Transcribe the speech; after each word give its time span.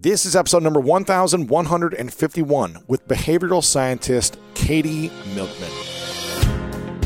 This 0.00 0.24
is 0.24 0.36
episode 0.36 0.62
number 0.62 0.78
1151 0.78 2.84
with 2.86 3.08
behavioral 3.08 3.64
scientist 3.64 4.38
Katy 4.54 5.10
Milkman. 5.34 5.72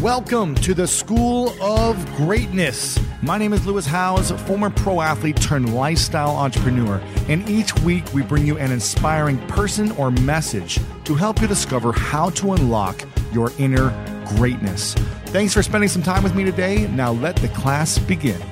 Welcome 0.03 0.55
to 0.57 0.75
the 0.75 0.87
School 0.87 1.55
of 1.63 2.05
Greatness. 2.17 3.01
My 3.23 3.39
name 3.39 3.55
is 3.55 3.65
Lewis 3.65 3.87
Howes, 3.87 4.31
former 4.43 4.69
pro 4.69 5.01
athlete 5.01 5.41
turned 5.41 5.75
lifestyle 5.75 6.37
entrepreneur, 6.37 7.01
and 7.31 7.49
each 7.49 7.75
week 7.79 8.13
we 8.13 8.21
bring 8.21 8.47
you 8.47 8.59
an 8.59 8.71
inspiring 8.71 9.39
person 9.49 9.93
or 9.93 10.11
message 10.11 10.79
to 11.05 11.15
help 11.15 11.41
you 11.41 11.47
discover 11.47 11.93
how 11.93 12.29
to 12.29 12.53
unlock 12.53 13.03
your 13.33 13.53
inner 13.57 13.89
greatness. 14.37 14.93
Thanks 15.29 15.55
for 15.55 15.63
spending 15.63 15.89
some 15.89 16.03
time 16.03 16.23
with 16.23 16.35
me 16.35 16.45
today. 16.45 16.87
Now 16.89 17.13
let 17.13 17.37
the 17.37 17.49
class 17.49 17.99
begin. 17.99 18.52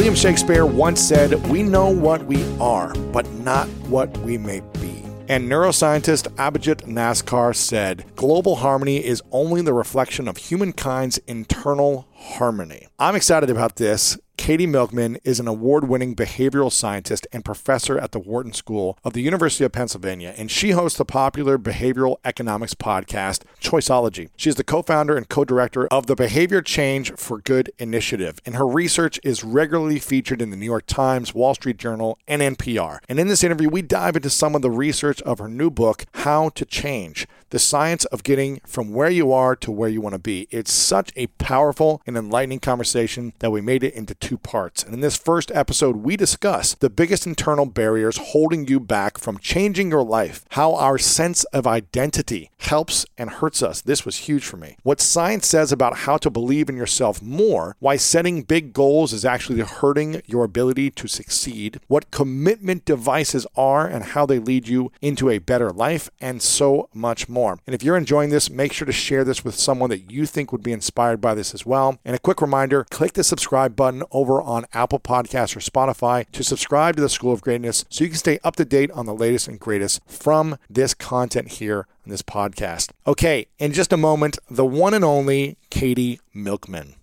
William 0.00 0.14
Shakespeare 0.14 0.64
once 0.64 0.98
said, 0.98 1.46
We 1.48 1.62
know 1.62 1.90
what 1.90 2.24
we 2.24 2.42
are, 2.58 2.94
but 3.12 3.30
not 3.32 3.68
what 3.90 4.08
we 4.20 4.38
may 4.38 4.60
be. 4.80 5.04
And 5.28 5.46
neuroscientist 5.46 6.26
Abhijit 6.36 6.86
Naskar 6.86 7.54
said, 7.54 8.06
Global 8.16 8.56
harmony 8.56 9.04
is 9.04 9.22
only 9.30 9.60
the 9.60 9.74
reflection 9.74 10.26
of 10.26 10.38
humankind's 10.38 11.18
internal 11.26 12.08
harmony. 12.14 12.88
I'm 12.98 13.14
excited 13.14 13.50
about 13.50 13.76
this 13.76 14.16
Katy 14.40 14.66
Milkman 14.66 15.18
is 15.22 15.38
an 15.38 15.46
award 15.46 15.86
winning 15.86 16.16
behavioral 16.16 16.72
scientist 16.72 17.26
and 17.30 17.44
professor 17.44 17.98
at 17.98 18.12
the 18.12 18.18
Wharton 18.18 18.54
School 18.54 18.98
of 19.04 19.12
the 19.12 19.20
University 19.20 19.64
of 19.64 19.72
Pennsylvania, 19.72 20.32
and 20.34 20.50
she 20.50 20.70
hosts 20.70 20.96
the 20.96 21.04
popular 21.04 21.58
behavioral 21.58 22.16
economics 22.24 22.72
podcast, 22.72 23.42
Choiceology. 23.60 24.30
She 24.36 24.48
is 24.48 24.56
the 24.56 24.64
co 24.64 24.80
founder 24.80 25.14
and 25.14 25.28
co 25.28 25.44
director 25.44 25.86
of 25.88 26.06
the 26.06 26.16
Behavior 26.16 26.62
Change 26.62 27.12
for 27.16 27.42
Good 27.42 27.70
initiative, 27.78 28.38
and 28.46 28.56
her 28.56 28.66
research 28.66 29.20
is 29.22 29.44
regularly 29.44 29.98
featured 29.98 30.40
in 30.40 30.48
the 30.48 30.56
New 30.56 30.64
York 30.64 30.86
Times, 30.86 31.34
Wall 31.34 31.54
Street 31.54 31.76
Journal, 31.76 32.18
and 32.26 32.40
NPR. 32.40 33.00
And 33.10 33.20
in 33.20 33.28
this 33.28 33.44
interview, 33.44 33.68
we 33.68 33.82
dive 33.82 34.16
into 34.16 34.30
some 34.30 34.54
of 34.54 34.62
the 34.62 34.70
research 34.70 35.20
of 35.22 35.38
her 35.38 35.48
new 35.48 35.68
book, 35.68 36.06
How 36.14 36.48
to 36.48 36.64
Change 36.64 37.26
the 37.50 37.58
science 37.58 38.04
of 38.06 38.22
getting 38.22 38.60
from 38.64 38.92
where 38.92 39.10
you 39.10 39.32
are 39.32 39.54
to 39.56 39.70
where 39.70 39.88
you 39.88 40.00
want 40.00 40.14
to 40.14 40.18
be. 40.18 40.48
It's 40.50 40.72
such 40.72 41.12
a 41.16 41.26
powerful 41.26 42.00
and 42.06 42.16
enlightening 42.16 42.60
conversation 42.60 43.32
that 43.40 43.50
we 43.50 43.60
made 43.60 43.82
it 43.82 43.94
into 43.94 44.14
two 44.14 44.29
parts. 44.38 44.82
And 44.82 44.94
in 44.94 45.00
this 45.00 45.16
first 45.16 45.50
episode, 45.52 45.96
we 45.96 46.16
discuss 46.16 46.74
the 46.74 46.88
biggest 46.88 47.26
internal 47.26 47.66
barriers 47.66 48.18
holding 48.18 48.68
you 48.68 48.80
back 48.80 49.18
from 49.18 49.38
changing 49.38 49.90
your 49.90 50.04
life, 50.04 50.44
how 50.50 50.74
our 50.74 50.98
sense 50.98 51.44
of 51.44 51.66
identity 51.66 52.50
helps 52.58 53.04
and 53.18 53.30
hurts 53.30 53.62
us. 53.62 53.80
This 53.80 54.04
was 54.04 54.28
huge 54.28 54.44
for 54.44 54.56
me. 54.56 54.76
What 54.82 55.00
science 55.00 55.46
says 55.46 55.72
about 55.72 55.98
how 55.98 56.16
to 56.18 56.30
believe 56.30 56.68
in 56.68 56.76
yourself 56.76 57.20
more, 57.20 57.76
why 57.80 57.96
setting 57.96 58.42
big 58.42 58.72
goals 58.72 59.12
is 59.12 59.24
actually 59.24 59.60
hurting 59.60 60.22
your 60.26 60.44
ability 60.44 60.90
to 60.92 61.08
succeed, 61.08 61.80
what 61.88 62.10
commitment 62.10 62.84
devices 62.84 63.46
are 63.56 63.86
and 63.86 64.04
how 64.04 64.24
they 64.24 64.38
lead 64.38 64.68
you 64.68 64.92
into 65.02 65.28
a 65.28 65.38
better 65.38 65.72
life, 65.72 66.10
and 66.20 66.40
so 66.40 66.88
much 66.94 67.28
more 67.28 67.40
more. 67.40 67.58
And 67.66 67.74
if 67.74 67.82
you're 67.82 67.96
enjoying 67.96 68.30
this, 68.30 68.50
make 68.50 68.72
sure 68.72 68.86
to 68.86 68.92
share 68.92 69.24
this 69.24 69.44
with 69.44 69.54
someone 69.54 69.88
that 69.90 70.10
you 70.10 70.26
think 70.26 70.52
would 70.52 70.62
be 70.62 70.72
inspired 70.72 71.20
by 71.20 71.34
this 71.34 71.54
as 71.54 71.64
well. 71.64 71.98
And 72.04 72.14
a 72.14 72.18
quick 72.18 72.42
reminder 72.42 72.84
click 72.90 73.14
the 73.14 73.24
subscribe 73.24 73.74
button 73.74 74.02
over 74.10 74.19
on 74.20 74.66
Apple 74.74 75.00
Podcasts 75.00 75.56
or 75.56 75.60
Spotify 75.60 76.30
to 76.32 76.44
subscribe 76.44 76.96
to 76.96 77.00
the 77.00 77.08
School 77.08 77.32
of 77.32 77.40
Greatness 77.40 77.86
so 77.88 78.04
you 78.04 78.10
can 78.10 78.18
stay 78.18 78.38
up 78.44 78.56
to 78.56 78.66
date 78.66 78.90
on 78.90 79.06
the 79.06 79.14
latest 79.14 79.48
and 79.48 79.58
greatest 79.58 80.02
from 80.06 80.58
this 80.68 80.92
content 80.92 81.52
here 81.52 81.86
on 82.04 82.10
this 82.10 82.20
podcast. 82.20 82.90
Okay, 83.06 83.46
in 83.58 83.72
just 83.72 83.94
a 83.94 83.96
moment, 83.96 84.38
the 84.50 84.66
one 84.66 84.92
and 84.92 85.04
only 85.04 85.56
Katy 85.70 86.20
Milkman. 86.34 86.96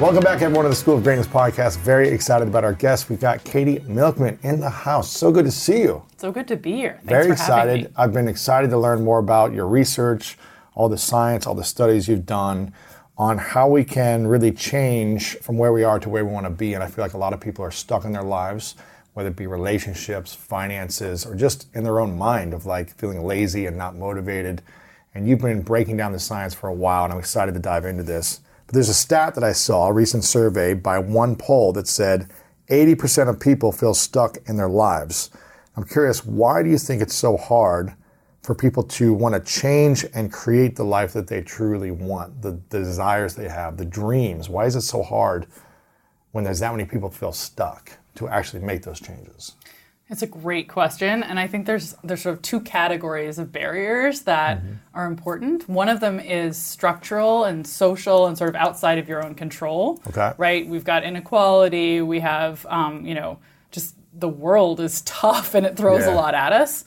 Welcome 0.00 0.22
back, 0.22 0.42
everyone, 0.42 0.64
to 0.64 0.68
the 0.68 0.76
School 0.76 0.96
of 0.98 1.02
Greatness 1.02 1.26
podcast. 1.26 1.78
Very 1.78 2.08
excited 2.08 2.46
about 2.46 2.62
our 2.62 2.74
guest. 2.74 3.10
We've 3.10 3.18
got 3.18 3.42
Katy 3.42 3.80
Milkman 3.88 4.38
in 4.42 4.60
the 4.60 4.70
house. 4.70 5.10
So 5.10 5.32
good 5.32 5.46
to 5.46 5.50
see 5.50 5.80
you. 5.80 6.04
So 6.18 6.30
good 6.30 6.46
to 6.48 6.56
be 6.56 6.72
here. 6.72 6.92
Thanks 6.98 7.08
Very 7.08 7.32
excited. 7.32 7.92
I've 7.96 8.12
been 8.12 8.28
excited 8.28 8.70
to 8.70 8.78
learn 8.78 9.02
more 9.02 9.18
about 9.18 9.52
your 9.52 9.66
research, 9.66 10.38
all 10.76 10.88
the 10.88 10.98
science, 10.98 11.46
all 11.46 11.56
the 11.56 11.64
studies 11.64 12.06
you've 12.06 12.26
done 12.26 12.72
on 13.18 13.38
how 13.38 13.68
we 13.68 13.82
can 13.84 14.26
really 14.26 14.52
change 14.52 15.36
from 15.36 15.56
where 15.56 15.72
we 15.72 15.82
are 15.82 15.98
to 15.98 16.08
where 16.08 16.24
we 16.24 16.32
want 16.32 16.44
to 16.44 16.50
be. 16.50 16.74
And 16.74 16.82
I 16.82 16.86
feel 16.86 17.02
like 17.02 17.14
a 17.14 17.18
lot 17.18 17.32
of 17.32 17.40
people 17.40 17.64
are 17.64 17.70
stuck 17.70 18.04
in 18.04 18.12
their 18.12 18.22
lives, 18.22 18.74
whether 19.14 19.30
it 19.30 19.36
be 19.36 19.46
relationships, 19.46 20.34
finances, 20.34 21.24
or 21.24 21.34
just 21.34 21.66
in 21.74 21.84
their 21.84 21.98
own 21.98 22.18
mind 22.18 22.52
of 22.52 22.66
like 22.66 22.94
feeling 22.96 23.24
lazy 23.24 23.64
and 23.64 23.76
not 23.76 23.96
motivated. 23.96 24.62
And 25.14 25.26
you've 25.26 25.40
been 25.40 25.62
breaking 25.62 25.96
down 25.96 26.12
the 26.12 26.18
science 26.18 26.52
for 26.52 26.68
a 26.68 26.74
while, 26.74 27.04
and 27.04 27.12
I'm 27.12 27.18
excited 27.18 27.54
to 27.54 27.60
dive 27.60 27.86
into 27.86 28.02
this. 28.02 28.40
But 28.66 28.74
there's 28.74 28.90
a 28.90 28.94
stat 28.94 29.34
that 29.34 29.44
I 29.44 29.52
saw, 29.52 29.86
a 29.86 29.92
recent 29.92 30.24
survey 30.24 30.74
by 30.74 30.98
one 30.98 31.36
poll 31.36 31.72
that 31.72 31.88
said 31.88 32.28
80% 32.68 33.30
of 33.30 33.40
people 33.40 33.72
feel 33.72 33.94
stuck 33.94 34.36
in 34.46 34.58
their 34.58 34.68
lives. 34.68 35.30
I'm 35.74 35.84
curious, 35.84 36.24
why 36.24 36.62
do 36.62 36.68
you 36.68 36.76
think 36.76 37.00
it's 37.00 37.14
so 37.14 37.38
hard 37.38 37.94
for 38.46 38.54
people 38.54 38.84
to 38.84 39.12
want 39.12 39.34
to 39.34 39.40
change 39.40 40.06
and 40.14 40.32
create 40.32 40.76
the 40.76 40.84
life 40.84 41.12
that 41.12 41.26
they 41.26 41.42
truly 41.42 41.90
want, 41.90 42.42
the, 42.42 42.52
the 42.68 42.78
desires 42.78 43.34
they 43.34 43.48
have, 43.48 43.76
the 43.76 43.84
dreams? 43.84 44.48
Why 44.48 44.66
is 44.66 44.76
it 44.76 44.82
so 44.82 45.02
hard 45.02 45.48
when 46.30 46.44
there's 46.44 46.60
that 46.60 46.70
many 46.70 46.84
people 46.84 47.10
feel 47.10 47.32
stuck 47.32 47.98
to 48.14 48.28
actually 48.28 48.62
make 48.62 48.82
those 48.82 49.00
changes? 49.00 49.56
It's 50.08 50.22
a 50.22 50.28
great 50.28 50.68
question, 50.68 51.24
and 51.24 51.40
I 51.40 51.48
think 51.48 51.66
there's 51.66 51.96
there's 52.04 52.22
sort 52.22 52.36
of 52.36 52.42
two 52.42 52.60
categories 52.60 53.40
of 53.40 53.50
barriers 53.50 54.20
that 54.20 54.58
mm-hmm. 54.58 54.74
are 54.94 55.06
important. 55.06 55.68
One 55.68 55.88
of 55.88 55.98
them 55.98 56.20
is 56.20 56.56
structural 56.56 57.42
and 57.42 57.66
social 57.66 58.28
and 58.28 58.38
sort 58.38 58.50
of 58.50 58.54
outside 58.54 58.98
of 58.98 59.08
your 59.08 59.26
own 59.26 59.34
control. 59.34 60.00
Okay. 60.06 60.32
Right? 60.38 60.64
We've 60.64 60.84
got 60.84 61.02
inequality. 61.02 62.00
We 62.00 62.20
have, 62.20 62.64
um, 62.66 63.04
you 63.04 63.16
know, 63.16 63.40
just 63.72 63.96
the 64.14 64.28
world 64.28 64.78
is 64.78 65.00
tough 65.04 65.56
and 65.56 65.66
it 65.66 65.76
throws 65.76 66.06
yeah. 66.06 66.14
a 66.14 66.14
lot 66.14 66.36
at 66.36 66.52
us. 66.52 66.84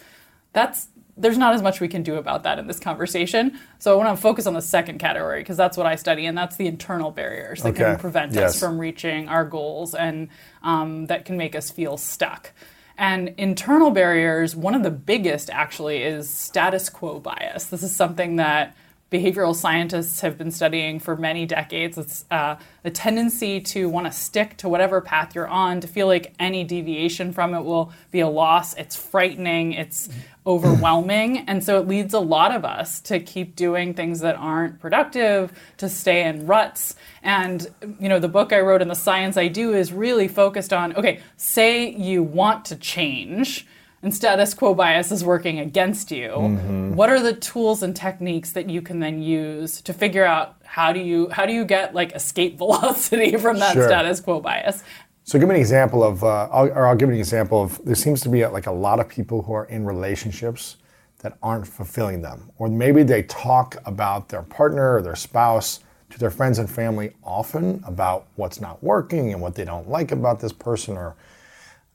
That's 0.53 0.87
there's 1.19 1.37
not 1.37 1.53
as 1.53 1.61
much 1.61 1.79
we 1.79 1.87
can 1.87 2.01
do 2.01 2.15
about 2.15 2.43
that 2.43 2.57
in 2.57 2.67
this 2.67 2.79
conversation. 2.79 3.59
So 3.77 3.93
I 3.93 4.03
want 4.03 4.15
to 4.15 4.21
focus 4.21 4.47
on 4.47 4.53
the 4.53 4.61
second 4.61 4.99
category 4.99 5.41
because 5.41 5.57
that's 5.57 5.77
what 5.77 5.85
I 5.85 5.95
study, 5.95 6.25
and 6.25 6.37
that's 6.37 6.55
the 6.55 6.67
internal 6.67 7.11
barriers 7.11 7.61
that 7.61 7.69
okay. 7.69 7.83
can 7.83 7.97
prevent 7.97 8.33
yes. 8.33 8.55
us 8.55 8.59
from 8.59 8.79
reaching 8.79 9.27
our 9.27 9.45
goals 9.45 9.93
and 9.93 10.29
um, 10.63 11.07
that 11.07 11.25
can 11.25 11.37
make 11.37 11.55
us 11.55 11.69
feel 11.69 11.97
stuck. 11.97 12.51
And 12.97 13.33
internal 13.37 13.91
barriers, 13.91 14.55
one 14.55 14.75
of 14.75 14.83
the 14.83 14.91
biggest 14.91 15.49
actually 15.49 16.03
is 16.03 16.29
status 16.29 16.89
quo 16.89 17.19
bias. 17.19 17.65
This 17.65 17.83
is 17.83 17.95
something 17.95 18.37
that 18.37 18.75
behavioral 19.11 19.55
scientists 19.55 20.21
have 20.21 20.37
been 20.37 20.51
studying 20.51 20.99
for 20.99 21.15
many 21.15 21.45
decades. 21.45 21.97
It's 21.97 22.25
uh, 22.29 22.57
a 22.83 22.91
tendency 22.91 23.59
to 23.61 23.89
want 23.89 24.05
to 24.05 24.11
stick 24.11 24.55
to 24.57 24.69
whatever 24.69 25.01
path 25.01 25.33
you're 25.33 25.47
on, 25.47 25.81
to 25.81 25.87
feel 25.87 26.05
like 26.05 26.33
any 26.39 26.63
deviation 26.63 27.33
from 27.33 27.55
it 27.55 27.61
will 27.61 27.91
be 28.11 28.19
a 28.19 28.27
loss. 28.27 28.75
It's 28.75 28.95
frightening, 28.95 29.73
it's 29.73 30.09
overwhelming. 30.45 31.43
And 31.49 31.63
so 31.63 31.79
it 31.79 31.87
leads 31.87 32.13
a 32.13 32.19
lot 32.19 32.53
of 32.53 32.63
us 32.63 33.01
to 33.01 33.19
keep 33.19 33.55
doing 33.55 33.93
things 33.93 34.19
that 34.19 34.35
aren't 34.35 34.79
productive, 34.79 35.51
to 35.77 35.89
stay 35.89 36.23
in 36.23 36.45
ruts. 36.45 36.95
And, 37.23 37.67
you 37.99 38.07
know, 38.07 38.19
the 38.19 38.27
book 38.27 38.53
I 38.53 38.59
wrote 38.59 38.81
and 38.81 38.91
the 38.91 38.95
science 38.95 39.35
I 39.35 39.47
do 39.47 39.73
is 39.73 39.91
really 39.91 40.27
focused 40.27 40.71
on 40.71 40.95
okay, 40.95 41.21
say 41.37 41.89
you 41.89 42.21
want 42.21 42.65
to 42.65 42.75
change 42.75 43.65
and 44.01 44.13
status 44.13 44.53
quo 44.53 44.73
bias 44.73 45.11
is 45.11 45.23
working 45.23 45.59
against 45.59 46.11
you, 46.11 46.29
mm-hmm. 46.29 46.95
what 46.95 47.09
are 47.09 47.19
the 47.19 47.33
tools 47.33 47.83
and 47.83 47.95
techniques 47.95 48.51
that 48.53 48.69
you 48.69 48.81
can 48.81 48.99
then 48.99 49.21
use 49.21 49.81
to 49.81 49.93
figure 49.93 50.25
out 50.25 50.55
how 50.63 50.93
do 50.93 50.99
you 50.99 51.29
how 51.29 51.45
do 51.45 51.53
you 51.53 51.65
get 51.65 51.93
like 51.93 52.11
escape 52.13 52.57
velocity 52.57 53.37
from 53.37 53.59
that 53.59 53.73
sure. 53.73 53.87
status 53.87 54.19
quo 54.19 54.39
bias? 54.39 54.83
So 55.29 55.37
give 55.37 55.47
me 55.47 55.53
an 55.53 55.61
example 55.61 56.03
of, 56.03 56.23
uh, 56.23 56.49
I'll, 56.51 56.69
or 56.69 56.87
I'll 56.87 56.95
give 56.95 57.09
you 57.09 57.13
an 57.13 57.19
example 57.19 57.61
of. 57.61 57.79
There 57.85 57.93
seems 57.93 58.19
to 58.21 58.29
be 58.29 58.43
like 58.47 58.65
a 58.65 58.71
lot 58.71 58.99
of 58.99 59.07
people 59.07 59.43
who 59.43 59.53
are 59.53 59.65
in 59.65 59.85
relationships 59.85 60.77
that 61.19 61.37
aren't 61.43 61.67
fulfilling 61.67 62.23
them, 62.23 62.49
or 62.57 62.67
maybe 62.67 63.03
they 63.03 63.21
talk 63.23 63.75
about 63.85 64.29
their 64.29 64.41
partner 64.41 64.95
or 64.95 65.01
their 65.03 65.15
spouse 65.15 65.81
to 66.09 66.17
their 66.17 66.31
friends 66.31 66.57
and 66.57 66.67
family 66.67 67.11
often 67.23 67.83
about 67.85 68.25
what's 68.37 68.59
not 68.59 68.81
working 68.81 69.31
and 69.31 69.39
what 69.39 69.53
they 69.53 69.65
don't 69.65 69.87
like 69.87 70.11
about 70.11 70.39
this 70.39 70.51
person, 70.51 70.97
or 70.97 71.15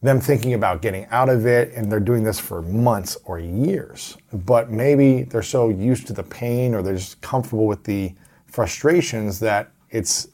them 0.04 0.20
thinking 0.20 0.52
about 0.52 0.82
getting 0.82 1.06
out 1.06 1.30
of 1.30 1.46
it 1.46 1.72
and 1.72 1.90
they're 1.90 1.98
doing 1.98 2.22
this 2.22 2.38
for 2.38 2.60
months 2.60 3.16
or 3.24 3.40
years. 3.40 4.18
But 4.34 4.70
maybe 4.70 5.22
they're 5.22 5.42
so 5.42 5.70
used 5.70 6.06
to 6.08 6.12
the 6.12 6.22
pain 6.22 6.74
or 6.74 6.82
they're 6.82 6.96
just 6.96 7.22
comfortable 7.22 7.66
with 7.66 7.84
the 7.84 8.12
frustrations 8.46 9.40
that 9.40 9.70
it's 9.90 10.28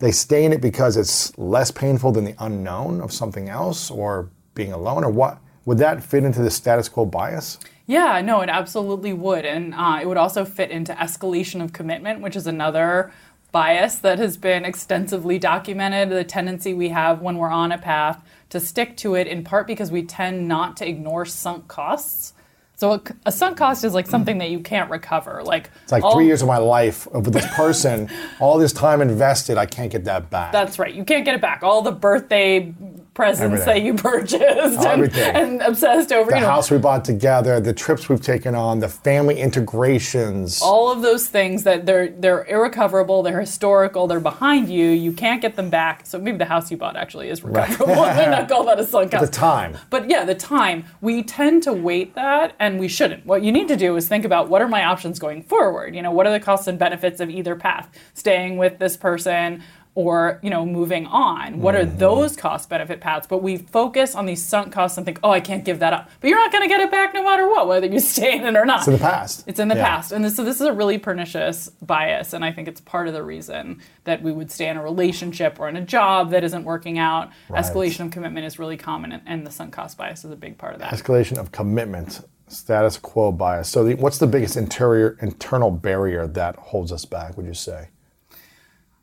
they 0.00 0.10
stay 0.10 0.44
in 0.44 0.52
it 0.52 0.60
because 0.60 0.96
it's 0.96 1.36
less 1.38 1.70
painful 1.70 2.10
than 2.10 2.24
the 2.24 2.34
unknown 2.40 3.00
of 3.00 3.12
something 3.12 3.48
else 3.48 3.88
or 3.88 4.28
being 4.56 4.72
alone 4.72 5.04
or 5.04 5.10
what? 5.10 5.38
Would 5.64 5.78
that 5.78 6.02
fit 6.02 6.24
into 6.24 6.42
the 6.42 6.50
status 6.50 6.88
quo 6.88 7.04
bias? 7.04 7.60
Yeah 7.86 8.20
no 8.20 8.40
it 8.40 8.48
absolutely 8.48 9.12
would. 9.12 9.44
And 9.44 9.74
uh, 9.74 10.00
it 10.02 10.08
would 10.08 10.16
also 10.16 10.44
fit 10.44 10.72
into 10.72 10.92
escalation 10.94 11.62
of 11.62 11.72
commitment 11.72 12.20
which 12.20 12.34
is 12.34 12.48
another 12.48 13.12
bias 13.52 13.94
that 13.98 14.18
has 14.18 14.36
been 14.36 14.64
extensively 14.64 15.38
documented 15.38 16.10
the 16.10 16.24
tendency 16.24 16.74
we 16.74 16.88
have 16.88 17.22
when 17.22 17.38
we're 17.38 17.48
on 17.48 17.70
a 17.70 17.78
path 17.78 18.20
to 18.54 18.60
stick 18.60 18.96
to 18.96 19.14
it 19.14 19.26
in 19.26 19.44
part 19.44 19.66
because 19.66 19.90
we 19.90 20.02
tend 20.02 20.48
not 20.48 20.76
to 20.78 20.88
ignore 20.88 21.26
sunk 21.26 21.68
costs 21.68 22.32
so 22.76 22.94
a, 22.94 23.02
a, 23.26 23.32
sunk 23.32 23.56
cost 23.56 23.84
is 23.84 23.94
like 23.94 24.06
something 24.06 24.38
that 24.38 24.50
you 24.50 24.58
can't 24.58 24.90
recover. 24.90 25.42
Like 25.44 25.70
it's 25.84 25.92
like 25.92 26.02
all, 26.02 26.16
three 26.16 26.26
years 26.26 26.42
of 26.42 26.48
my 26.48 26.58
life 26.58 27.06
with 27.12 27.32
this 27.32 27.46
person, 27.54 28.10
all 28.40 28.58
this 28.58 28.72
time 28.72 29.00
invested, 29.00 29.56
I 29.56 29.66
can't 29.66 29.92
get 29.92 30.04
that 30.04 30.28
back. 30.28 30.52
That's 30.52 30.78
right. 30.78 30.92
You 30.92 31.04
can't 31.04 31.24
get 31.24 31.36
it 31.36 31.40
back. 31.40 31.62
All 31.62 31.82
the 31.82 31.92
birthday 31.92 32.74
presents 33.14 33.62
Everything. 33.62 33.66
that 33.66 33.82
you 33.82 33.94
purchased 33.94 34.80
and, 34.84 35.16
and, 35.16 35.62
obsessed 35.62 36.12
over. 36.12 36.30
The 36.30 36.36
you 36.36 36.42
know, 36.42 36.48
house 36.48 36.70
we 36.70 36.78
bought 36.78 37.04
together, 37.04 37.60
the 37.60 37.72
trips 37.72 38.08
we've 38.08 38.20
taken 38.20 38.54
on, 38.56 38.80
the 38.80 38.88
family 38.88 39.40
integrations. 39.40 40.60
All 40.60 40.90
of 40.90 41.00
those 41.00 41.28
things 41.28 41.62
that 41.62 41.86
they're 41.86 42.08
they're 42.08 42.44
irrecoverable, 42.44 43.22
they're 43.22 43.40
historical, 43.40 44.08
they're 44.08 44.20
behind 44.20 44.68
you. 44.68 44.88
You 44.88 45.12
can't 45.12 45.40
get 45.40 45.54
them 45.54 45.70
back. 45.70 46.06
So 46.06 46.18
maybe 46.18 46.38
the 46.38 46.44
house 46.44 46.70
you 46.70 46.76
bought 46.76 46.96
actually 46.96 47.28
is 47.28 47.42
recoverable. 47.42 47.94
Right. 48.04 48.28
Not 48.28 48.48
call 48.48 48.64
that 48.64 48.78
a 48.78 48.84
sunk 48.84 49.10
cost. 49.12 49.24
The 49.24 49.30
time. 49.30 49.78
But 49.88 50.10
yeah, 50.10 50.24
the 50.24 50.34
time. 50.34 50.84
We 51.00 51.22
tend 51.22 51.62
to 51.64 51.72
weight 51.72 52.14
that, 52.16 52.54
and 52.58 52.78
we 52.78 52.88
shouldn't. 52.88 53.24
What 53.24 53.42
you 53.42 53.52
need 53.52 53.68
to 53.68 53.76
do 53.76 53.96
is 53.96 54.08
think 54.08 54.24
about 54.24 54.48
what 54.48 54.60
are 54.60 54.68
my 54.68 54.84
options 54.84 55.18
going 55.18 55.42
forward. 55.42 55.94
You 55.94 56.02
know, 56.02 56.10
what 56.10 56.26
are 56.26 56.32
the 56.32 56.40
costs 56.40 56.66
and 56.66 56.78
benefits 56.78 57.20
of 57.20 57.30
either 57.30 57.54
path? 57.54 57.88
Staying 58.14 58.56
with 58.56 58.78
this 58.78 58.96
person 58.96 59.62
or 59.94 60.40
you 60.42 60.50
know 60.50 60.66
moving 60.66 61.06
on. 61.06 61.60
What 61.60 61.74
are 61.74 61.84
mm-hmm. 61.84 61.98
those 61.98 62.36
cost 62.36 62.68
benefit 62.68 63.00
paths? 63.00 63.26
But 63.26 63.42
we 63.42 63.58
focus 63.58 64.14
on 64.14 64.26
these 64.26 64.44
sunk 64.44 64.72
costs 64.72 64.96
and 64.96 65.04
think 65.04 65.20
oh 65.22 65.30
i 65.30 65.40
can't 65.40 65.64
give 65.64 65.78
that 65.78 65.92
up. 65.92 66.10
But 66.20 66.28
you're 66.28 66.38
not 66.38 66.52
going 66.52 66.62
to 66.62 66.68
get 66.68 66.80
it 66.80 66.90
back 66.90 67.14
no 67.14 67.22
matter 67.22 67.48
what 67.48 67.68
whether 67.68 67.86
you 67.86 68.00
stay 68.14 68.36
in 68.36 68.44
it 68.44 68.56
or 68.56 68.66
not. 68.66 68.80
It's 68.80 68.88
in 68.88 68.94
the 68.94 68.98
past. 68.98 69.44
It's 69.46 69.60
in 69.60 69.68
the 69.68 69.76
yeah. 69.76 69.86
past. 69.86 70.12
And 70.12 70.24
this, 70.24 70.36
so 70.36 70.44
this 70.44 70.60
is 70.60 70.66
a 70.66 70.72
really 70.72 70.98
pernicious 70.98 71.70
bias 71.82 72.32
and 72.32 72.44
i 72.44 72.52
think 72.52 72.68
it's 72.68 72.80
part 72.80 73.08
of 73.08 73.14
the 73.14 73.22
reason 73.22 73.80
that 74.04 74.22
we 74.22 74.32
would 74.32 74.50
stay 74.50 74.68
in 74.68 74.76
a 74.76 74.82
relationship 74.82 75.58
or 75.60 75.68
in 75.68 75.76
a 75.76 75.80
job 75.80 76.30
that 76.30 76.44
isn't 76.44 76.64
working 76.64 76.98
out. 76.98 77.30
Right. 77.48 77.62
escalation 77.62 78.06
of 78.06 78.10
commitment 78.10 78.46
is 78.46 78.58
really 78.58 78.76
common 78.76 79.12
and, 79.12 79.22
and 79.26 79.46
the 79.46 79.50
sunk 79.50 79.72
cost 79.72 79.96
bias 79.96 80.24
is 80.24 80.30
a 80.30 80.36
big 80.36 80.58
part 80.58 80.74
of 80.74 80.80
that. 80.80 80.92
Escalation 80.92 81.38
of 81.38 81.52
commitment 81.52 82.20
status 82.48 82.98
quo 82.98 83.32
bias. 83.32 83.68
So 83.68 83.84
the, 83.84 83.94
what's 83.94 84.18
the 84.18 84.26
biggest 84.26 84.56
interior 84.56 85.16
internal 85.20 85.70
barrier 85.70 86.26
that 86.26 86.56
holds 86.56 86.92
us 86.92 87.04
back 87.04 87.36
would 87.36 87.46
you 87.46 87.54
say 87.54 87.88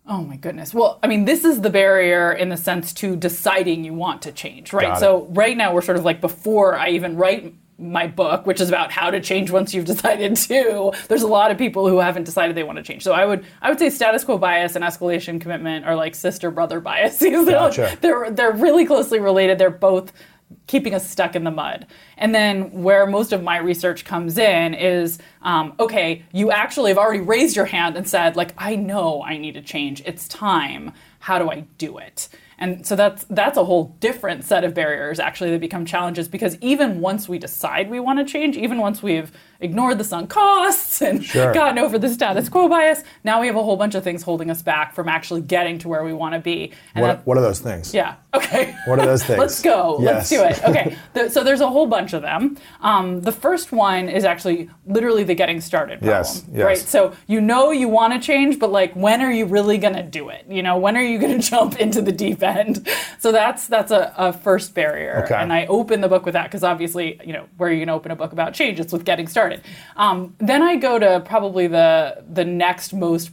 Oh 0.08 0.24
my 0.24 0.36
goodness. 0.36 0.74
Well, 0.74 1.00
I 1.04 1.08
mean, 1.08 1.26
this 1.26 1.46
is 1.46 1.62
the 1.62 1.70
barrier 1.70 2.34
in 2.34 2.50
the 2.50 2.58
sense 2.58 2.92
to 2.96 3.16
deciding 3.16 3.84
you 3.84 3.94
want 3.94 4.24
to 4.24 4.32
change, 4.32 4.74
right? 4.74 4.98
So 4.98 5.28
right 5.32 5.56
now 5.56 5.74
we're 5.74 5.82
sort 5.84 5.98
of 5.98 6.04
like 6.04 6.22
before 6.22 6.76
I 6.78 6.90
even 6.90 7.18
write 7.18 7.54
my 7.78 8.08
book, 8.08 8.46
which 8.46 8.62
is 8.62 8.70
about 8.70 8.92
how 8.92 9.10
to 9.10 9.20
change 9.20 9.52
once 9.52 9.74
you've 9.74 9.86
decided 9.94 10.36
to. 10.36 10.92
There's 11.08 11.24
a 11.24 11.28
lot 11.28 11.52
of 11.52 11.58
people 11.58 11.88
who 11.88 12.00
haven't 12.00 12.24
decided 12.24 12.56
they 12.56 12.64
want 12.64 12.78
to 12.78 12.84
change. 12.84 13.04
So 13.04 13.14
I 13.14 13.26
would 13.26 13.46
I 13.62 13.70
would 13.70 13.80
say 13.80 13.90
status 13.90 14.24
quo 14.24 14.38
bias 14.38 14.76
and 14.76 14.84
escalation 14.86 15.42
commitment 15.42 15.86
are 15.86 15.96
like 15.96 16.16
sister 16.16 16.52
brother 16.52 16.80
biases. 16.80 17.46
Gotcha. 17.50 17.98
they're 18.02 18.30
they're 18.32 18.54
really 18.54 18.86
closely 18.86 19.20
related. 19.20 19.58
They're 19.58 19.70
both 19.70 20.14
keeping 20.68 20.94
us 20.94 21.10
stuck 21.10 21.36
in 21.36 21.44
the 21.44 21.52
mud. 21.52 21.88
And 22.18 22.34
then 22.34 22.84
where 22.84 23.06
most 23.06 23.32
of 23.32 23.44
my 23.44 23.58
research 23.58 24.06
comes 24.06 24.38
in 24.38 24.74
is 24.74 25.20
um, 25.42 25.74
okay, 25.80 26.24
you 26.32 26.52
actually 26.52 26.92
have 26.92 26.98
already 26.98 27.22
raised 27.22 27.56
your 27.56 27.66
hand 27.66 27.98
and 27.98 28.08
said, 28.08 28.36
like, 28.36 28.54
I 28.58 28.76
know 28.76 29.24
I 29.24 29.38
need 29.38 29.54
to 29.54 29.62
change. 29.62 30.02
It's 30.06 30.28
time. 30.28 30.92
How 31.20 31.40
do 31.40 31.50
I 31.50 31.66
do 31.78 31.98
it? 31.98 32.30
And 32.62 32.86
so 32.86 32.96
that's 32.96 33.26
that's 33.26 33.58
a 33.58 33.66
whole 33.66 33.96
different 34.00 34.46
set 34.46 34.64
of 34.64 34.76
barriers 34.76 35.20
actually 35.20 35.50
that 35.50 35.60
become 35.60 35.84
challenges 35.84 36.28
because 36.28 36.58
even 36.62 37.02
once 37.02 37.28
we 37.28 37.40
decide 37.40 37.90
we 37.90 38.00
want 38.00 38.20
to 38.20 38.32
change, 38.32 38.56
even 38.56 38.78
once 38.78 39.02
we've 39.02 39.32
ignored 39.60 39.98
the 39.98 40.04
sunk 40.04 40.30
costs 40.30 41.02
and 41.02 41.26
sure. 41.26 41.54
gotten 41.54 41.80
over 41.80 41.98
the 41.98 42.08
status 42.08 42.50
quo 42.50 42.70
bias, 42.70 43.04
now 43.24 43.42
we 43.42 43.48
have 43.48 43.56
a 43.56 43.64
whole 43.64 43.78
bunch 43.78 43.96
of 43.96 44.04
things 44.04 44.22
holding 44.22 44.52
us 44.52 44.62
back 44.62 44.94
from 44.94 45.10
actually 45.10 45.42
getting 45.42 45.80
to 45.80 45.90
where 45.90 46.04
we 46.04 46.14
want 46.14 46.36
to 46.36 46.40
be. 46.40 46.72
And 46.94 47.02
what, 47.02 47.08
that, 47.08 47.26
what 47.26 47.38
are 47.38 47.42
those 47.42 47.60
things? 47.60 47.94
Yeah. 47.94 48.16
Okay. 48.34 48.74
What 48.86 48.98
are 48.98 49.06
those 49.06 49.26
things? 49.26 49.40
Let's 49.40 49.62
go. 49.62 49.98
Yes. 50.00 50.32
Let's 50.32 50.58
do 50.58 50.64
it. 50.64 50.70
Okay. 50.70 50.98
the, 51.14 51.30
so 51.30 51.44
there's 51.44 51.60
a 51.60 51.68
whole 51.68 51.86
bunch 51.86 52.14
of 52.14 52.22
them. 52.22 52.58
Um, 52.80 53.20
the 53.20 53.32
first 53.34 53.74
one 53.74 54.08
is 54.08 54.24
actually 54.24 54.70
literally 54.86 55.26
the 55.26 55.36
getting 55.36 55.60
started 55.60 56.00
problem. 56.00 56.18
Yes. 56.18 56.46
yes. 56.50 56.66
Right. 56.66 56.78
So 56.78 57.14
you 57.28 57.42
know 57.42 57.72
you 57.72 57.90
want 57.90 58.14
to 58.14 58.26
change, 58.26 58.58
but 58.58 58.72
like 58.72 58.94
when 58.94 59.22
are 59.22 59.32
you 59.32 59.46
really 59.48 59.78
going 59.78 59.96
to 59.96 60.04
do 60.04 60.30
it? 60.30 60.46
You 60.48 60.64
know, 60.64 60.78
when 60.78 60.96
are 60.96 61.04
you 61.04 61.20
going 61.20 61.38
to 61.42 61.46
jump 61.46 61.78
into 61.78 62.02
the 62.02 62.14
deep 62.14 62.42
end? 62.42 62.51
So 63.20 63.32
that's 63.32 63.68
that's 63.68 63.92
a, 63.92 64.14
a 64.18 64.34
first 64.34 64.74
barrier. 64.74 65.24
Okay. 65.26 65.36
And 65.36 65.54
I 65.54 65.68
open 65.68 66.02
the 66.02 66.08
book 66.08 66.26
with 66.26 66.34
that 66.34 66.46
because 66.46 66.64
obviously, 66.64 67.20
you 67.24 67.34
know, 67.34 67.46
where 67.58 67.70
are 67.70 67.72
you 67.72 67.80
going 67.80 67.88
to 67.90 67.94
open 67.94 68.12
a 68.12 68.16
book 68.16 68.32
about 68.32 68.54
change? 68.54 68.80
It's 68.80 68.92
with 68.92 69.06
getting 69.06 69.28
started. 69.28 69.62
Um, 69.96 70.36
then 70.40 70.64
I 70.64 70.76
go 70.76 70.98
to 70.98 71.22
probably 71.24 71.68
the 71.68 72.24
the 72.28 72.46
next 72.46 72.94
most 72.94 73.32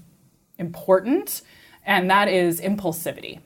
important, 0.59 1.41
and 1.87 2.11
that 2.11 2.29
is 2.29 2.61
impulsivity. 2.61 3.41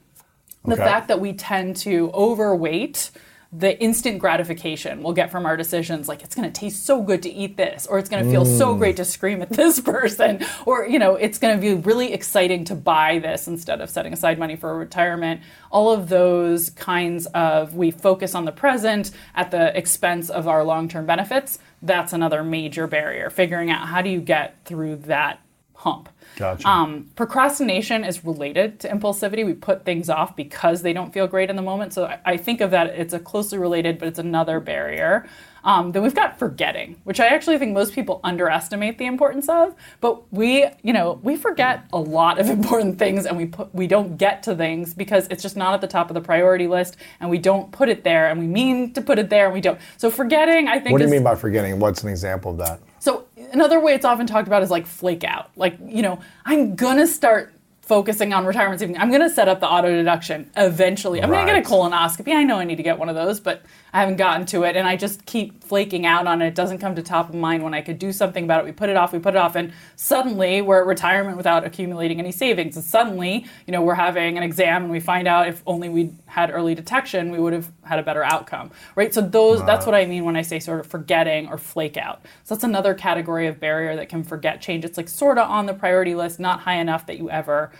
The 0.64 0.72
okay. 0.74 0.82
fact 0.82 1.08
that 1.08 1.20
we 1.20 1.32
tend 1.32 1.76
to 1.78 2.10
overweight 2.12 3.10
the 3.54 3.78
instant 3.82 4.18
gratification 4.18 5.02
we'll 5.02 5.12
get 5.12 5.30
from 5.30 5.44
our 5.44 5.58
decisions 5.58 6.08
like 6.08 6.22
it's 6.22 6.34
going 6.34 6.50
to 6.50 6.60
taste 6.60 6.86
so 6.86 7.02
good 7.02 7.22
to 7.22 7.30
eat 7.30 7.58
this 7.58 7.86
or 7.86 7.98
it's 7.98 8.08
going 8.08 8.24
to 8.24 8.30
feel 8.30 8.46
mm. 8.46 8.58
so 8.58 8.74
great 8.74 8.96
to 8.96 9.04
scream 9.04 9.42
at 9.42 9.50
this 9.50 9.78
person 9.92 10.42
or 10.64 10.86
you 10.86 10.98
know 10.98 11.16
it's 11.16 11.38
going 11.38 11.54
to 11.54 11.60
be 11.60 11.74
really 11.74 12.14
exciting 12.14 12.64
to 12.64 12.74
buy 12.74 13.18
this 13.18 13.46
instead 13.46 13.82
of 13.82 13.90
setting 13.90 14.14
aside 14.14 14.38
money 14.38 14.56
for 14.56 14.76
retirement 14.78 15.40
all 15.70 15.92
of 15.92 16.08
those 16.08 16.70
kinds 16.70 17.26
of 17.26 17.74
we 17.74 17.90
focus 17.90 18.34
on 18.34 18.46
the 18.46 18.52
present 18.52 19.10
at 19.34 19.50
the 19.50 19.76
expense 19.76 20.30
of 20.30 20.48
our 20.48 20.64
long-term 20.64 21.04
benefits 21.04 21.58
that's 21.82 22.14
another 22.14 22.42
major 22.42 22.86
barrier 22.86 23.28
figuring 23.28 23.70
out 23.70 23.86
how 23.88 24.00
do 24.00 24.08
you 24.08 24.20
get 24.20 24.56
through 24.64 24.96
that 24.96 25.40
hump 25.74 26.08
Gotcha. 26.36 26.68
Um, 26.68 27.10
procrastination 27.16 28.04
is 28.04 28.24
related 28.24 28.80
to 28.80 28.88
impulsivity. 28.88 29.44
We 29.44 29.54
put 29.54 29.84
things 29.84 30.08
off 30.08 30.34
because 30.36 30.82
they 30.82 30.92
don't 30.92 31.12
feel 31.12 31.26
great 31.26 31.50
in 31.50 31.56
the 31.56 31.62
moment. 31.62 31.92
So 31.92 32.06
I, 32.06 32.18
I 32.24 32.36
think 32.36 32.60
of 32.60 32.70
that, 32.70 32.88
it's 32.88 33.14
a 33.14 33.18
closely 33.18 33.58
related, 33.58 33.98
but 33.98 34.08
it's 34.08 34.18
another 34.18 34.60
barrier. 34.60 35.28
Um, 35.64 35.92
then 35.92 36.02
we've 36.02 36.14
got 36.14 36.38
forgetting, 36.38 37.00
which 37.04 37.20
I 37.20 37.26
actually 37.26 37.58
think 37.58 37.72
most 37.72 37.92
people 37.92 38.20
underestimate 38.24 38.98
the 38.98 39.06
importance 39.06 39.48
of. 39.48 39.74
But 40.00 40.32
we, 40.32 40.66
you 40.82 40.92
know, 40.92 41.20
we 41.22 41.36
forget 41.36 41.84
a 41.92 41.98
lot 41.98 42.38
of 42.38 42.48
important 42.50 42.98
things, 42.98 43.26
and 43.26 43.36
we 43.36 43.46
put, 43.46 43.74
we 43.74 43.86
don't 43.86 44.16
get 44.16 44.42
to 44.44 44.56
things 44.56 44.94
because 44.94 45.28
it's 45.28 45.42
just 45.42 45.56
not 45.56 45.74
at 45.74 45.80
the 45.80 45.86
top 45.86 46.10
of 46.10 46.14
the 46.14 46.20
priority 46.20 46.66
list, 46.66 46.96
and 47.20 47.30
we 47.30 47.38
don't 47.38 47.70
put 47.70 47.88
it 47.88 48.04
there, 48.04 48.28
and 48.28 48.40
we 48.40 48.46
mean 48.46 48.92
to 48.94 49.00
put 49.00 49.18
it 49.18 49.30
there, 49.30 49.46
and 49.46 49.54
we 49.54 49.60
don't. 49.60 49.78
So 49.96 50.10
forgetting, 50.10 50.68
I 50.68 50.80
think. 50.80 50.92
What 50.92 50.98
do 50.98 51.04
you 51.04 51.08
is, 51.08 51.12
mean 51.12 51.24
by 51.24 51.36
forgetting? 51.36 51.78
What's 51.78 52.02
an 52.02 52.08
example 52.08 52.52
of 52.52 52.58
that? 52.58 52.80
So 52.98 53.26
another 53.52 53.80
way 53.80 53.94
it's 53.94 54.04
often 54.04 54.26
talked 54.26 54.48
about 54.48 54.62
is 54.62 54.70
like 54.70 54.86
flake 54.86 55.24
out. 55.24 55.50
Like, 55.56 55.78
you 55.86 56.02
know, 56.02 56.20
I'm 56.44 56.74
gonna 56.74 57.06
start 57.06 57.52
focusing 57.82 58.32
on 58.32 58.46
retirement 58.46 58.80
savings. 58.80 58.98
I'm 59.00 59.10
gonna 59.10 59.30
set 59.30 59.48
up 59.48 59.60
the 59.60 59.68
auto 59.68 59.90
deduction 59.90 60.50
eventually. 60.56 61.22
I'm 61.22 61.30
right. 61.30 61.46
gonna 61.46 61.60
get 61.60 61.66
a 61.66 61.74
colonoscopy. 61.74 62.34
I 62.34 62.44
know 62.44 62.58
I 62.58 62.64
need 62.64 62.76
to 62.76 62.82
get 62.82 62.98
one 62.98 63.08
of 63.08 63.14
those, 63.14 63.40
but 63.40 63.62
I 63.94 64.00
haven't 64.00 64.16
gotten 64.16 64.46
to 64.46 64.62
it, 64.62 64.74
and 64.74 64.88
I 64.88 64.96
just 64.96 65.26
keep 65.26 65.62
flaking 65.62 66.06
out 66.06 66.26
on 66.26 66.40
it. 66.40 66.46
It 66.46 66.54
doesn't 66.54 66.78
come 66.78 66.94
to 66.94 67.02
top 67.02 67.28
of 67.28 67.34
mind 67.34 67.62
when 67.62 67.74
I 67.74 67.82
could 67.82 67.98
do 67.98 68.10
something 68.10 68.44
about 68.44 68.60
it. 68.60 68.64
We 68.64 68.72
put 68.72 68.88
it 68.88 68.96
off, 68.96 69.12
we 69.12 69.18
put 69.18 69.34
it 69.34 69.36
off, 69.36 69.54
and 69.54 69.70
suddenly 69.96 70.62
we're 70.62 70.80
at 70.80 70.86
retirement 70.86 71.36
without 71.36 71.66
accumulating 71.66 72.18
any 72.18 72.32
savings. 72.32 72.74
And 72.76 72.84
suddenly, 72.84 73.44
you 73.66 73.72
know, 73.72 73.82
we're 73.82 73.94
having 73.94 74.38
an 74.38 74.42
exam, 74.42 74.84
and 74.84 74.90
we 74.90 74.98
find 74.98 75.28
out 75.28 75.46
if 75.46 75.62
only 75.66 75.90
we 75.90 76.10
had 76.24 76.50
early 76.50 76.74
detection, 76.74 77.30
we 77.30 77.38
would 77.38 77.52
have 77.52 77.70
had 77.82 77.98
a 77.98 78.02
better 78.02 78.24
outcome, 78.24 78.70
right? 78.96 79.12
So 79.12 79.20
those 79.20 79.60
wow. 79.60 79.66
that's 79.66 79.84
what 79.84 79.94
I 79.94 80.06
mean 80.06 80.24
when 80.24 80.36
I 80.36 80.42
say 80.42 80.58
sort 80.58 80.80
of 80.80 80.86
forgetting 80.86 81.48
or 81.48 81.58
flake 81.58 81.98
out. 81.98 82.22
So 82.44 82.54
that's 82.54 82.64
another 82.64 82.94
category 82.94 83.46
of 83.46 83.60
barrier 83.60 83.94
that 83.96 84.08
can 84.08 84.24
forget 84.24 84.62
change. 84.62 84.86
It's 84.86 84.96
like 84.96 85.08
sort 85.08 85.36
of 85.36 85.50
on 85.50 85.66
the 85.66 85.74
priority 85.74 86.14
list, 86.14 86.40
not 86.40 86.60
high 86.60 86.76
enough 86.76 87.06
that 87.06 87.18
you 87.18 87.28
ever 87.28 87.70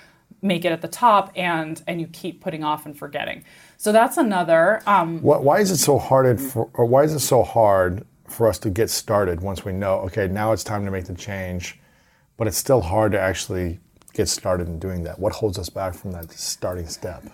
make 0.43 0.65
it 0.65 0.73
at 0.73 0.83
the 0.83 0.89
top 0.89 1.31
and 1.37 1.83
and 1.87 2.01
you 2.01 2.07
keep 2.09 2.41
putting 2.41 2.65
off 2.65 2.85
and 2.85 2.99
forgetting 2.99 3.45
so 3.83 3.93
that's 3.93 4.17
another 4.17 4.83
um, 4.87 5.21
why 5.23 5.59
is 5.59 5.71
it 5.71 5.79
so 5.79 5.99
hard 5.99 6.41
for, 6.41 6.71
or 6.75 6.85
why 6.85 7.03
is 7.03 7.13
it 7.13 7.21
so 7.21 7.43
hard 7.43 8.05
for 8.27 8.49
us 8.49 8.59
to 8.59 8.71
get 8.71 8.89
started 8.89 9.41
once 9.41 9.65
we 9.65 9.73
know 9.73 9.95
okay 10.01 10.29
now 10.29 10.53
it's 10.53 10.65
time 10.65 10.85
to 10.85 10.91
make 10.91 11.05
the 11.05 11.15
change 11.15 11.79
but 12.37 12.47
it's 12.47 12.57
still 12.57 12.81
hard 12.81 13.13
to 13.13 13.21
actually 13.21 13.79
get 14.13 14.29
started 14.29 14.69
in 14.69 14.79
doing 14.79 15.05
that? 15.05 15.19
What 15.19 15.33
holds 15.33 15.59
us 15.59 15.69
back 15.69 15.95
from 15.95 16.13
that 16.13 16.31
starting 16.33 16.87
step? 16.87 17.25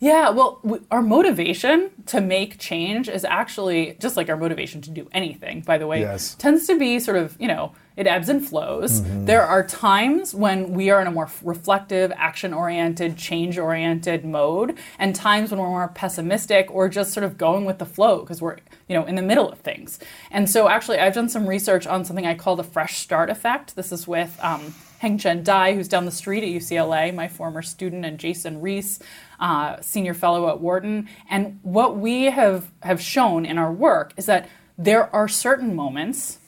Yeah, 0.00 0.30
well, 0.30 0.60
our 0.90 1.02
motivation 1.02 1.90
to 2.06 2.20
make 2.20 2.58
change 2.58 3.08
is 3.08 3.24
actually 3.24 3.96
just 4.00 4.16
like 4.16 4.28
our 4.28 4.36
motivation 4.36 4.80
to 4.82 4.90
do 4.90 5.08
anything, 5.12 5.60
by 5.60 5.78
the 5.78 5.86
way, 5.86 6.00
yes. 6.00 6.34
tends 6.34 6.66
to 6.66 6.78
be 6.78 6.98
sort 6.98 7.16
of, 7.16 7.36
you 7.40 7.48
know, 7.48 7.72
it 7.96 8.06
ebbs 8.06 8.28
and 8.28 8.46
flows. 8.46 9.00
Mm-hmm. 9.00 9.26
There 9.26 9.42
are 9.42 9.64
times 9.64 10.34
when 10.34 10.72
we 10.72 10.90
are 10.90 11.00
in 11.00 11.06
a 11.06 11.10
more 11.10 11.30
reflective, 11.42 12.12
action 12.16 12.52
oriented, 12.52 13.16
change 13.16 13.58
oriented 13.58 14.24
mode, 14.24 14.76
and 14.98 15.14
times 15.14 15.50
when 15.50 15.60
we're 15.60 15.68
more 15.68 15.88
pessimistic 15.88 16.70
or 16.70 16.88
just 16.88 17.12
sort 17.12 17.24
of 17.24 17.38
going 17.38 17.64
with 17.64 17.78
the 17.78 17.86
flow 17.86 18.20
because 18.20 18.42
we're, 18.42 18.56
you 18.88 18.96
know, 18.96 19.04
in 19.04 19.14
the 19.14 19.22
middle 19.22 19.50
of 19.50 19.60
things. 19.60 19.98
And 20.30 20.50
so 20.50 20.68
actually, 20.68 20.98
I've 20.98 21.14
done 21.14 21.28
some 21.28 21.46
research 21.46 21.86
on 21.86 22.04
something 22.04 22.26
I 22.26 22.34
call 22.34 22.56
the 22.56 22.64
fresh 22.64 22.98
start 22.98 23.30
effect. 23.30 23.76
This 23.76 23.92
is 23.92 24.08
with 24.08 24.36
um, 24.42 24.74
Hengchen 25.00 25.44
Dai, 25.44 25.74
who's 25.74 25.88
down 25.88 26.04
the 26.04 26.10
street 26.10 26.42
at 26.42 26.48
UCLA, 26.48 27.14
my 27.14 27.28
former 27.28 27.62
student, 27.62 28.04
and 28.04 28.18
Jason 28.18 28.60
Riis, 28.60 29.00
uh, 29.38 29.80
senior 29.80 30.14
fellow 30.14 30.48
at 30.48 30.60
Wharton. 30.60 31.08
And 31.30 31.60
what 31.62 31.96
we 31.96 32.24
have, 32.24 32.70
have 32.82 33.00
shown 33.00 33.46
in 33.46 33.58
our 33.58 33.72
work 33.72 34.14
is 34.16 34.26
that 34.26 34.48
there 34.76 35.14
are 35.14 35.28
certain 35.28 35.76
moments 35.76 36.38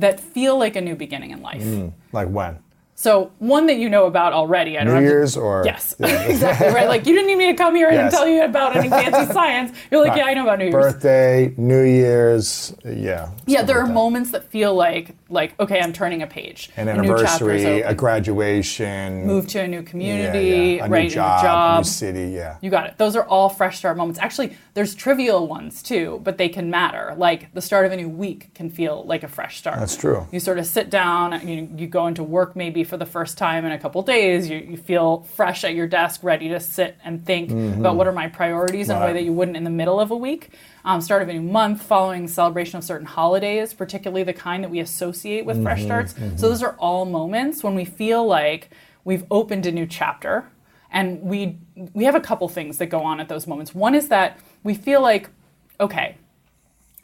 that 0.00 0.20
feel 0.20 0.58
like 0.58 0.76
a 0.76 0.80
new 0.80 0.96
beginning 0.96 1.30
in 1.30 1.42
life. 1.42 1.62
Mm, 1.62 1.92
like 2.12 2.28
when? 2.28 2.58
So 3.00 3.32
one 3.38 3.64
that 3.68 3.78
you 3.78 3.88
know 3.88 4.04
about 4.04 4.34
already. 4.34 4.76
I 4.76 4.84
don't 4.84 4.96
New 4.96 5.08
Year's 5.08 5.32
to, 5.32 5.40
or 5.40 5.62
yes, 5.64 5.94
yeah. 5.98 6.20
exactly 6.28 6.68
right. 6.68 6.86
Like 6.86 7.06
you 7.06 7.14
didn't 7.14 7.28
need 7.28 7.36
me 7.36 7.46
to 7.46 7.54
come 7.54 7.74
here 7.74 7.90
yes. 7.90 7.98
and 7.98 8.10
tell 8.10 8.28
you 8.28 8.44
about 8.44 8.76
any 8.76 8.90
fancy 8.90 9.32
science. 9.32 9.74
You're 9.90 10.04
like, 10.04 10.18
yeah, 10.18 10.26
I 10.26 10.34
know 10.34 10.42
about 10.42 10.58
New 10.58 10.66
Year's. 10.66 10.92
Birthday, 10.92 11.54
New 11.56 11.82
Year's, 11.82 12.74
yeah. 12.84 13.30
Yeah, 13.46 13.62
there 13.62 13.76
like 13.76 13.84
are 13.84 13.86
that. 13.86 13.94
moments 13.94 14.32
that 14.32 14.50
feel 14.50 14.74
like 14.74 15.16
like 15.30 15.58
okay, 15.58 15.80
I'm 15.80 15.94
turning 15.94 16.20
a 16.20 16.26
page. 16.26 16.68
An 16.76 16.90
anniversary, 16.90 17.80
a 17.80 17.94
graduation, 17.94 19.26
move 19.26 19.46
to 19.46 19.60
a 19.60 19.66
new 19.66 19.82
community, 19.82 20.48
yeah, 20.48 20.54
yeah. 20.54 20.84
A 20.84 20.88
right? 20.90 21.04
New 21.04 21.08
job, 21.08 21.40
a 21.40 21.42
job, 21.42 21.76
a 21.76 21.80
new 21.80 21.84
city. 21.84 22.28
Yeah, 22.32 22.58
you 22.60 22.68
got 22.68 22.86
it. 22.86 22.98
Those 22.98 23.16
are 23.16 23.24
all 23.24 23.48
fresh 23.48 23.78
start 23.78 23.96
moments. 23.96 24.20
Actually, 24.20 24.58
there's 24.74 24.94
trivial 24.94 25.46
ones 25.46 25.82
too, 25.82 26.20
but 26.22 26.38
they 26.38 26.48
can 26.48 26.70
matter. 26.70 27.14
Like 27.16 27.52
the 27.54 27.60
start 27.60 27.86
of 27.86 27.92
a 27.92 27.96
new 27.96 28.08
week 28.08 28.54
can 28.54 28.70
feel 28.70 29.04
like 29.04 29.22
a 29.22 29.28
fresh 29.28 29.58
start. 29.58 29.78
That's 29.78 29.96
true. 29.96 30.26
You 30.30 30.40
sort 30.40 30.58
of 30.58 30.66
sit 30.66 30.90
down, 30.90 31.46
you 31.46 31.68
you 31.76 31.86
go 31.86 32.06
into 32.06 32.22
work 32.22 32.54
maybe 32.54 32.84
for 32.84 32.96
the 32.96 33.06
first 33.06 33.36
time 33.36 33.64
in 33.64 33.72
a 33.72 33.78
couple 33.78 34.02
days. 34.02 34.48
You, 34.48 34.58
you 34.58 34.76
feel 34.76 35.22
fresh 35.34 35.64
at 35.64 35.74
your 35.74 35.86
desk, 35.86 36.22
ready 36.22 36.48
to 36.50 36.60
sit 36.60 36.96
and 37.04 37.24
think 37.24 37.50
mm-hmm. 37.50 37.80
about 37.80 37.96
what 37.96 38.06
are 38.06 38.12
my 38.12 38.28
priorities 38.28 38.88
right. 38.88 38.96
in 38.96 39.02
a 39.02 39.06
way 39.06 39.12
that 39.12 39.22
you 39.22 39.32
wouldn't 39.32 39.56
in 39.56 39.64
the 39.64 39.70
middle 39.70 39.98
of 39.98 40.10
a 40.10 40.16
week. 40.16 40.50
Um, 40.84 41.00
start 41.00 41.22
of 41.22 41.28
a 41.28 41.32
new 41.32 41.42
month, 41.42 41.82
following 41.82 42.26
celebration 42.26 42.78
of 42.78 42.84
certain 42.84 43.06
holidays, 43.06 43.74
particularly 43.74 44.22
the 44.22 44.32
kind 44.32 44.64
that 44.64 44.70
we 44.70 44.80
associate 44.80 45.44
with 45.44 45.56
mm-hmm. 45.56 45.64
fresh 45.64 45.82
starts. 45.82 46.14
Mm-hmm. 46.14 46.36
So 46.36 46.48
those 46.48 46.62
are 46.62 46.74
all 46.78 47.04
moments 47.04 47.62
when 47.62 47.74
we 47.74 47.84
feel 47.84 48.24
like 48.26 48.70
we've 49.04 49.24
opened 49.30 49.66
a 49.66 49.72
new 49.72 49.86
chapter. 49.86 50.46
And 50.90 51.22
we 51.22 51.58
we 51.92 52.04
have 52.04 52.14
a 52.14 52.20
couple 52.20 52.48
things 52.48 52.78
that 52.78 52.86
go 52.86 53.02
on 53.02 53.20
at 53.20 53.28
those 53.28 53.46
moments. 53.46 53.74
One 53.74 53.94
is 53.94 54.08
that 54.08 54.38
we 54.62 54.74
feel 54.74 55.00
like, 55.00 55.30
okay, 55.78 56.16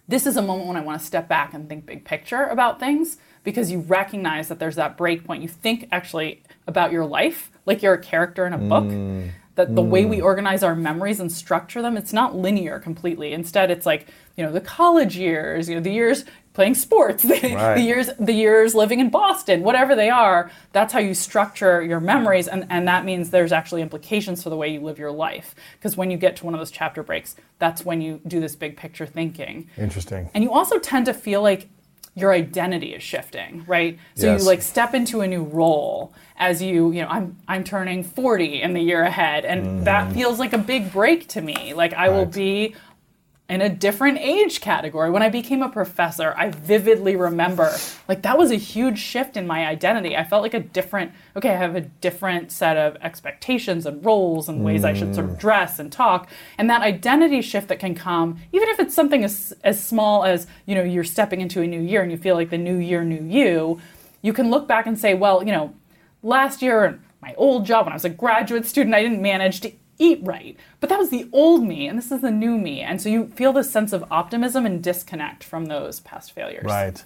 this 0.09 0.27
is 0.27 0.37
a 0.37 0.43
moment 0.43 0.69
when 0.69 0.77
I 0.77 0.81
want 0.81 1.01
to 1.01 1.07
step 1.07 1.29
back 1.29 1.55
and 1.55 1.69
think 1.69 1.87
big 1.87 2.05
picture 2.05 2.45
about 2.45 2.79
things 2.79 3.19
because 3.43 3.71
you 3.71 3.81
recognize 3.81 4.49
that 4.49 4.59
there's 4.59 4.77
that 4.77 4.97
break 4.97 5.25
point. 5.25 5.43
You 5.43 5.49
think 5.49 5.89
actually 5.91 6.43
about 6.67 6.93
your 6.93 7.05
life 7.05 7.51
like 7.65 7.83
you're 7.83 7.95
a 7.95 8.03
character 8.03 8.47
in 8.47 8.53
a 8.53 8.59
book. 8.59 8.85
Mm. 8.85 9.31
That 9.57 9.75
the 9.75 9.83
mm. 9.83 9.89
way 9.89 10.05
we 10.05 10.19
mm. 10.19 10.25
organize 10.25 10.63
our 10.63 10.75
memories 10.75 11.19
and 11.19 11.33
structure 11.33 11.81
them, 11.81 11.97
it's 11.97 12.13
not 12.13 12.37
linear 12.37 12.79
completely. 12.79 13.33
Instead, 13.33 13.71
it's 13.71 13.87
like 13.87 14.07
you 14.37 14.45
know 14.45 14.53
the 14.53 14.61
college 14.61 15.17
years, 15.17 15.69
you 15.69 15.75
know 15.75 15.81
the 15.81 15.93
years 15.93 16.25
playing 16.57 16.75
sports, 16.75 17.23
the, 17.31 17.55
right. 17.55 17.75
the 17.75 17.83
years 17.83 18.09
the 18.19 18.33
years 18.33 18.75
living 18.75 18.99
in 18.99 19.11
Boston, 19.11 19.63
whatever 19.63 19.95
they 19.95 20.11
are. 20.11 20.51
That's 20.73 20.93
how 20.93 20.99
you 20.99 21.15
structure 21.15 21.83
your 21.83 22.01
memories, 22.01 22.49
and 22.49 22.67
and 22.71 22.89
that 22.89 23.05
means 23.05 23.31
there's 23.31 23.53
actually 23.53 23.83
implications 23.83 24.43
for 24.43 24.51
the 24.51 24.57
way 24.57 24.73
you 24.73 24.81
live 24.81 24.99
your 24.99 25.13
life. 25.13 25.55
Because 25.75 25.97
when 25.97 26.11
you 26.11 26.17
get 26.17 26.35
to 26.37 26.47
one 26.47 26.55
of 26.55 26.61
those 26.61 26.73
chapter 26.73 27.05
breaks, 27.05 27.37
that's 27.59 27.85
when 27.85 28.01
you 28.01 28.21
do 28.27 28.41
this 28.41 28.57
big 28.57 28.77
picture 28.77 29.07
thinking. 29.07 29.69
Interesting. 29.77 30.31
And 30.35 30.43
you 30.43 30.51
also 30.51 30.79
tend 30.79 31.07
to 31.07 31.15
feel 31.15 31.43
like 31.43 31.69
your 32.17 32.33
identity 32.33 32.95
is 32.95 33.03
shifting, 33.03 33.63
right? 33.67 33.99
So 34.15 34.27
yes. 34.27 34.41
you 34.41 34.47
like 34.47 34.63
step 34.63 34.95
into 34.95 35.21
a 35.21 35.29
new 35.29 35.45
role 35.45 36.15
as 36.39 36.63
you, 36.63 36.91
you 36.91 37.03
know, 37.03 37.09
I'm 37.09 37.37
I'm 37.47 37.63
turning 37.63 38.03
40 38.03 38.63
in 38.63 38.73
the 38.73 38.81
year 38.81 39.03
ahead 39.03 39.45
and 39.45 39.63
mm-hmm. 39.63 39.85
that 39.85 40.13
feels 40.15 40.39
like 40.39 40.55
a 40.55 40.59
big 40.59 40.91
break 40.91 41.29
to 41.29 41.43
me. 41.43 41.75
Like 41.75 41.93
I 41.93 42.09
right. 42.09 42.17
will 42.17 42.25
be 42.25 42.75
in 43.49 43.61
a 43.61 43.69
different 43.69 44.19
age 44.19 44.61
category. 44.61 45.09
When 45.09 45.23
I 45.23 45.29
became 45.29 45.63
a 45.63 45.69
professor, 45.69 46.35
I 46.37 46.51
vividly 46.51 47.15
remember 47.15 47.73
like 48.09 48.23
that 48.23 48.37
was 48.37 48.51
a 48.51 48.57
huge 48.57 48.99
shift 48.99 49.37
in 49.37 49.47
my 49.47 49.67
identity. 49.67 50.17
I 50.17 50.25
felt 50.25 50.43
like 50.43 50.55
a 50.55 50.61
different, 50.61 51.13
okay, 51.37 51.51
I 51.51 51.57
have 51.57 51.77
a 51.77 51.83
different 51.83 52.51
set 52.51 52.77
of 52.77 52.97
expectations 53.03 53.87
and 53.87 54.05
roles 54.05 54.49
and 54.49 54.65
ways 54.65 54.83
mm. 54.83 54.87
I 54.87 54.95
should 54.95 55.15
sort 55.15 55.31
of 55.31 55.37
mm. 55.37 55.39
dress 55.39 55.79
and 55.79 55.93
talk. 55.93 56.29
And 56.59 56.69
that 56.71 56.83
identity 56.83 57.41
shift 57.41 57.69
that 57.69 57.79
can 57.79 57.95
come, 57.95 58.41
even 58.53 58.69
if 58.69 58.81
it's 58.81 58.95
something 58.95 59.23
as, 59.23 59.55
as 59.63 59.83
small 59.83 60.25
as, 60.25 60.49
you 60.67 60.75
know, 60.75 60.83
you're 60.83 61.05
stepping 61.05 61.41
into 61.41 61.63
a 61.63 61.67
new 61.67 61.81
year 61.81 62.03
and 62.03 62.11
you 62.11 62.19
feel 62.19 62.35
like 62.35 62.51
the 62.51 62.59
new 62.59 62.79
year, 62.79 63.05
new 63.05 63.23
you, 63.23 63.81
you 64.23 64.33
can 64.33 64.51
look 64.51 64.67
back 64.67 64.87
and 64.87 64.99
say, 64.99 65.15
well, 65.15 65.45
you 65.45 65.53
know, 65.53 65.73
last 66.25 66.63
year, 66.63 67.01
my 67.23 67.33
old 67.37 67.65
job 67.65 67.87
when 67.87 67.93
I 67.93 67.97
was 67.97 68.05
a 68.05 68.11
graduate 68.11 68.67
student, 68.67 68.95
I 68.95 69.03
didn't 69.03 69.23
manage 69.23 69.61
to 69.61 69.73
eat 69.99 70.21
right. 70.23 70.57
But 70.81 70.89
that 70.91 70.99
was 70.99 71.11
the 71.11 71.29
old 71.33 71.65
me, 71.65 71.87
and 71.87 71.99
this 71.99 72.11
is 72.11 72.21
the 72.21 72.31
new 72.31 72.59
me. 72.59 72.81
And 72.81 73.01
so 73.01 73.09
you 73.09 73.29
feel 73.29 73.53
this 73.53 73.71
sense 73.71 73.93
of 73.93 74.05
optimism 74.11 74.67
and 74.67 74.83
disconnect 74.83 75.45
from 75.45 75.67
those 75.67 76.01
past 76.01 76.33
failures. 76.33 76.65
Right. 76.65 77.03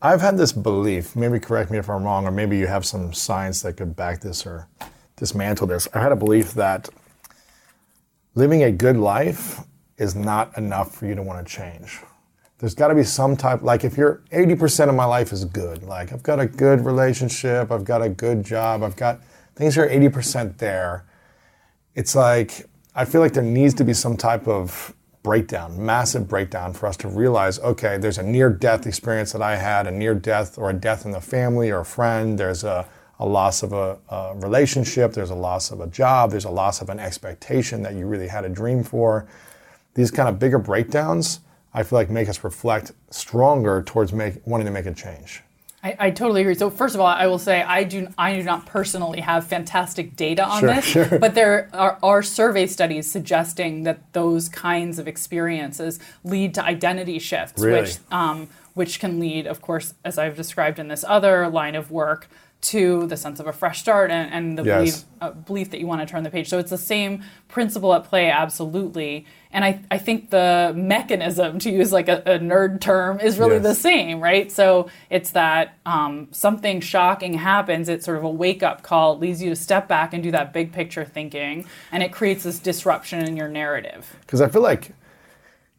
I've 0.00 0.20
had 0.20 0.36
this 0.36 0.52
belief, 0.52 1.14
maybe 1.14 1.38
correct 1.38 1.70
me 1.70 1.78
if 1.78 1.88
I'm 1.88 2.02
wrong, 2.02 2.26
or 2.26 2.32
maybe 2.32 2.58
you 2.58 2.66
have 2.66 2.84
some 2.84 3.12
science 3.12 3.62
that 3.62 3.76
could 3.76 3.94
back 3.94 4.20
this 4.20 4.44
or 4.44 4.66
dismantle 5.16 5.68
this. 5.68 5.86
I 5.94 6.00
had 6.00 6.10
a 6.10 6.16
belief 6.16 6.54
that 6.54 6.88
living 8.34 8.64
a 8.64 8.72
good 8.72 8.96
life 8.96 9.60
is 9.98 10.16
not 10.16 10.56
enough 10.58 10.94
for 10.94 11.06
you 11.06 11.14
to 11.14 11.22
want 11.22 11.46
to 11.46 11.52
change. 11.52 12.00
There's 12.58 12.74
got 12.74 12.88
to 12.88 12.94
be 12.94 13.04
some 13.04 13.36
type, 13.36 13.62
like 13.62 13.84
if 13.84 13.96
you're 13.96 14.22
80% 14.32 14.88
of 14.88 14.94
my 14.94 15.04
life 15.04 15.32
is 15.32 15.44
good, 15.44 15.84
like 15.84 16.12
I've 16.12 16.22
got 16.22 16.40
a 16.40 16.46
good 16.46 16.84
relationship, 16.84 17.70
I've 17.70 17.84
got 17.84 18.02
a 18.02 18.08
good 18.08 18.44
job, 18.44 18.82
I've 18.82 18.96
got 18.96 19.20
things 19.54 19.78
are 19.78 19.88
80% 19.88 20.58
there 20.58 21.04
it's 21.94 22.14
like 22.14 22.68
I 22.94 23.04
feel 23.04 23.20
like 23.20 23.32
there 23.32 23.42
needs 23.42 23.74
to 23.74 23.84
be 23.84 23.94
some 23.94 24.16
type 24.16 24.46
of 24.46 24.94
breakdown, 25.22 25.84
massive 25.84 26.28
breakdown 26.28 26.72
for 26.72 26.86
us 26.86 26.96
to 26.98 27.08
realize, 27.08 27.58
okay, 27.60 27.96
there's 27.96 28.18
a 28.18 28.22
near 28.22 28.50
death 28.50 28.86
experience 28.86 29.32
that 29.32 29.42
I 29.42 29.56
had, 29.56 29.86
a 29.86 29.90
near 29.90 30.14
death 30.14 30.58
or 30.58 30.70
a 30.70 30.74
death 30.74 31.04
in 31.04 31.12
the 31.12 31.20
family 31.20 31.70
or 31.70 31.80
a 31.80 31.84
friend, 31.84 32.38
there's 32.38 32.64
a, 32.64 32.86
a 33.18 33.26
loss 33.26 33.62
of 33.62 33.72
a, 33.72 33.98
a, 34.10 34.34
relationship, 34.36 35.12
there's 35.12 35.30
a 35.30 35.34
loss 35.34 35.70
of 35.70 35.80
a 35.80 35.86
job, 35.86 36.32
there's 36.32 36.44
a 36.44 36.50
loss 36.50 36.82
of 36.82 36.90
an 36.90 36.98
expectation 36.98 37.82
that 37.82 37.94
you 37.94 38.06
really 38.06 38.28
had 38.28 38.44
a 38.44 38.48
dream 38.48 38.82
for. 38.82 39.26
These 39.94 40.10
kind 40.10 40.28
of 40.28 40.38
bigger 40.38 40.58
breakdowns, 40.58 41.40
I 41.72 41.82
feel 41.84 41.98
like 41.98 42.10
make 42.10 42.28
us 42.28 42.42
reflect 42.42 42.92
stronger 43.10 43.82
towards 43.82 44.12
make, 44.12 44.44
wanting 44.46 44.66
to 44.66 44.72
make 44.72 44.86
a 44.86 44.92
change. 44.92 45.42
I, 45.82 45.96
I, 45.98 46.10
totally 46.10 46.42
agree. 46.42 46.54
So 46.54 46.70
first 46.70 46.94
of 46.94 47.00
all, 47.00 47.08
I 47.08 47.26
will 47.26 47.40
say 47.40 47.60
I 47.62 47.82
do 47.82 48.06
I 48.16 48.36
do 48.36 48.44
not 48.44 48.66
personally 48.66 49.20
have 49.20 49.46
fantastic 49.46 50.14
data 50.14 50.44
on 50.44 50.60
sure, 50.60 50.74
this, 50.74 50.84
sure. 50.84 51.18
but 51.18 51.34
there 51.34 51.68
are, 51.72 51.98
are, 52.02 52.22
survey 52.22 52.68
studies 52.68 53.10
suggesting 53.10 53.82
that 53.82 54.12
those 54.12 54.48
kinds 54.48 55.00
of 55.00 55.08
experiences 55.08 55.98
lead 56.22 56.54
to 56.54 56.64
identity 56.64 57.18
shifts, 57.18 57.60
really? 57.60 57.82
which 57.82 57.96
um, 58.12 58.48
which 58.74 59.00
can 59.00 59.18
lead, 59.18 59.46
of 59.46 59.60
course, 59.60 59.94
as 60.04 60.18
I've 60.18 60.36
described 60.36 60.78
in 60.78 60.88
this 60.88 61.04
other 61.06 61.48
line 61.48 61.74
of 61.74 61.90
work, 61.90 62.28
to 62.62 63.06
the 63.08 63.16
sense 63.16 63.40
of 63.40 63.48
a 63.48 63.52
fresh 63.52 63.80
start 63.80 64.12
and, 64.12 64.32
and 64.32 64.58
the 64.58 64.62
yes. 64.62 64.78
belief, 64.78 65.04
uh, 65.20 65.30
belief 65.32 65.70
that 65.72 65.80
you 65.80 65.86
want 65.86 66.00
to 66.00 66.06
turn 66.06 66.22
the 66.22 66.30
page. 66.30 66.48
So 66.48 66.58
it's 66.58 66.70
the 66.70 66.78
same 66.78 67.24
principle 67.48 67.92
at 67.92 68.04
play, 68.04 68.30
absolutely. 68.30 69.26
And 69.50 69.64
I, 69.64 69.80
I 69.90 69.98
think 69.98 70.30
the 70.30 70.72
mechanism, 70.74 71.58
to 71.58 71.70
use 71.70 71.92
like 71.92 72.08
a, 72.08 72.18
a 72.18 72.38
nerd 72.38 72.80
term, 72.80 73.18
is 73.18 73.36
really 73.36 73.56
yes. 73.56 73.64
the 73.64 73.74
same, 73.74 74.20
right? 74.20 74.50
So 74.50 74.88
it's 75.10 75.32
that 75.32 75.76
um, 75.84 76.28
something 76.30 76.80
shocking 76.80 77.34
happens, 77.34 77.88
it's 77.88 78.04
sort 78.04 78.16
of 78.16 78.24
a 78.24 78.30
wake 78.30 78.62
up 78.62 78.82
call, 78.82 79.14
it 79.14 79.20
leads 79.20 79.42
you 79.42 79.50
to 79.50 79.56
step 79.56 79.88
back 79.88 80.14
and 80.14 80.22
do 80.22 80.30
that 80.30 80.52
big 80.52 80.72
picture 80.72 81.04
thinking, 81.04 81.66
and 81.90 82.02
it 82.02 82.12
creates 82.12 82.44
this 82.44 82.60
disruption 82.60 83.26
in 83.26 83.36
your 83.36 83.48
narrative. 83.48 84.16
Because 84.20 84.40
I 84.40 84.48
feel 84.48 84.62
like 84.62 84.92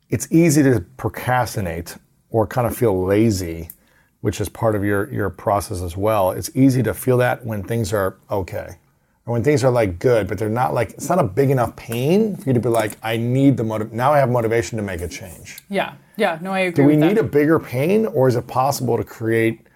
it's 0.10 0.30
easy 0.32 0.62
to 0.64 0.82
procrastinate 0.98 1.98
or 2.30 2.46
kind 2.46 2.68
of 2.68 2.76
feel 2.76 3.06
lazy 3.06 3.70
which 4.24 4.40
is 4.40 4.48
part 4.48 4.74
of 4.74 4.86
your, 4.86 5.12
your 5.12 5.30
process 5.30 5.82
as 5.82 5.98
well. 5.98 6.32
It's 6.32 6.50
easy 6.56 6.82
to 6.84 6.94
feel 6.94 7.18
that 7.18 7.46
when 7.46 7.62
things 7.62 7.92
are 7.92 8.16
okay. 8.32 8.78
Or 9.26 9.34
when 9.34 9.44
things 9.44 9.66
are 9.66 9.70
like 9.70 10.00
good, 10.00 10.30
but 10.30 10.38
they're 10.38 10.48
not 10.48 10.74
like, 10.74 10.92
it's 10.92 11.10
not 11.10 11.20
a 11.20 11.26
big 11.26 11.50
enough 11.50 11.76
pain 11.76 12.38
for 12.38 12.48
you 12.48 12.54
to 12.54 12.60
be 12.62 12.70
like, 12.70 12.98
I 13.04 13.18
need 13.18 13.58
the 13.58 13.66
motive, 13.66 13.92
now 13.92 14.14
I 14.14 14.20
have 14.20 14.30
motivation 14.30 14.78
to 14.78 14.82
make 14.82 15.02
a 15.02 15.10
change. 15.10 15.58
Yeah, 15.70 15.96
yeah, 16.16 16.40
no, 16.42 16.54
I 16.54 16.60
agree. 16.60 16.86
Do 16.86 16.88
we 16.88 16.96
need 16.96 17.18
that. 17.18 17.26
a 17.26 17.28
bigger 17.28 17.60
pain 17.60 18.06
or 18.06 18.30
is 18.30 18.38
it 18.38 18.48
possible 18.48 18.96
to 18.96 19.04
create 19.04 19.68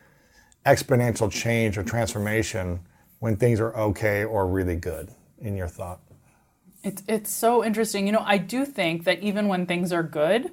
exponential 0.66 1.30
change 1.30 1.78
or 1.78 1.84
transformation 1.84 2.80
when 3.20 3.36
things 3.36 3.60
are 3.60 3.76
okay 3.76 4.24
or 4.24 4.48
really 4.48 4.78
good 4.78 5.10
in 5.42 5.58
your 5.58 5.68
thought? 5.68 6.00
It's, 6.84 7.04
it's 7.10 7.34
so 7.34 7.66
interesting. 7.66 8.06
You 8.06 8.14
know, 8.14 8.24
I 8.26 8.38
do 8.38 8.66
think 8.66 9.04
that 9.04 9.20
even 9.20 9.50
when 9.50 9.66
things 9.66 9.92
are 9.92 10.04
good, 10.04 10.52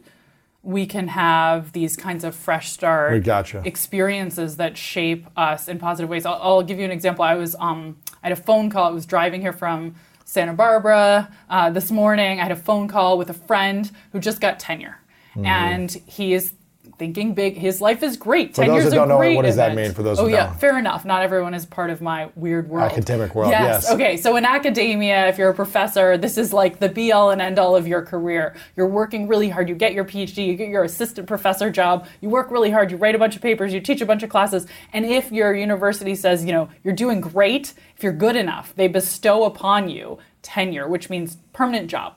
we 0.65 0.87
can 0.87 1.09
have 1.09 1.73
these 1.73 1.95
kinds 1.95 2.25
of 2.25 2.35
fresh 2.35 2.73
start 2.73 3.23
gotcha. 3.23 3.63
experiences 3.65 4.57
that 4.57 4.77
shape 4.79 5.27
us 5.37 5.69
in 5.69 5.79
positive 5.79 6.09
ways. 6.09 6.25
I'll, 6.25 6.41
I'll, 6.41 6.63
give 6.63 6.79
you 6.79 6.87
an 6.87 6.91
example. 6.91 7.23
I 7.23 7.35
was 7.35 7.55
um, 7.61 7.99
I 8.23 8.29
had 8.29 8.39
a 8.39 8.41
phone 8.41 8.71
call. 8.71 8.89
I 8.89 8.91
was 8.91 9.05
driving 9.05 9.43
here 9.43 9.53
from 9.53 9.95
Santa 10.25 10.55
Barbara 10.55 11.31
uh, 11.51 11.71
this 11.71 11.91
morning. 11.91 12.41
I 12.41 12.43
had 12.43 12.53
a 12.53 12.57
phone 12.57 12.89
call 12.89 13.19
with 13.19 13.29
a 13.29 13.35
friend 13.35 13.91
who 14.13 14.21
just 14.21 14.41
got 14.41 14.59
tenure, 14.59 14.99
mm-hmm. 15.31 15.45
and 15.45 15.91
he 16.07 16.33
is 16.33 16.55
thinking 16.99 17.35
big. 17.35 17.57
His 17.57 17.81
life 17.81 18.03
is 18.03 18.17
great. 18.17 18.55
For 18.55 18.63
Ten 18.63 18.69
those 18.69 18.83
years 18.83 18.91
that 18.91 18.97
don't 18.97 19.09
know, 19.09 19.19
great 19.19 19.37
what 19.37 19.43
does 19.43 19.57
that 19.57 19.73
event. 19.73 19.89
mean 19.89 19.95
for 19.95 20.03
those 20.03 20.19
Oh 20.19 20.27
yeah, 20.27 20.53
fair 20.55 20.79
enough. 20.79 21.05
Not 21.05 21.23
everyone 21.23 21.55
is 21.55 21.67
part 21.67 21.91
of 21.91 22.01
my 22.01 22.31
weird 22.35 22.69
world. 22.69 22.91
Academic 22.91 23.35
world, 23.35 23.51
yes. 23.51 23.91
Okay, 23.91 24.17
so 24.17 24.37
in 24.37 24.45
academia, 24.45 25.29
if 25.29 25.39
you're 25.39 25.51
a 25.51 25.55
professor, 25.55 26.17
this 26.17 26.39
is 26.39 26.53
like 26.53 26.79
the 26.79 26.89
be 26.89 27.13
all 27.13 27.31
and 27.31 27.41
end 27.41 27.59
all 27.59 27.77
of 27.77 27.87
your 27.87 28.03
career. 28.03 28.55
You're 28.77 28.89
working 28.89 29.29
really 29.29 29.49
hard. 29.49 29.69
You 29.69 29.75
get 29.75 29.95
your 29.95 30.05
PhD, 30.05 30.47
you 30.47 30.55
get 30.55 30.69
your 30.69 30.85
assistant 30.85 31.27
professor 31.27 31.71
job. 31.71 32.07
You 32.21 32.29
work 32.29 32.51
really 32.51 32.71
hard. 32.71 32.91
You 32.91 32.97
write 32.97 33.15
a 33.15 33.19
bunch 33.19 33.37
of 33.37 33.43
papers. 33.43 33.73
You 33.73 33.81
teach 33.81 34.01
a 34.01 34.07
bunch 34.07 34.23
of 34.23 34.31
classes. 34.31 34.67
And 34.93 35.05
if 35.05 35.33
your 35.33 35.55
university 35.55 36.15
says, 36.15 36.45
you 36.45 36.53
know, 36.53 36.69
you're 36.83 36.95
doing 36.95 37.21
great, 37.21 37.75
if 37.97 38.03
you're 38.03 38.13
good 38.13 38.37
enough, 38.37 38.75
they 38.77 38.89
bestow 38.89 39.45
upon 39.45 39.89
you 39.89 40.19
tenure, 40.43 40.89
which 40.89 41.09
means 41.09 41.39
permanent 41.53 41.89
job 41.91 42.15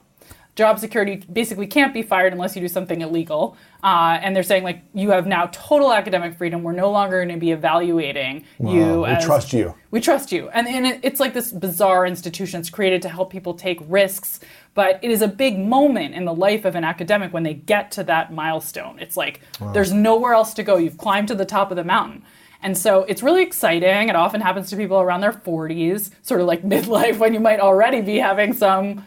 job 0.58 0.80
security 0.80 1.18
basically 1.32 1.68
can't 1.68 1.94
be 1.94 2.02
fired 2.02 2.34
unless 2.34 2.56
you 2.56 2.62
do 2.62 2.68
something 2.68 3.02
illegal. 3.02 3.56
Uh, 3.84 4.18
and 4.22 4.36
they're 4.36 4.44
saying 4.44 4.64
like 4.64 4.82
you 4.94 5.12
have 5.12 5.28
now 5.28 5.46
total 5.54 5.94
academic 5.94 6.36
freedom. 6.36 6.64
We're 6.64 6.74
no 6.74 6.92
longer 6.92 7.24
going 7.24 7.34
to 7.34 7.40
be 7.40 7.52
evaluating 7.52 8.44
you. 8.60 9.02
we 9.04 9.06
as- 9.06 9.24
trust 9.24 9.54
you. 9.54 9.76
We 9.92 10.02
trust 10.02 10.34
you, 10.34 10.50
and 10.50 10.68
and 10.68 10.86
it, 10.86 11.00
it's 11.04 11.20
like 11.22 11.34
this 11.34 11.52
bizarre 11.52 12.06
institution. 12.06 12.60
It's 12.60 12.70
created 12.70 13.02
to 13.04 13.10
help 13.10 13.32
people 13.32 13.54
take 13.54 13.80
risks, 13.88 14.42
but 14.74 15.00
it 15.02 15.12
is 15.12 15.22
a 15.22 15.28
big 15.30 15.58
moment 15.58 16.14
in 16.14 16.26
the 16.26 16.34
life 16.34 16.66
of 16.66 16.76
an 16.76 16.84
academic 16.84 17.32
when 17.32 17.44
they 17.44 17.54
get 17.54 17.92
to 17.92 18.04
that 18.04 18.34
milestone. 18.34 19.00
It's 19.00 19.16
like 19.16 19.40
there's 19.74 19.94
nowhere 19.94 20.34
else 20.34 20.54
to 20.56 20.64
go. 20.64 20.76
You've 20.76 20.98
climbed 20.98 21.30
to 21.30 21.36
the 21.36 21.46
top 21.46 21.72
of 21.72 21.78
the 21.78 21.86
mountain. 21.86 22.24
And 22.64 22.76
so 22.76 23.04
it's 23.04 23.22
really 23.22 23.44
exciting. 23.44 24.10
It 24.10 24.16
often 24.16 24.42
happens 24.42 24.72
to 24.72 24.76
people 24.76 25.00
around 25.00 25.22
their 25.22 25.32
40s, 25.32 26.10
sort 26.24 26.42
of 26.42 26.48
like 26.48 26.64
midlife 26.74 27.20
when 27.20 27.34
you 27.34 27.40
might 27.40 27.60
already 27.60 28.02
be 28.02 28.18
having 28.18 28.52
some 28.52 29.06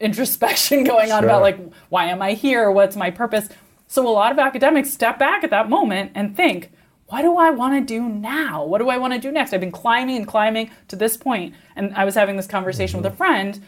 introspection 0.00 0.84
going 0.92 1.12
on 1.12 1.22
Sure. 1.22 1.28
about 1.28 1.42
like 1.42 1.58
why 1.88 2.06
am 2.06 2.22
I 2.22 2.32
here? 2.32 2.70
What's 2.70 2.96
my 2.96 3.10
purpose? 3.10 3.48
So 3.88 4.06
a 4.06 4.10
lot 4.10 4.32
of 4.32 4.38
academics 4.38 4.90
step 4.90 5.18
back 5.18 5.44
at 5.44 5.50
that 5.50 5.68
moment 5.68 6.12
and 6.14 6.34
think, 6.34 6.72
what 7.06 7.20
do 7.20 7.36
I 7.36 7.50
want 7.50 7.74
to 7.74 7.94
do 7.94 8.08
now? 8.08 8.64
What 8.64 8.78
do 8.78 8.88
I 8.88 8.96
want 8.96 9.12
to 9.12 9.18
do 9.18 9.30
next? 9.30 9.52
I've 9.52 9.60
been 9.60 9.70
climbing 9.70 10.16
and 10.16 10.26
climbing 10.26 10.70
to 10.88 10.96
this 10.96 11.16
point, 11.18 11.54
and 11.76 11.92
I 11.94 12.06
was 12.06 12.14
having 12.14 12.36
this 12.36 12.46
conversation 12.46 12.98
with 12.98 13.06
a 13.06 13.10
mm-hmm. 13.10 13.18
friend 13.18 13.60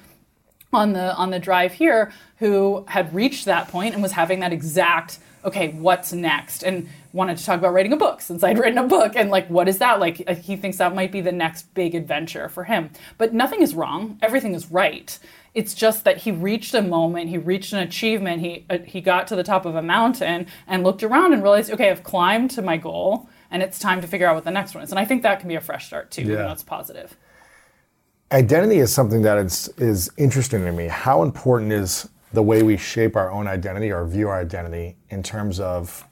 on 0.75 0.93
the 0.93 1.15
on 1.15 1.31
the 1.31 1.39
drive 1.39 1.73
here 1.73 2.13
who 2.39 2.85
had 2.89 3.15
reached 3.15 3.45
that 3.45 3.69
point 3.69 3.95
and 3.95 4.03
was 4.03 4.13
having 4.13 4.41
that 4.41 4.53
exact 4.53 5.19
okay 5.45 5.69
what's 5.69 6.13
next 6.13 6.63
and 6.63 6.89
wanted 7.13 7.37
to 7.37 7.45
talk 7.45 7.59
about 7.59 7.73
writing 7.73 7.93
a 7.93 7.97
book 7.97 8.21
since 8.21 8.43
i'd 8.43 8.59
written 8.65 8.79
a 8.79 8.87
book 8.87 9.13
and 9.15 9.31
like 9.31 9.49
what 9.49 9.69
is 9.69 9.79
that 9.79 10.01
like 10.01 10.29
he 10.41 10.57
thinks 10.57 10.79
that 10.79 10.95
might 10.95 11.13
be 11.13 11.21
the 11.21 11.33
next 11.33 11.73
big 11.75 11.95
adventure 11.95 12.49
for 12.49 12.65
him 12.65 12.91
but 13.19 13.33
nothing 13.33 13.63
is 13.63 13.75
wrong 13.75 14.19
everything 14.21 14.55
is 14.55 14.71
right 14.71 15.19
it's 15.55 15.75
just 15.75 16.05
that 16.05 16.19
he 16.19 16.31
reached 16.33 16.75
a 16.75 16.83
moment 16.83 17.31
he 17.31 17.39
reached 17.39 17.73
an 17.73 17.79
achievement 17.81 18.41
he 18.41 18.67
uh, 18.71 18.79
he 18.79 19.01
got 19.01 19.27
to 19.27 19.37
the 19.37 19.45
top 19.45 19.65
of 19.67 19.75
a 19.77 19.83
mountain 19.83 20.47
and 20.67 20.83
looked 20.83 21.03
around 21.03 21.33
and 21.33 21.43
realized 21.43 21.71
okay 21.71 21.91
i've 21.91 22.03
climbed 22.03 22.51
to 22.51 22.63
my 22.63 22.77
goal 22.77 23.29
and 23.51 23.63
it's 23.63 23.79
time 23.79 24.01
to 24.01 24.07
figure 24.07 24.27
out 24.27 24.35
what 24.35 24.45
the 24.45 24.51
next 24.51 24.75
one 24.75 24.83
is 24.83 24.91
and 24.91 24.99
i 24.99 25.05
think 25.05 25.23
that 25.23 25.39
can 25.41 25.49
be 25.49 25.55
a 25.55 25.61
fresh 25.61 25.87
start 25.87 26.11
too 26.11 26.23
Yeah. 26.23 26.53
it's 26.53 26.63
positive 26.63 27.17
Identity 28.33 28.79
is 28.79 28.93
something 28.93 29.23
that 29.23 29.39
is, 29.39 29.69
is 29.77 30.11
interesting 30.17 30.65
to 30.65 30.73
me. 30.73 30.87
How 30.89 31.23
important 31.23 31.71
is 31.71 32.09
the 32.33 32.43
way 32.43 32.65
we 32.65 32.77
shape 32.77 33.15
our 33.15 33.31
own 33.31 33.47
identity 33.47 33.93
or 33.93 34.05
view 34.07 34.29
our 34.29 34.41
identity 34.41 34.97
in 35.11 35.23
terms 35.23 35.61
of 35.61 36.05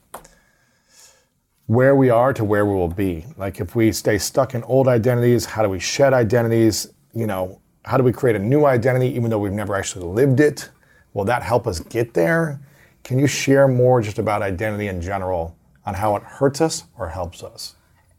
where 1.66 1.96
we 1.96 2.10
are 2.10 2.32
to 2.34 2.44
where 2.44 2.64
we 2.64 2.74
will 2.74 2.86
be? 2.88 3.24
Like 3.36 3.60
if 3.60 3.74
we 3.74 3.90
stay 3.92 4.18
stuck 4.18 4.54
in 4.54 4.62
old 4.64 4.86
identities, 4.88 5.46
how 5.46 5.62
do 5.64 5.68
we 5.70 5.80
shed 5.80 6.12
identities? 6.14 6.92
You 7.12 7.26
know, 7.26 7.60
how 7.84 7.96
do 7.96 8.02
we 8.04 8.12
create 8.12 8.36
a 8.36 8.38
new 8.38 8.64
identity 8.64 9.08
even 9.14 9.30
though 9.30 9.38
we've 9.38 9.52
never 9.52 9.74
actually 9.74 10.06
lived 10.06 10.40
it? 10.40 10.70
Will 11.14 11.24
that 11.24 11.42
help 11.42 11.66
us 11.66 11.80
get 11.80 12.14
there? 12.14 12.60
Can 13.04 13.18
you 13.18 13.26
share 13.26 13.66
more 13.68 14.00
just 14.00 14.18
about 14.18 14.42
identity 14.42 14.86
in 14.86 15.00
general 15.00 15.56
on 15.84 15.94
how 15.94 16.16
it 16.16 16.22
hurts 16.22 16.60
us 16.60 16.84
or 16.96 17.08
helps 17.08 17.42
us? 17.42 17.74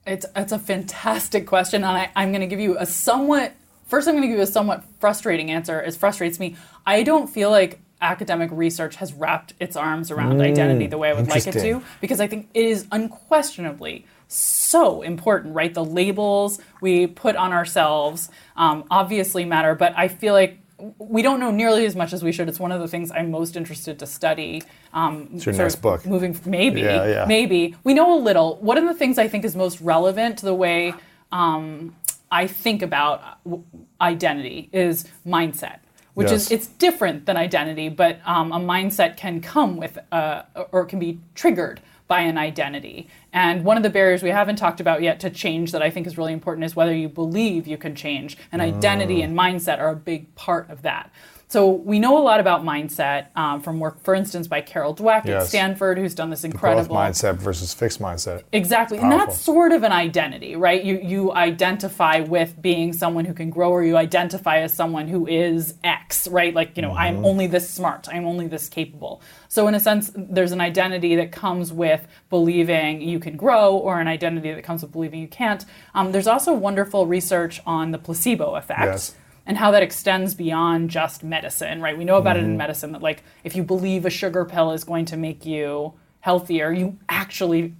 It's 0.05 0.25
it's 0.35 0.51
a 0.51 0.59
fantastic 0.59 1.47
question, 1.47 1.83
and 1.83 1.97
I, 1.97 2.11
I'm 2.15 2.31
going 2.31 2.41
to 2.41 2.47
give 2.47 2.59
you 2.59 2.77
a 2.77 2.85
somewhat 2.85 3.53
first. 3.87 4.07
I'm 4.07 4.15
going 4.15 4.23
to 4.23 4.27
give 4.27 4.37
you 4.37 4.43
a 4.43 4.47
somewhat 4.47 4.83
frustrating 4.99 5.49
answer. 5.49 5.79
It 5.79 5.95
frustrates 5.95 6.39
me. 6.41 6.57
I 6.85 7.03
don't 7.03 7.27
feel 7.27 7.49
like 7.49 7.79
academic 8.01 8.49
research 8.51 8.97
has 8.97 9.13
wrapped 9.13 9.53
its 9.61 9.77
arms 9.77 10.11
around 10.11 10.41
identity 10.41 10.87
the 10.87 10.97
way 10.97 11.09
I 11.09 11.13
would 11.13 11.29
like 11.29 11.47
it 11.47 11.55
Mm, 11.55 11.61
to, 11.61 11.83
because 12.01 12.19
I 12.19 12.27
think 12.27 12.49
it 12.53 12.65
is 12.65 12.85
unquestionably 12.91 14.05
so 14.35 15.01
important. 15.01 15.55
Right, 15.55 15.73
the 15.73 15.85
labels 15.85 16.59
we 16.81 17.07
put 17.07 17.35
on 17.35 17.53
ourselves 17.53 18.29
um, 18.55 18.85
obviously 18.89 19.45
matter, 19.45 19.75
but 19.75 19.93
I 19.95 20.07
feel 20.07 20.33
like 20.33 20.59
we 20.97 21.21
don't 21.21 21.39
know 21.39 21.51
nearly 21.51 21.85
as 21.85 21.95
much 21.95 22.11
as 22.11 22.23
we 22.23 22.31
should. 22.33 22.49
It's 22.49 22.59
one 22.59 22.71
of 22.73 22.81
the 22.81 22.87
things 22.89 23.09
I'm 23.11 23.31
most 23.31 23.55
interested 23.55 23.99
to 23.99 24.05
study. 24.05 24.63
Um, 24.93 25.29
It's 25.35 25.45
your 25.45 25.55
next 25.55 25.77
book. 25.77 26.05
Moving, 26.05 26.37
maybe, 26.45 26.81
Yeah, 26.81 27.05
yeah. 27.07 27.25
maybe 27.25 27.75
we 27.85 27.93
know 27.93 28.17
a 28.17 28.19
little. 28.19 28.57
One 28.57 28.77
of 28.77 28.83
the 28.85 28.93
things 28.93 29.17
I 29.17 29.27
think 29.29 29.45
is 29.45 29.55
most 29.55 29.79
relevant 29.79 30.39
to 30.39 30.45
the 30.45 30.53
way 30.53 30.93
um, 31.31 31.95
I 32.31 32.47
think 32.47 32.81
about 32.81 33.41
w- 33.45 33.63
identity 34.01 34.69
is 34.73 35.05
mindset, 35.25 35.79
which 36.15 36.31
Yes. 36.31 36.47
is 36.47 36.51
it's 36.51 36.67
different 36.67 37.25
than 37.27 37.37
identity, 37.37 37.87
but 37.89 38.19
um, 38.25 38.51
a 38.51 38.59
mindset 38.59 39.15
can 39.15 39.39
come 39.41 39.77
with 39.77 39.97
uh, 40.11 40.41
or 40.71 40.85
can 40.85 40.99
be 40.99 41.19
triggered 41.35 41.79
by 42.07 42.21
an 42.21 42.37
identity. 42.37 43.07
And 43.31 43.63
one 43.63 43.77
of 43.77 43.83
the 43.83 43.89
barriers 43.89 44.21
we 44.21 44.29
haven't 44.29 44.57
talked 44.57 44.79
about 44.79 45.01
yet 45.01 45.19
to 45.21 45.29
change 45.29 45.71
that 45.71 45.81
I 45.81 45.89
think 45.89 46.05
is 46.07 46.17
really 46.17 46.33
important 46.33 46.65
is 46.65 46.75
whether 46.75 46.93
you 46.93 47.09
believe 47.09 47.67
you 47.67 47.77
can 47.77 47.95
change. 47.95 48.37
And 48.51 48.61
identity 48.61 49.21
ah. 49.21 49.25
and 49.25 49.37
mindset 49.37 49.79
are 49.79 49.89
a 49.89 49.95
big 49.95 50.33
part 50.35 50.69
of 50.69 50.81
that. 50.83 51.11
So 51.53 51.69
we 51.69 51.99
know 51.99 52.17
a 52.17 52.23
lot 52.23 52.39
about 52.39 52.63
mindset 52.63 53.27
um, 53.35 53.61
from 53.61 53.79
work, 53.79 54.03
for 54.03 54.15
instance, 54.15 54.47
by 54.47 54.61
Carol 54.61 54.95
Dweck 54.95 55.27
at 55.27 55.45
Stanford, 55.45 55.99
who's 55.99 56.15
done 56.15 56.31
this 56.31 56.41
Growth 56.41 56.53
incredible 56.55 56.95
mindset 56.95 57.35
versus 57.35 57.75
fixed 57.75 58.01
mindset. 58.01 58.41
Exactly. 58.51 58.97
And 58.97 59.11
that's 59.11 59.39
sort 59.39 59.71
of 59.71 59.83
an 59.83 59.91
identity, 59.91 60.55
right? 60.55 60.83
You 60.83 60.99
you 61.03 61.31
identify 61.31 62.21
with 62.21 62.59
being 62.59 62.91
someone 62.91 63.25
who 63.25 63.35
can 63.35 63.51
grow 63.51 63.69
or 63.69 63.83
you 63.83 63.97
identify 63.97 64.61
as 64.61 64.73
someone 64.73 65.07
who 65.07 65.27
is 65.27 65.75
X, 65.83 66.27
right? 66.27 66.55
Like, 66.55 66.75
you 66.75 66.81
know, 66.81 66.93
I'm 66.93 67.23
only 67.23 67.45
this 67.45 67.69
smart, 67.69 68.07
I'm 68.11 68.25
only 68.25 68.47
this 68.47 68.67
capable. 68.67 69.21
So 69.47 69.67
in 69.67 69.75
a 69.75 69.79
sense, 69.79 70.09
there's 70.15 70.53
an 70.53 70.61
identity 70.61 71.15
that 71.17 71.31
comes 71.31 71.71
with 71.71 72.07
believing 72.31 72.99
you 72.99 73.19
can 73.19 73.37
grow 73.37 73.77
or 73.77 74.01
an 74.01 74.07
identity 74.07 74.51
that 74.51 74.63
comes 74.63 74.81
with 74.81 74.91
believing 74.91 75.21
you 75.21 75.27
can't. 75.27 75.63
Um, 75.93 76.13
there's 76.13 76.25
also 76.25 76.51
wonderful 76.51 77.05
research 77.05 77.61
on 77.67 77.91
the 77.91 77.99
placebo 77.99 78.55
effect 78.55 78.81
Yes. 78.81 79.15
And 79.45 79.57
how 79.57 79.71
that 79.71 79.83
extends 79.83 80.33
beyond 80.35 80.89
just 80.89 81.23
medicine, 81.23 81.81
right? 81.81 81.97
We 81.97 82.05
know 82.05 82.15
about 82.17 82.35
Mm-hmm. 82.37 82.45
it 82.45 82.49
in 82.51 82.57
medicine 82.57 82.91
that 82.93 83.01
like 83.01 83.23
if 83.43 83.55
you 83.55 83.63
believe 83.63 84.05
a 84.05 84.09
sugar 84.09 84.45
pill 84.45 84.71
is 84.71 84.83
going 84.83 85.05
to 85.05 85.17
make 85.17 85.45
you 85.45 85.93
healthier, 86.21 86.71
you 86.71 86.97
actually 87.09 87.73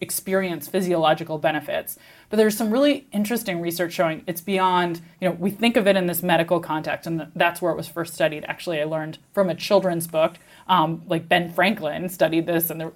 experience 0.00 0.68
physiological 0.68 1.38
benefits. 1.38 1.98
But 2.30 2.36
there's 2.36 2.56
some 2.56 2.70
really 2.70 3.06
interesting 3.12 3.60
research 3.60 3.92
showing 3.92 4.22
it's 4.26 4.40
beyond, 4.40 5.00
you 5.20 5.28
know, 5.28 5.34
we 5.34 5.50
think 5.50 5.76
of 5.76 5.88
it 5.88 5.96
in 5.96 6.06
this 6.06 6.22
medical 6.22 6.60
context, 6.60 7.06
and 7.06 7.26
that's 7.34 7.60
where 7.60 7.72
it 7.72 7.76
was 7.76 7.88
first 7.88 8.14
studied. 8.14 8.44
Actually, 8.46 8.80
I 8.80 8.84
learned 8.84 9.18
from 9.32 9.48
a 9.50 9.54
children's 9.54 10.06
book, 10.06 10.36
um, 10.68 11.02
like 11.06 11.28
Ben 11.28 11.52
Franklin 11.52 12.08
studied 12.08 12.46
this, 12.46 12.70
and 12.70 12.80
the, 12.80 12.86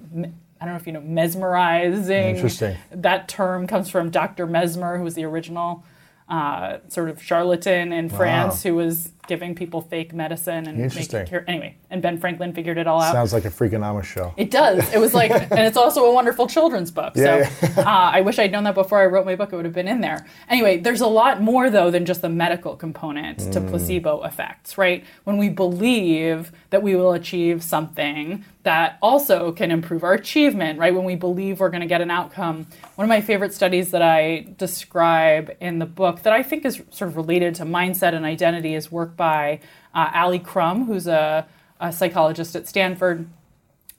I 0.60 0.64
don't 0.64 0.74
know 0.74 0.76
if 0.76 0.86
you 0.86 0.92
know, 0.92 1.00
mesmerizing. 1.00 2.36
Interesting. 2.36 2.76
That 2.92 3.26
term 3.28 3.66
comes 3.66 3.88
from 3.88 4.10
Dr. 4.10 4.46
Mesmer, 4.46 4.98
who 4.98 5.04
was 5.04 5.14
the 5.14 5.24
original 5.24 5.84
uh, 6.28 6.78
sort 6.88 7.08
of 7.08 7.22
charlatan 7.22 7.92
in 7.92 8.08
France 8.08 8.62
who 8.62 8.74
was 8.74 9.12
giving 9.32 9.54
people 9.54 9.80
fake 9.80 10.12
medicine 10.12 10.66
and 10.68 10.76
making 10.78 11.24
cure. 11.26 11.44
Anyway, 11.48 11.74
and 11.90 12.02
Ben 12.02 12.18
Franklin 12.18 12.52
figured 12.52 12.76
it 12.76 12.86
all 12.86 13.00
out. 13.00 13.12
Sounds 13.12 13.32
like 13.32 13.46
a 13.46 13.48
freaking 13.48 13.72
Freakonomics 13.72 14.04
show. 14.04 14.34
It 14.36 14.50
does. 14.50 14.92
It 14.92 14.98
was 14.98 15.14
like, 15.14 15.30
and 15.56 15.60
it's 15.60 15.78
also 15.78 16.04
a 16.04 16.12
wonderful 16.12 16.46
children's 16.46 16.90
book. 16.90 17.14
Yeah, 17.16 17.48
so 17.48 17.66
uh, 17.80 18.10
I 18.18 18.20
wish 18.20 18.38
I'd 18.38 18.52
known 18.52 18.64
that 18.64 18.74
before 18.74 19.00
I 19.00 19.06
wrote 19.06 19.24
my 19.24 19.34
book. 19.36 19.50
It 19.52 19.56
would 19.56 19.64
have 19.64 19.72
been 19.74 19.88
in 19.88 20.00
there. 20.02 20.26
Anyway, 20.50 20.76
there's 20.78 21.00
a 21.00 21.06
lot 21.06 21.40
more 21.40 21.70
though 21.70 21.90
than 21.90 22.04
just 22.04 22.20
the 22.20 22.28
medical 22.28 22.76
component 22.76 23.38
to 23.52 23.60
Mm. 23.62 23.68
placebo 23.70 24.22
effects, 24.24 24.76
right? 24.76 25.04
When 25.24 25.38
we 25.38 25.48
believe 25.48 26.52
that 26.70 26.82
we 26.82 26.94
will 26.96 27.12
achieve 27.12 27.62
something 27.62 28.44
that 28.64 28.98
also 29.00 29.52
can 29.52 29.70
improve 29.70 30.04
our 30.04 30.12
achievement, 30.12 30.78
right? 30.78 30.94
When 30.94 31.04
we 31.04 31.16
believe 31.16 31.58
we're 31.60 31.68
going 31.70 31.80
to 31.80 31.86
get 31.86 32.00
an 32.00 32.10
outcome. 32.10 32.66
One 32.96 33.04
of 33.06 33.08
my 33.08 33.20
favorite 33.20 33.52
studies 33.54 33.90
that 33.92 34.02
I 34.02 34.46
describe 34.58 35.56
in 35.60 35.78
the 35.78 35.86
book 35.86 36.22
that 36.22 36.32
I 36.32 36.42
think 36.42 36.64
is 36.64 36.82
sort 36.90 37.08
of 37.10 37.16
related 37.16 37.54
to 37.56 37.64
mindset 37.64 38.14
and 38.14 38.24
identity 38.24 38.74
is 38.74 38.92
work 38.92 39.16
by 39.16 39.21
uh, 39.22 40.10
Ali 40.14 40.38
Crum, 40.38 40.86
who's 40.86 41.06
a, 41.06 41.46
a 41.80 41.92
psychologist 41.92 42.56
at 42.56 42.68
Stanford. 42.68 43.28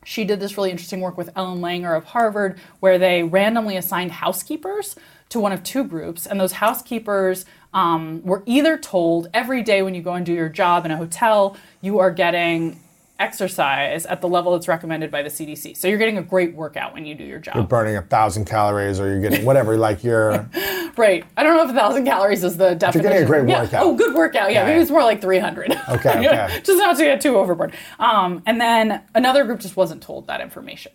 She 0.06 0.26
did 0.26 0.40
this 0.40 0.58
really 0.58 0.72
interesting 0.72 1.00
work 1.00 1.18
with 1.18 1.30
Ellen 1.36 1.62
Langer 1.62 1.96
of 1.98 2.04
Harvard, 2.06 2.60
where 2.80 2.98
they 2.98 3.24
randomly 3.24 3.78
assigned 3.78 4.12
housekeepers 4.12 4.96
to 5.30 5.40
one 5.40 5.52
of 5.52 5.64
two 5.64 5.84
groups, 5.84 6.28
and 6.28 6.40
those 6.40 6.54
housekeepers 6.54 7.46
um, 7.74 8.22
were 8.24 8.44
either 8.46 8.78
told 8.78 9.30
every 9.34 9.64
day 9.64 9.82
when 9.82 9.96
you 9.96 10.02
go 10.02 10.14
and 10.14 10.26
do 10.26 10.34
your 10.34 10.50
job 10.50 10.86
in 10.86 10.92
a 10.92 10.98
hotel, 10.98 11.58
you 11.82 12.00
are 12.00 12.12
getting 12.12 12.80
exercise 13.24 14.06
at 14.06 14.22
the 14.22 14.28
level 14.28 14.52
that's 14.52 14.68
recommended 14.68 15.10
by 15.10 15.22
the 15.24 15.30
CDC. 15.30 15.78
So 15.78 15.88
you're 15.88 15.98
getting 15.98 16.18
a 16.18 16.22
great 16.22 16.54
workout 16.54 16.94
when 16.94 17.06
you 17.06 17.16
do 17.16 17.24
your 17.24 17.40
job. 17.40 17.56
You're 17.56 17.64
burning 17.64 17.96
a 17.96 18.02
thousand 18.02 18.46
calories, 18.46 19.00
or 19.00 19.08
you're 19.08 19.22
getting 19.22 19.46
whatever. 19.46 19.78
like 19.88 20.04
you're 20.04 20.50
Right. 20.98 21.26
I 21.36 21.42
don't 21.44 21.56
know 21.58 21.64
if 21.64 21.72
a 21.72 21.74
thousand 21.74 22.06
calories 22.06 22.44
is 22.44 22.58
the 22.58 22.76
definition. 22.76 23.02
You're 23.04 23.12
getting 23.12 23.24
a 23.26 23.28
great 23.28 23.50
Yeah. 23.50 23.64
workout. 23.64 23.84
Oh, 23.84 23.96
good 23.96 24.14
workout. 24.14 24.52
Yeah, 24.52 24.62
Yeah, 24.62 24.66
maybe 24.68 24.82
it's 24.82 24.92
more 24.92 25.04
like 25.04 25.22
300. 25.22 25.72
Okay, 25.90 26.28
okay. 26.28 26.62
just 26.64 26.78
not 26.78 26.98
to 26.98 27.04
get 27.04 27.22
too 27.22 27.36
overboard. 27.38 27.74
Um, 28.00 28.42
and 28.46 28.60
then 28.62 29.02
another 29.16 29.44
group 29.46 29.60
just 29.60 29.76
wasn't 29.76 30.02
told 30.04 30.28
that 30.28 30.40
information. 30.42 30.92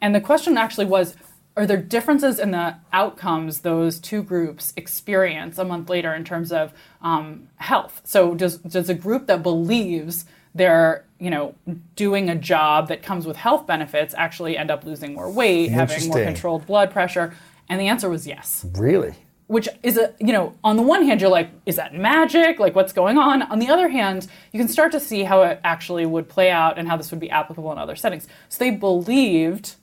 And 0.00 0.14
the 0.14 0.20
question 0.20 0.56
actually 0.56 0.86
was 0.86 1.16
are 1.56 1.66
there 1.66 1.76
differences 1.76 2.40
in 2.40 2.50
the 2.50 2.74
outcomes 2.92 3.60
those 3.60 4.00
two 4.00 4.22
groups 4.24 4.72
experience 4.76 5.56
a 5.56 5.64
month 5.64 5.88
later 5.88 6.12
in 6.12 6.24
terms 6.24 6.50
of 6.52 6.72
um, 7.00 7.48
health? 7.56 8.00
So 8.04 8.34
does 8.34 8.58
does 8.58 8.88
a 8.88 8.94
group 8.94 9.26
that 9.28 9.42
believes 9.42 10.24
they're 10.54 11.04
you 11.24 11.30
know 11.30 11.54
doing 11.96 12.28
a 12.28 12.34
job 12.34 12.88
that 12.88 13.02
comes 13.02 13.26
with 13.26 13.36
health 13.36 13.66
benefits 13.66 14.14
actually 14.16 14.56
end 14.56 14.70
up 14.70 14.84
losing 14.84 15.14
more 15.14 15.30
weight, 15.30 15.70
having 15.70 16.08
more 16.08 16.22
controlled 16.22 16.66
blood 16.66 16.90
pressure? 16.90 17.34
And 17.68 17.80
the 17.80 17.88
answer 17.88 18.10
was 18.10 18.26
yes. 18.26 18.66
Really? 18.74 19.14
Which 19.46 19.68
is 19.82 19.96
a 19.96 20.14
you 20.20 20.32
know 20.32 20.54
on 20.62 20.76
the 20.76 20.82
one 20.82 21.04
hand 21.04 21.20
you're 21.20 21.30
like 21.30 21.50
is 21.66 21.76
that 21.76 21.94
magic 21.94 22.58
like 22.58 22.74
what's 22.74 22.92
going 22.92 23.18
on 23.18 23.42
on 23.42 23.58
the 23.58 23.68
other 23.68 23.88
hand 23.88 24.26
you 24.52 24.58
can 24.58 24.68
start 24.68 24.92
to 24.92 25.00
see 25.00 25.22
how 25.22 25.42
it 25.42 25.60
actually 25.64 26.06
would 26.06 26.28
play 26.28 26.50
out 26.50 26.78
and 26.78 26.88
how 26.88 26.96
this 26.96 27.10
would 27.10 27.20
be 27.20 27.30
applicable 27.30 27.70
in 27.70 27.78
other 27.78 27.94
settings 27.94 28.26
so 28.48 28.58
they 28.58 28.70
believed 28.70 29.76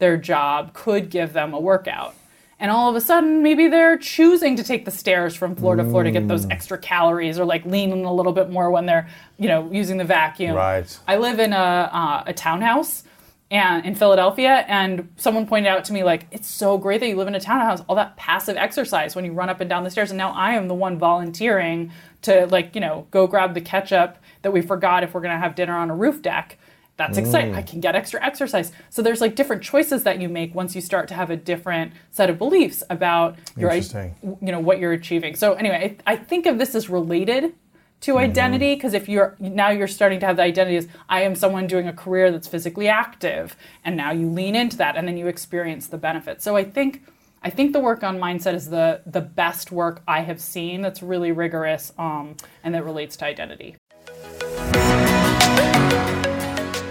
their 0.00 0.16
job 0.16 0.72
could 0.72 1.10
give 1.10 1.32
them 1.32 1.54
a 1.54 1.60
workout. 1.60 2.14
And 2.60 2.70
all 2.70 2.90
of 2.90 2.94
a 2.94 3.00
sudden, 3.00 3.42
maybe 3.42 3.68
they're 3.68 3.96
choosing 3.96 4.54
to 4.56 4.62
take 4.62 4.84
the 4.84 4.90
stairs 4.90 5.34
from 5.34 5.56
floor 5.56 5.76
to 5.76 5.84
floor 5.84 6.02
to 6.02 6.10
get 6.10 6.28
those 6.28 6.46
extra 6.50 6.76
calories, 6.76 7.38
or 7.38 7.46
like 7.46 7.64
leaning 7.64 8.04
a 8.04 8.12
little 8.12 8.32
bit 8.32 8.50
more 8.50 8.70
when 8.70 8.84
they're, 8.84 9.08
you 9.38 9.48
know, 9.48 9.70
using 9.72 9.96
the 9.96 10.04
vacuum. 10.04 10.54
Right. 10.54 10.98
I 11.08 11.16
live 11.16 11.40
in 11.40 11.54
a, 11.54 11.56
uh, 11.56 12.24
a 12.26 12.34
townhouse, 12.34 13.04
and 13.50 13.84
in 13.84 13.94
Philadelphia, 13.94 14.64
and 14.68 15.08
someone 15.16 15.46
pointed 15.46 15.68
out 15.68 15.84
to 15.86 15.92
me 15.92 16.04
like 16.04 16.26
it's 16.30 16.48
so 16.48 16.78
great 16.78 17.00
that 17.00 17.08
you 17.08 17.16
live 17.16 17.28
in 17.28 17.34
a 17.34 17.40
townhouse, 17.40 17.82
all 17.88 17.96
that 17.96 18.16
passive 18.16 18.56
exercise 18.56 19.16
when 19.16 19.24
you 19.24 19.32
run 19.32 19.48
up 19.48 19.60
and 19.60 19.68
down 19.68 19.82
the 19.82 19.90
stairs, 19.90 20.10
and 20.10 20.18
now 20.18 20.30
I 20.30 20.52
am 20.52 20.68
the 20.68 20.74
one 20.74 20.98
volunteering 20.98 21.90
to 22.22 22.46
like 22.46 22.74
you 22.74 22.80
know 22.80 23.06
go 23.10 23.26
grab 23.26 23.54
the 23.54 23.60
ketchup 23.60 24.18
that 24.42 24.52
we 24.52 24.60
forgot 24.60 25.02
if 25.02 25.14
we're 25.14 25.20
gonna 25.20 25.38
have 25.38 25.54
dinner 25.54 25.76
on 25.76 25.90
a 25.90 25.96
roof 25.96 26.22
deck 26.22 26.58
that's 27.00 27.16
exciting. 27.16 27.54
I 27.54 27.62
can 27.62 27.80
get 27.80 27.96
extra 27.96 28.22
exercise. 28.22 28.72
So 28.90 29.00
there's 29.00 29.22
like 29.22 29.34
different 29.34 29.62
choices 29.62 30.02
that 30.02 30.20
you 30.20 30.28
make 30.28 30.54
once 30.54 30.74
you 30.74 30.82
start 30.82 31.08
to 31.08 31.14
have 31.14 31.30
a 31.30 31.36
different 31.36 31.92
set 32.10 32.28
of 32.28 32.36
beliefs 32.36 32.82
about 32.90 33.36
your, 33.56 33.72
you 33.72 34.52
know, 34.52 34.60
what 34.60 34.78
you're 34.78 34.92
achieving. 34.92 35.34
So 35.34 35.54
anyway, 35.54 35.96
I, 36.06 36.12
I 36.12 36.16
think 36.16 36.44
of 36.44 36.58
this 36.58 36.74
as 36.74 36.90
related 36.90 37.54
to 38.00 38.12
mm-hmm. 38.12 38.18
identity 38.18 38.74
because 38.74 38.92
if 38.92 39.08
you're 39.08 39.34
now 39.38 39.70
you're 39.70 39.88
starting 39.88 40.20
to 40.20 40.26
have 40.26 40.36
the 40.36 40.42
identity 40.42 40.76
as 40.76 40.88
I 41.08 41.22
am 41.22 41.34
someone 41.34 41.66
doing 41.66 41.88
a 41.88 41.92
career 41.92 42.30
that's 42.30 42.46
physically 42.46 42.88
active, 42.88 43.56
and 43.82 43.96
now 43.96 44.10
you 44.12 44.28
lean 44.28 44.54
into 44.54 44.76
that, 44.76 44.96
and 44.96 45.08
then 45.08 45.16
you 45.16 45.26
experience 45.26 45.86
the 45.86 45.98
benefits. 45.98 46.44
So 46.44 46.56
I 46.56 46.64
think. 46.64 47.02
I 47.42 47.48
think 47.48 47.72
the 47.72 47.80
work 47.80 48.04
on 48.04 48.18
mindset 48.18 48.52
is 48.52 48.68
the 48.68 49.00
the 49.06 49.22
best 49.22 49.72
work 49.72 50.02
I 50.06 50.20
have 50.20 50.42
seen 50.42 50.82
that's 50.82 51.02
really 51.02 51.32
rigorous 51.32 51.90
um, 51.96 52.36
and 52.62 52.74
that 52.74 52.84
relates 52.84 53.16
to 53.16 53.24
identity. 53.24 53.76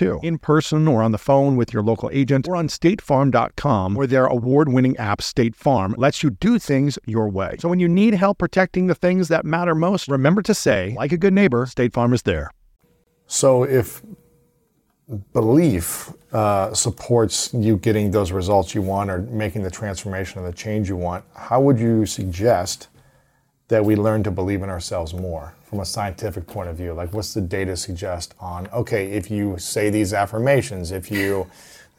too, 0.00 0.18
in 0.22 0.38
person 0.38 0.88
or 0.88 1.02
on 1.02 1.12
the 1.12 1.18
phone 1.18 1.56
with 1.56 1.74
your 1.74 1.82
local 1.82 2.08
agent 2.12 2.48
or 2.48 2.56
on 2.56 2.68
statefarm.com, 2.68 3.94
where 3.94 4.06
their 4.06 4.26
award 4.26 4.72
winning 4.72 4.96
app, 4.96 5.20
State 5.20 5.54
Farm, 5.54 5.94
lets 5.98 6.22
you 6.22 6.30
do 6.30 6.58
things 6.58 6.98
your 7.06 7.28
way. 7.28 7.56
So 7.58 7.68
when 7.68 7.80
you 7.80 7.88
need 7.88 8.14
help 8.14 8.38
protecting 8.38 8.86
the 8.86 8.94
things 8.94 9.28
that 9.28 9.44
matter 9.44 9.74
most, 9.74 10.08
remember 10.08 10.40
to 10.42 10.54
say, 10.54 10.94
like 10.96 11.12
a 11.12 11.18
good 11.18 11.34
neighbor, 11.34 11.66
State 11.66 11.92
Farm 11.92 12.14
is 12.14 12.22
there. 12.22 12.50
So 13.26 13.64
if 13.64 14.02
belief 15.32 16.12
uh, 16.32 16.72
supports 16.72 17.52
you 17.52 17.76
getting 17.76 18.10
those 18.10 18.32
results 18.32 18.74
you 18.74 18.82
want 18.82 19.10
or 19.10 19.18
making 19.18 19.62
the 19.62 19.70
transformation 19.70 20.40
or 20.40 20.46
the 20.46 20.56
change 20.56 20.88
you 20.88 20.96
want, 20.96 21.24
how 21.34 21.60
would 21.60 21.78
you 21.78 22.06
suggest 22.06 22.88
that 23.70 23.84
we 23.84 23.96
learn 23.96 24.22
to 24.22 24.30
believe 24.30 24.62
in 24.62 24.68
ourselves 24.68 25.14
more? 25.14 25.54
from 25.70 25.78
a 25.78 25.84
scientific 25.84 26.48
point 26.48 26.68
of 26.68 26.76
view? 26.76 26.92
Like, 26.92 27.14
what's 27.14 27.32
the 27.32 27.40
data 27.40 27.76
suggest 27.76 28.34
on, 28.40 28.66
okay, 28.72 29.12
if 29.12 29.30
you 29.30 29.56
say 29.56 29.88
these 29.88 30.12
affirmations, 30.12 30.90
if 30.90 31.12
you 31.12 31.46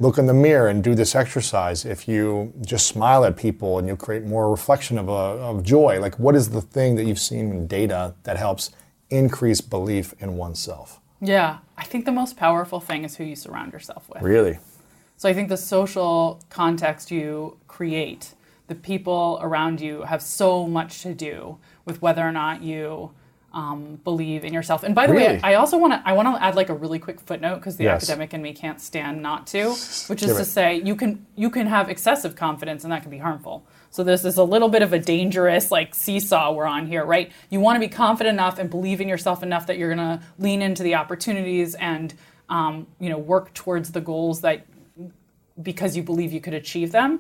look 0.02 0.18
in 0.18 0.26
the 0.26 0.34
mirror 0.34 0.68
and 0.68 0.84
do 0.84 0.94
this 0.94 1.16
exercise, 1.16 1.86
if 1.86 2.06
you 2.06 2.52
just 2.66 2.86
smile 2.88 3.24
at 3.24 3.38
people 3.38 3.80
and 3.80 3.88
you 3.88 3.96
create 3.96 4.26
more 4.26 4.52
reflection 4.52 4.98
of, 4.98 5.08
a, 5.08 5.12
of 5.12 5.64
joy, 5.64 6.02
like, 6.02 6.20
what 6.20 6.36
is 6.36 6.50
the 6.50 6.62
thing 6.62 6.96
that 6.96 7.06
you've 7.06 7.20
seen 7.20 7.50
in 7.52 7.66
data 7.66 8.14
that 8.24 8.36
helps 8.36 8.72
increase 9.10 9.62
belief 9.62 10.14
in 10.20 10.36
oneself? 10.36 11.00
Yeah, 11.22 11.60
I 11.78 11.86
think 11.86 12.04
the 12.04 12.12
most 12.12 12.36
powerful 12.36 12.82
thing 12.82 13.06
is 13.06 13.16
who 13.16 13.24
you 13.24 13.38
surround 13.38 13.72
yourself 13.72 14.10
with. 14.10 14.22
Really? 14.22 14.60
So 15.16 15.30
I 15.30 15.34
think 15.34 15.48
the 15.48 15.58
social 15.58 16.42
context 16.50 17.10
you 17.10 17.58
create, 17.70 18.34
the 18.72 18.76
people 18.76 19.38
around 19.42 19.82
you 19.82 20.04
have 20.04 20.22
so 20.22 20.66
much 20.66 21.02
to 21.02 21.14
do 21.14 21.58
with 21.84 22.02
whether 22.02 22.26
or 22.26 22.32
not 22.32 22.64
you 22.64 23.12
um, 23.52 24.00
believe 24.06 24.46
in 24.46 24.54
yourself. 24.54 24.84
And 24.84 24.96
by 24.96 25.08
the 25.08 25.14
really? 25.14 25.28
way, 25.28 25.40
I 25.44 25.56
also 25.56 25.78
want 25.78 25.92
to 25.92 26.02
I 26.06 26.14
want 26.14 26.34
to 26.34 26.42
add 26.42 26.56
like 26.56 26.70
a 26.70 26.74
really 26.74 27.00
quick 27.00 27.20
footnote 27.20 27.56
because 27.56 27.76
the 27.76 27.84
yes. 27.84 28.02
academic 28.02 28.34
in 28.34 28.42
me 28.42 28.54
can't 28.54 28.80
stand 28.80 29.22
not 29.22 29.46
to, 29.48 29.72
which 30.08 30.24
is 30.24 30.38
to 30.38 30.46
say 30.46 30.82
you 30.86 30.96
can 30.96 31.26
you 31.36 31.50
can 31.50 31.68
have 31.68 31.90
excessive 31.90 32.38
confidence 32.38 32.86
and 32.86 32.94
that 32.94 33.02
can 33.02 33.12
be 33.12 33.18
harmful. 33.18 33.66
So 33.90 34.06
this 34.06 34.24
is 34.24 34.38
a 34.38 34.44
little 34.46 34.70
bit 34.70 34.84
of 34.84 34.94
a 34.94 35.00
dangerous 35.00 35.70
like 35.70 35.94
seesaw 35.94 36.54
we're 36.54 36.64
on 36.64 36.88
here, 36.88 37.04
right? 37.04 37.30
You 37.50 37.60
want 37.60 37.76
to 37.76 37.82
be 37.82 37.94
confident 37.94 38.36
enough 38.36 38.58
and 38.58 38.70
believe 38.70 39.02
in 39.02 39.10
yourself 39.10 39.44
enough 39.44 39.68
that 39.68 39.78
you're 39.78 39.94
going 39.94 40.18
to 40.18 40.26
lean 40.40 40.62
into 40.62 40.82
the 40.82 40.96
opportunities 40.96 41.76
and 41.76 42.14
um, 42.48 42.88
you 43.02 43.10
know 43.10 43.18
work 43.18 43.54
towards 43.54 43.92
the 43.92 44.00
goals 44.00 44.40
that 44.42 44.66
because 45.62 45.98
you 45.98 46.04
believe 46.04 46.32
you 46.32 46.40
could 46.40 46.54
achieve 46.54 46.94
them 46.94 47.20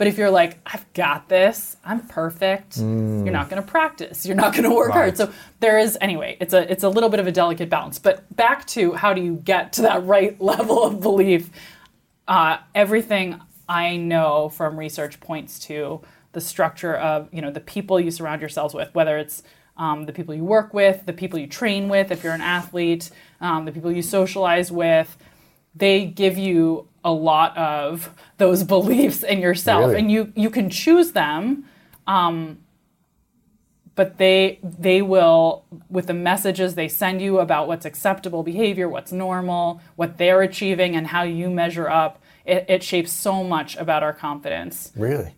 But 0.00 0.06
if 0.06 0.16
you're 0.16 0.30
like, 0.30 0.56
I've 0.64 0.90
got 0.94 1.28
this, 1.28 1.76
I'm 1.84 2.00
perfect, 2.00 2.78
you're 2.78 2.86
not 2.86 3.50
going 3.50 3.62
to 3.62 3.68
practice, 3.68 4.24
you're 4.24 4.34
not 4.34 4.54
going 4.54 4.64
to 4.64 4.74
work 4.74 4.92
hard. 4.92 5.12
Mm. 5.12 5.16
So 5.18 5.32
there 5.58 5.78
is 5.78 5.98
anyway. 6.00 6.38
It's 6.40 6.54
a 6.54 6.72
it's 6.72 6.84
a 6.84 6.88
little 6.88 7.10
bit 7.10 7.20
of 7.20 7.26
a 7.26 7.32
delicate 7.32 7.68
balance. 7.68 7.98
But 7.98 8.24
back 8.34 8.66
to 8.68 8.94
how 8.94 9.12
do 9.12 9.20
you 9.20 9.36
get 9.36 9.74
to 9.74 9.82
that 9.82 10.02
right 10.06 10.40
level 10.52 10.84
of 10.84 11.02
belief? 11.02 11.50
Uh, 12.26 12.56
everything 12.74 13.42
I 13.68 13.98
know 13.98 14.48
from 14.48 14.78
research 14.78 15.20
points 15.20 15.58
to 15.66 16.00
the 16.32 16.40
structure 16.40 16.96
of 16.96 17.28
you 17.30 17.42
know 17.42 17.50
the 17.50 17.60
people 17.60 18.00
you 18.00 18.10
surround 18.10 18.40
yourselves 18.40 18.72
with, 18.72 18.94
whether 18.94 19.18
it's 19.18 19.42
um, 19.76 20.06
the 20.06 20.14
people 20.14 20.34
you 20.34 20.44
work 20.44 20.72
with, 20.72 21.04
the 21.04 21.12
people 21.12 21.38
you 21.38 21.46
train 21.46 21.90
with, 21.90 22.10
if 22.10 22.24
you're 22.24 22.32
an 22.32 22.40
athlete, 22.40 23.10
um, 23.42 23.66
the 23.66 23.72
people 23.72 23.92
you 23.92 24.00
socialize 24.00 24.72
with. 24.72 25.14
They 25.74 26.06
give 26.06 26.38
you 26.38 26.88
a 27.04 27.12
lot 27.12 27.56
of 27.56 28.14
those 28.38 28.64
beliefs 28.76 29.22
in 29.22 29.40
yourself, 29.40 29.86
Really? 29.86 29.98
and 30.00 30.10
you 30.10 30.32
you 30.36 30.50
can 30.50 30.70
choose 30.70 31.12
them 31.12 31.64
um, 32.06 32.58
but 33.94 34.18
they 34.18 34.58
they 34.62 35.02
will 35.02 35.64
with 35.90 36.06
the 36.06 36.14
messages 36.14 36.74
they 36.74 36.88
send 36.88 37.20
you 37.20 37.38
about 37.38 37.68
what's 37.68 37.84
acceptable 37.84 38.42
behavior 38.42 38.88
what's 38.88 39.12
normal 39.12 39.80
what 39.96 40.16
they're 40.18 40.42
achieving 40.42 40.96
and 40.96 41.08
how 41.08 41.22
you 41.22 41.50
measure 41.50 41.88
up 41.88 42.22
it, 42.46 42.64
it 42.68 42.82
shapes 42.82 43.12
so 43.12 43.44
much 43.44 43.76
about 43.76 44.02
our 44.02 44.12
confidence 44.12 44.92
Really? 44.96 45.34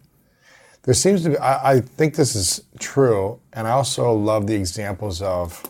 There 0.85 0.94
seems 0.94 1.22
to 1.22 1.31
be, 1.31 1.38
I, 1.38 1.75
I 1.75 1.81
think 1.81 2.16
this 2.16 2.35
is 2.35 2.64
true, 2.81 3.38
and 3.53 3.68
I 3.68 3.70
also 3.70 4.12
love 4.12 4.48
the 4.48 4.57
examples 4.57 5.22
of 5.22 5.62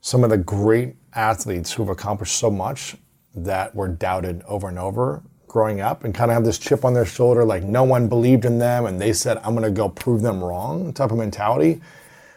some 0.00 0.24
of 0.24 0.30
the 0.30 0.36
great 0.38 0.96
athletes 1.14 1.72
who've 1.72 1.88
accomplished 1.88 2.36
so 2.36 2.50
much 2.50 2.96
that 3.36 3.74
were 3.74 3.88
doubted 3.88 4.42
over 4.48 4.68
and 4.68 4.78
over 4.78 5.22
growing 5.46 5.80
up 5.80 6.04
and 6.04 6.14
kind 6.14 6.30
of 6.30 6.34
have 6.34 6.44
this 6.44 6.58
chip 6.58 6.84
on 6.84 6.92
their 6.92 7.06
shoulder 7.06 7.44
like 7.44 7.62
no 7.62 7.84
one 7.84 8.08
believed 8.08 8.44
in 8.44 8.58
them 8.58 8.86
and 8.86 9.00
they 9.00 9.12
said, 9.12 9.38
I'm 9.38 9.54
going 9.54 9.62
to 9.64 9.70
go 9.70 9.88
prove 9.88 10.22
them 10.22 10.42
wrong 10.42 10.92
type 10.92 11.10
of 11.12 11.18
mentality, 11.18 11.80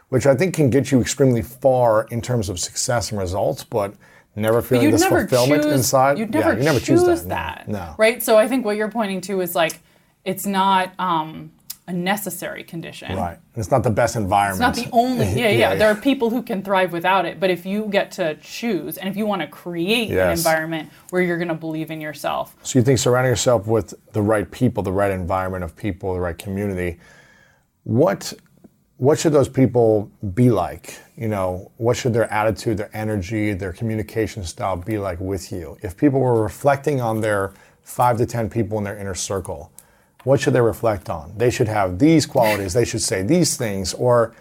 which 0.09 0.25
I 0.25 0.35
think 0.35 0.53
can 0.53 0.69
get 0.69 0.91
you 0.91 1.01
extremely 1.01 1.41
far 1.41 2.03
in 2.12 2.21
terms 2.21 2.49
of 2.49 2.59
success 2.59 3.12
and 3.12 3.19
results, 3.19 3.63
but 3.63 3.93
never 4.35 4.62
feeling 4.62 4.85
you'd 4.85 4.93
this 4.93 5.01
never 5.01 5.21
fulfillment 5.27 5.63
choose 5.63 5.73
inside. 5.73 6.17
you'd 6.19 6.31
never, 6.31 6.51
yeah, 6.53 6.57
you 6.59 6.63
never 6.63 6.79
choose, 6.79 7.03
choose 7.03 7.25
that, 7.25 7.67
No. 7.67 7.93
right 7.97 8.23
so 8.23 8.38
i 8.38 8.47
think 8.47 8.63
what 8.63 8.77
you're 8.77 8.91
pointing 8.91 9.19
to 9.21 9.41
is 9.41 9.53
like 9.55 9.79
it's 10.23 10.45
not 10.45 10.93
um, 10.99 11.51
a 11.89 11.93
necessary 11.93 12.63
condition 12.63 13.15
Right. 13.15 13.34
And 13.34 13.58
it's 13.58 13.71
not 13.71 13.84
the 13.84 13.89
best 13.89 14.15
environment. 14.15 14.78
It's 14.78 14.86
not 14.86 14.91
the 14.91 14.95
only. 14.95 15.25
Yeah, 15.39 15.49
yeah, 15.49 15.49
Yeah, 15.49 15.75
There 15.75 15.89
are 15.89 15.95
people 15.95 16.30
who 16.30 16.43
can 16.43 16.62
thrive 16.62 16.93
without 16.93 17.25
it, 17.25 17.39
but 17.39 17.49
if 17.49 17.65
you 17.65 17.88
get 17.88 18.12
to 18.12 18.36
choose, 18.36 18.97
and 18.97 19.10
if 19.10 19.17
you 19.17 19.25
want 19.25 19.41
to 19.41 19.47
create 19.47 20.12
an 20.12 20.32
environment 20.32 20.89
where 21.10 21.21
you're 21.21 21.38
going 21.38 21.49
to 21.49 21.56
believe 21.56 21.89
in 21.89 21.99
yourself, 21.99 22.56
So 22.63 22.78
you 22.78 22.86
think 22.86 22.99
surrounding 22.99 23.32
yourself 23.32 23.65
with 23.65 23.93
the 24.13 24.21
right 24.21 24.49
people, 24.49 24.84
the 24.84 24.91
right 24.91 25.12
environment 25.12 25.63
of 25.63 25.75
people, 25.75 26.13
the 26.13 26.19
right 26.19 26.38
community, 26.38 26.99
what 27.84 28.34
what 28.97 29.17
should 29.17 29.32
those 29.32 29.47
people 29.47 30.12
be 30.34 30.52
like? 30.52 30.99
You 31.15 31.30
know, 31.30 31.71
what 31.78 31.95
should 31.95 32.13
their 32.13 32.32
attitude, 32.34 32.78
their 32.78 32.93
energy, 32.93 33.54
their 33.54 33.71
communication 33.71 34.43
style 34.43 34.75
be 34.75 34.97
like 34.97 35.19
with 35.21 35.54
you? 35.54 35.78
If 35.82 35.95
people 35.95 36.19
were 36.19 36.43
reflecting 36.43 36.99
on 36.99 37.21
their 37.21 37.54
five 37.82 38.17
to 38.17 38.25
ten 38.25 38.49
people 38.49 38.78
in 38.78 38.84
their 38.84 38.97
inner 38.97 39.15
circle, 39.15 39.71
what 40.23 40.39
should 40.39 40.53
they 40.53 40.62
reflect 40.62 41.10
on? 41.10 41.34
They 41.38 41.49
should 41.49 41.67
have 41.67 41.99
these 41.99 42.25
qualities, 42.25 42.73
they 42.73 42.86
should 42.86 43.01
say 43.01 43.21
these 43.23 43.58
things, 43.58 43.93
or 43.93 44.34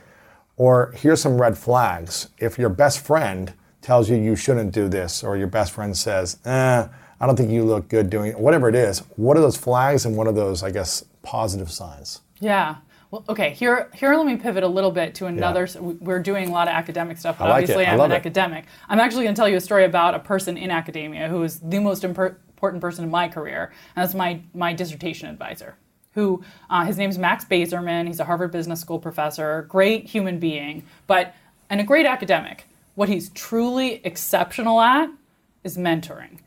or 0.56 0.92
here's 0.96 1.22
some 1.22 1.40
red 1.40 1.56
flags. 1.56 2.28
If 2.38 2.58
your 2.58 2.68
best 2.68 2.98
friend 3.04 3.52
tells 3.80 4.10
you 4.10 4.16
you 4.16 4.34
shouldn't 4.34 4.72
do 4.72 4.88
this, 4.88 5.22
or 5.22 5.36
your 5.36 5.46
best 5.46 5.72
friend 5.72 5.96
says, 5.96 6.38
eh, 6.44 6.88
I 7.20 7.26
don't 7.26 7.36
think 7.36 7.50
you 7.50 7.64
look 7.64 7.88
good 7.88 8.10
doing 8.10 8.32
it, 8.32 8.38
whatever 8.38 8.68
it 8.68 8.74
is, 8.74 9.00
what 9.16 9.36
are 9.36 9.40
those 9.40 9.56
flags 9.56 10.04
and 10.04 10.16
what 10.16 10.26
are 10.26 10.32
those, 10.32 10.62
I 10.64 10.70
guess, 10.72 11.04
positive 11.22 11.70
signs? 11.70 12.20
Yeah. 12.40 12.76
Well, 13.10 13.24
okay. 13.28 13.50
Here, 13.50 13.88
here. 13.94 14.14
Let 14.14 14.26
me 14.26 14.36
pivot 14.36 14.62
a 14.64 14.68
little 14.68 14.90
bit 14.90 15.14
to 15.16 15.26
another. 15.26 15.62
s 15.62 15.76
We're 15.76 16.22
doing 16.22 16.50
a 16.50 16.52
lot 16.52 16.68
of 16.68 16.74
academic 16.74 17.16
stuff. 17.18 17.38
But 17.38 17.46
I 17.46 17.48
like 17.48 17.60
it. 17.60 17.62
obviously, 17.64 17.86
I 17.86 17.92
I'm 17.92 17.98
love 17.98 18.10
an 18.10 18.16
it. 18.16 18.16
academic. 18.16 18.66
I'm 18.88 19.00
actually 19.00 19.24
going 19.24 19.34
to 19.34 19.38
tell 19.40 19.48
you 19.48 19.56
a 19.56 19.60
story 19.60 19.84
about 19.84 20.14
a 20.14 20.18
person 20.18 20.56
in 20.58 20.70
academia 20.70 21.28
who 21.28 21.42
is 21.42 21.58
the 21.60 21.80
most 21.80 22.02
impor- 22.02 22.36
important 22.58 22.80
person 22.80 23.04
in 23.04 23.10
my 23.10 23.28
career, 23.28 23.72
and 23.94 24.02
that's 24.02 24.14
my 24.14 24.40
my 24.52 24.72
dissertation 24.72 25.28
advisor. 25.28 25.76
Who 26.14 26.42
uh, 26.68 26.84
his 26.84 26.98
name's 26.98 27.16
Max 27.16 27.44
Bazerman. 27.44 28.08
He's 28.08 28.18
a 28.18 28.24
Harvard 28.24 28.50
Business 28.50 28.80
School 28.80 28.98
professor, 28.98 29.62
great 29.68 30.06
human 30.06 30.40
being, 30.40 30.82
but 31.06 31.34
and 31.70 31.80
a 31.80 31.84
great 31.84 32.06
academic. 32.06 32.66
What 32.96 33.08
he's 33.08 33.28
truly 33.30 34.00
exceptional 34.04 34.80
at 34.80 35.08
is 35.62 35.76
mentoring 35.76 36.40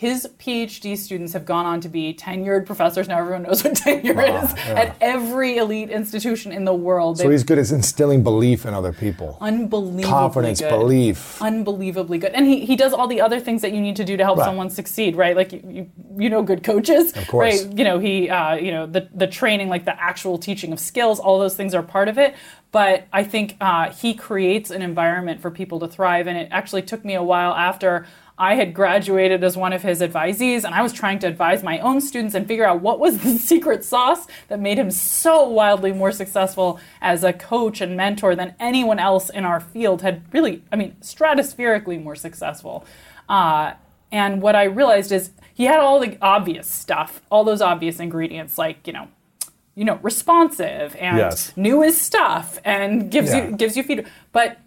his 0.00 0.28
PhD 0.38 0.96
students 0.96 1.32
have 1.32 1.44
gone 1.44 1.66
on 1.66 1.80
to 1.80 1.88
be 1.88 2.14
tenured 2.14 2.66
professors. 2.66 3.08
Now 3.08 3.18
everyone 3.18 3.42
knows 3.42 3.64
what 3.64 3.74
tenure 3.84 4.20
is 4.22 4.52
at 4.54 4.94
every 5.00 5.56
elite 5.56 5.90
institution 5.90 6.52
in 6.52 6.64
the 6.64 6.72
world. 6.72 7.18
So 7.18 7.24
They've 7.24 7.32
he's 7.32 7.42
good 7.42 7.58
at 7.58 7.68
instilling 7.72 8.22
belief 8.22 8.64
in 8.64 8.74
other 8.74 8.92
people. 8.92 9.36
unbelievably 9.40 10.04
Confidence, 10.04 10.60
good. 10.60 10.70
belief. 10.70 11.42
unbelievably 11.42 12.18
good, 12.18 12.30
and 12.32 12.46
he, 12.46 12.64
he 12.64 12.76
does 12.76 12.92
all 12.92 13.08
the 13.08 13.20
other 13.20 13.40
things 13.40 13.60
that 13.62 13.72
you 13.72 13.80
need 13.80 13.96
to 13.96 14.04
do 14.04 14.16
to 14.16 14.22
help 14.24 14.38
Right. 14.38 14.44
someone 14.44 14.70
succeed, 14.70 15.16
right? 15.16 15.34
Like 15.34 15.52
you, 15.52 15.62
you, 15.68 15.90
you 16.16 16.30
know, 16.30 16.44
good 16.44 16.62
coaches, 16.62 17.12
of 17.16 17.26
course. 17.26 17.64
right? 17.64 17.76
You 17.76 17.82
know, 17.82 17.98
he 17.98 18.30
uh, 18.30 18.54
you 18.54 18.70
know 18.70 18.86
the 18.86 19.08
the 19.12 19.26
training, 19.26 19.68
like 19.68 19.84
the 19.84 20.00
actual 20.00 20.38
teaching 20.38 20.72
of 20.72 20.78
skills, 20.78 21.18
all 21.18 21.40
those 21.40 21.56
things 21.56 21.74
are 21.74 21.82
part 21.82 22.06
of 22.06 22.18
it. 22.18 22.36
But 22.70 23.06
I 23.12 23.24
think 23.24 23.56
uh, 23.60 23.92
he 23.92 24.14
creates 24.14 24.70
an 24.70 24.82
environment 24.82 25.40
for 25.40 25.50
people 25.50 25.80
to 25.80 25.88
thrive, 25.88 26.26
and 26.26 26.36
it 26.36 26.48
actually 26.50 26.82
took 26.82 27.04
me 27.04 27.14
a 27.14 27.22
while 27.22 27.52
after. 27.52 28.06
I 28.40 28.54
had 28.54 28.72
graduated 28.72 29.42
as 29.42 29.56
one 29.56 29.72
of 29.72 29.82
his 29.82 30.00
advisees, 30.00 30.64
and 30.64 30.74
I 30.74 30.82
was 30.82 30.92
trying 30.92 31.18
to 31.20 31.26
advise 31.26 31.62
my 31.64 31.80
own 31.80 32.00
students 32.00 32.36
and 32.36 32.46
figure 32.46 32.64
out 32.64 32.80
what 32.80 33.00
was 33.00 33.18
the 33.18 33.38
secret 33.38 33.84
sauce 33.84 34.26
that 34.46 34.60
made 34.60 34.78
him 34.78 34.90
so 34.90 35.48
wildly 35.48 35.92
more 35.92 36.12
successful 36.12 36.78
as 37.00 37.24
a 37.24 37.32
coach 37.32 37.80
and 37.80 37.96
mentor 37.96 38.36
than 38.36 38.54
anyone 38.60 39.00
else 39.00 39.28
in 39.28 39.44
our 39.44 39.60
field 39.60 40.02
had 40.02 40.22
really, 40.32 40.62
I 40.70 40.76
mean, 40.76 40.94
stratospherically 41.00 42.00
more 42.00 42.14
successful. 42.14 42.86
Uh, 43.28 43.72
and 44.12 44.40
what 44.40 44.54
I 44.54 44.64
realized 44.64 45.10
is 45.10 45.32
he 45.52 45.64
had 45.64 45.80
all 45.80 45.98
the 45.98 46.16
obvious 46.22 46.70
stuff, 46.70 47.20
all 47.30 47.44
those 47.44 47.60
obvious 47.60 47.98
ingredients, 47.98 48.56
like, 48.56 48.86
you 48.86 48.92
know, 48.92 49.08
you 49.78 49.84
know, 49.84 49.98
responsive 50.02 50.96
and 50.98 51.18
Yes. 51.18 51.52
new 51.56 51.82
is 51.84 51.96
stuff 52.00 52.58
and 52.64 53.10
gives 53.12 53.32
Yeah. 53.32 53.46
you 53.50 53.56
gives 53.56 53.76
you 53.76 53.84
feedback. 53.84 54.10
But 54.32 54.58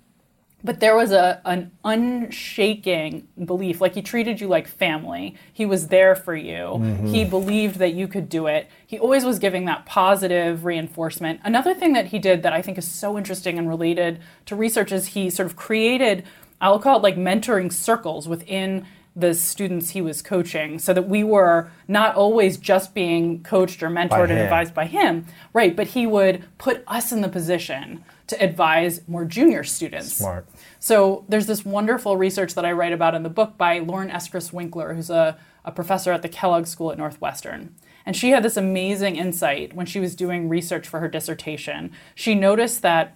but 0.63 0.80
there 0.80 0.95
was 0.95 1.12
a 1.12 1.41
an 1.43 1.71
unshaking 1.84 3.28
belief 3.45 3.82
like 3.82 3.93
he 3.95 4.02
treated 4.02 4.39
you 4.39 4.47
like 4.47 4.67
family 4.67 5.36
he 5.52 5.65
was 5.65 5.88
there 5.88 6.15
for 6.15 6.36
you 6.36 6.78
mm-hmm. 6.80 7.08
he 7.08 7.26
believed 7.26 7.78
that 7.78 7.93
you 7.93 8.08
could 8.08 8.30
do 8.30 8.45
it 8.47 8.69
he 8.86 9.00
always 9.00 9.26
was 9.26 9.39
giving 9.39 9.65
that 9.65 9.86
positive 9.86 10.63
reinforcement 10.63 11.39
another 11.43 11.74
thing 11.74 11.93
that 11.93 12.06
he 12.08 12.19
did 12.19 12.43
that 12.43 12.54
i 12.54 12.62
think 12.62 12.78
is 12.78 12.88
so 12.88 13.17
interesting 13.17 13.58
and 13.58 13.67
related 13.67 14.19
to 14.45 14.56
research 14.56 14.91
is 14.91 15.08
he 15.08 15.30
sort 15.32 15.47
of 15.47 15.56
created 15.56 16.24
i'll 16.62 16.80
call 16.80 16.97
it 16.97 17.04
like 17.04 17.15
mentoring 17.15 17.74
circles 17.74 18.28
within 18.28 18.86
the 19.15 19.34
students 19.34 19.89
he 19.89 20.02
was 20.02 20.21
coaching 20.21 20.80
so 20.80 20.93
that 20.93 21.08
we 21.08 21.24
were 21.24 21.69
not 21.88 22.15
always 22.15 22.58
just 22.58 22.93
being 22.93 23.43
coached 23.43 23.84
or 23.84 23.89
mentored 23.89 24.30
and 24.30 24.39
advised 24.39 24.74
by 24.74 24.86
him 24.86 25.26
right 25.54 25.76
but 25.76 25.88
he 25.88 26.08
would 26.08 26.43
put 26.58 26.84
us 26.88 27.12
in 27.12 27.21
the 27.21 27.28
position 27.28 28.04
to 28.28 28.41
advise 28.41 29.02
more 29.10 29.26
junior 29.26 29.63
students 29.63 30.13
Smart. 30.13 30.47
so 30.80 31.26
there's 31.28 31.47
this 31.47 31.65
wonderful 31.65 32.15
research 32.15 32.56
that 32.56 32.65
I 32.65 32.71
write 32.71 32.93
about 32.93 33.13
in 33.13 33.24
the 33.24 33.30
book 33.30 33.58
by 33.58 33.80
Lauren 33.80 34.10
Eskreis-Winkler, 34.10 34.93
who's 34.93 35.10
a, 35.10 35.38
a 35.65 35.71
professor 35.71 36.12
at 36.12 36.21
the 36.21 36.30
Kellogg 36.30 36.65
School 36.65 36.91
at 36.91 36.97
Northwestern. 36.97 37.76
And 38.06 38.15
she 38.15 38.32
had 38.32 38.43
this 38.43 38.58
amazing 38.58 39.15
insight 39.15 39.74
when 39.74 39.86
she 39.86 40.00
was 40.00 40.15
doing 40.15 40.50
research 40.50 40.88
for 40.88 41.00
her 41.00 41.08
dissertation. 41.08 41.91
She 42.15 42.34
noticed 42.34 42.82
that 42.82 43.15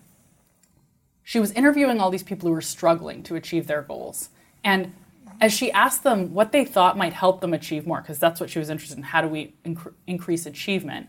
she 1.24 1.40
was 1.40 1.52
interviewing 1.54 2.00
all 2.00 2.12
these 2.12 2.24
people 2.24 2.48
who 2.48 2.54
were 2.54 2.62
struggling 2.62 3.24
to 3.24 3.36
achieve 3.36 3.68
their 3.68 3.82
goals. 3.82 4.30
And 4.64 4.94
as 5.42 5.54
she 5.54 5.72
asked 5.72 6.04
them 6.04 6.34
what 6.34 6.52
they 6.52 6.66
thought 6.66 6.98
might 6.98 7.14
help 7.14 7.42
them 7.42 7.54
achieve 7.54 7.86
more, 7.86 8.02
because 8.02 8.20
that's 8.20 8.40
what 8.40 8.50
she 8.50 8.60
was 8.60 8.70
interested 8.70 8.98
in, 8.98 9.04
how 9.04 9.22
do 9.22 9.28
we 9.28 9.54
inc- 9.66 9.94
increase 10.08 10.46
achievement? 10.46 11.08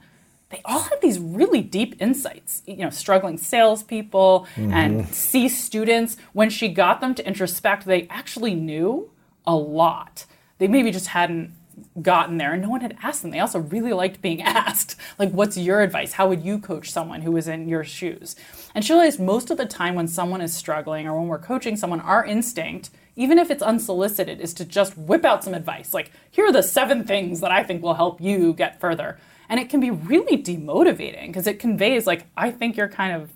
They 0.51 0.61
all 0.65 0.81
had 0.81 1.01
these 1.01 1.19
really 1.19 1.61
deep 1.61 2.01
insights. 2.01 2.63
You 2.67 2.77
know, 2.77 2.91
struggling 2.91 3.37
salespeople 3.37 4.47
and 4.57 5.01
mm-hmm. 5.01 5.13
C 5.13 5.49
students. 5.49 6.17
When 6.33 6.51
she 6.51 6.69
got 6.69 7.01
them 7.01 7.15
to 7.17 7.23
introspect, 7.23 7.85
they 7.85 8.07
actually 8.09 8.55
knew 8.55 9.11
a 9.47 9.57
lot. 9.57 10.25
They 10.59 10.69
maybe 10.69 10.91
just 10.91 11.09
hadn't 11.09 11.53
gotten 12.01 12.39
there 12.39 12.53
and 12.53 12.63
no 12.63 12.71
one 12.71 12.81
had 12.81 12.97
asked 13.03 13.23
them. 13.23 13.31
They 13.31 13.41
also 13.41 13.59
really 13.59 13.93
liked 13.93 14.23
being 14.23 14.43
asked, 14.43 14.97
like, 15.19 15.31
what's 15.31 15.57
your 15.57 15.83
advice? 15.83 16.13
How 16.13 16.29
would 16.29 16.43
you 16.43 16.59
coach 16.59 16.91
someone 16.91 17.23
who 17.23 17.33
was 17.33 17.49
in 17.49 17.69
your 17.69 17.85
shoes? 17.85 18.37
And 18.75 18.85
she 18.85 18.93
realized 18.93 19.21
most 19.21 19.51
of 19.51 19.57
the 19.57 19.67
time 19.67 19.95
when 19.95 20.09
someone 20.09 20.41
is 20.41 20.55
struggling 20.55 21.07
or 21.07 21.19
when 21.19 21.29
we're 21.29 21.39
coaching 21.39 21.77
someone, 21.77 22.01
our 22.01 22.25
instinct, 22.25 22.91
even 23.17 23.39
if 23.39 23.51
it's 23.51 23.63
unsolicited, 23.63 24.41
is 24.41 24.55
to 24.55 24.65
just 24.65 24.97
whip 24.97 25.25
out 25.25 25.43
some 25.43 25.55
advice. 25.55 25.93
Like, 25.95 26.13
here 26.31 26.47
are 26.47 26.53
the 26.53 26.63
seven 26.63 27.05
things 27.05 27.41
that 27.41 27.51
I 27.51 27.65
think 27.65 27.83
will 27.83 27.95
help 27.95 28.21
you 28.21 28.53
get 28.53 28.79
further. 28.79 29.19
And 29.49 29.59
it 29.59 29.71
can 29.71 29.81
be 29.81 29.91
really 29.91 30.43
demotivating 30.43 31.29
because 31.29 31.47
it 31.47 31.59
conveys, 31.59 32.07
like, 32.07 32.27
I 32.37 32.51
think 32.51 32.77
you're 32.77 32.89
kind 32.89 33.15
of, 33.15 33.33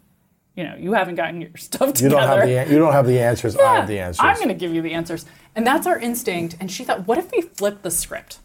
you 0.55 0.65
know, 0.65 0.77
you 0.77 0.93
haven't 0.93 1.15
gotten 1.15 1.41
your 1.41 1.51
stuff 1.57 1.95
together. 1.95 2.05
You 2.05 2.11
don't 2.11 2.29
have 2.29 2.67
the 2.67 2.73
you 2.73 2.79
don't 2.79 2.93
have 2.93 3.07
the 3.07 3.21
answers. 3.21 3.57
I 3.57 3.77
have 3.77 3.89
the 3.89 3.99
answers. 3.99 4.21
I'm 4.23 4.37
going 4.37 4.49
to 4.49 4.55
give 4.55 4.75
you 4.75 4.83
the 4.83 4.93
answers. 4.93 5.25
And 5.57 5.67
that's 5.67 5.87
our 5.87 5.99
instinct. 5.99 6.57
And 6.61 6.71
she 6.71 6.85
thought, 6.85 7.07
what 7.07 7.19
if 7.19 7.33
we 7.33 7.41
flip 7.43 7.83
the 7.83 7.91
script? 7.91 8.39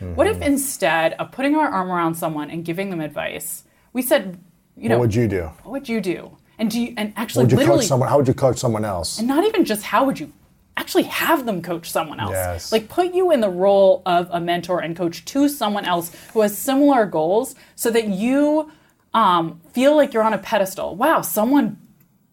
What 0.00 0.26
if 0.26 0.34
mm-hmm. 0.34 0.42
instead 0.42 1.14
of 1.14 1.32
putting 1.32 1.54
our 1.54 1.68
arm 1.68 1.90
around 1.90 2.16
someone 2.16 2.50
and 2.50 2.64
giving 2.64 2.90
them 2.90 3.00
advice, 3.00 3.64
we 3.92 4.02
said, 4.02 4.38
you 4.76 4.88
know, 4.88 4.98
What 4.98 5.02
would 5.02 5.14
you 5.14 5.28
do? 5.28 5.44
what 5.62 5.72
would 5.72 5.88
you 5.88 6.00
do? 6.00 6.36
And 6.58 6.70
do 6.70 6.80
you, 6.80 6.94
and 6.96 7.12
actually 7.16 7.44
Would 7.44 7.52
you 7.52 7.58
literally 7.58 7.80
coach 7.80 7.88
someone? 7.88 8.08
How 8.08 8.18
would 8.18 8.28
you 8.28 8.34
coach 8.34 8.58
someone 8.58 8.84
else? 8.84 9.18
and 9.18 9.26
not 9.26 9.44
even 9.44 9.64
just 9.64 9.82
how 9.82 10.04
would 10.04 10.20
you 10.20 10.32
actually 10.76 11.04
have 11.04 11.46
them 11.46 11.62
coach 11.62 11.90
someone 11.90 12.20
else. 12.20 12.32
Yes. 12.32 12.72
like 12.72 12.88
put 12.88 13.14
you 13.14 13.30
in 13.30 13.40
the 13.40 13.48
role 13.48 14.02
of 14.06 14.28
a 14.30 14.40
mentor 14.40 14.80
and 14.80 14.96
coach 14.96 15.24
to 15.26 15.48
someone 15.48 15.84
else 15.84 16.10
who 16.32 16.40
has 16.40 16.56
similar 16.56 17.06
goals 17.06 17.54
so 17.76 17.90
that 17.90 18.08
you 18.08 18.70
um, 19.12 19.60
feel 19.72 19.94
like 19.96 20.12
you're 20.12 20.24
on 20.24 20.34
a 20.34 20.38
pedestal. 20.38 20.96
Wow 20.96 21.20
someone 21.20 21.78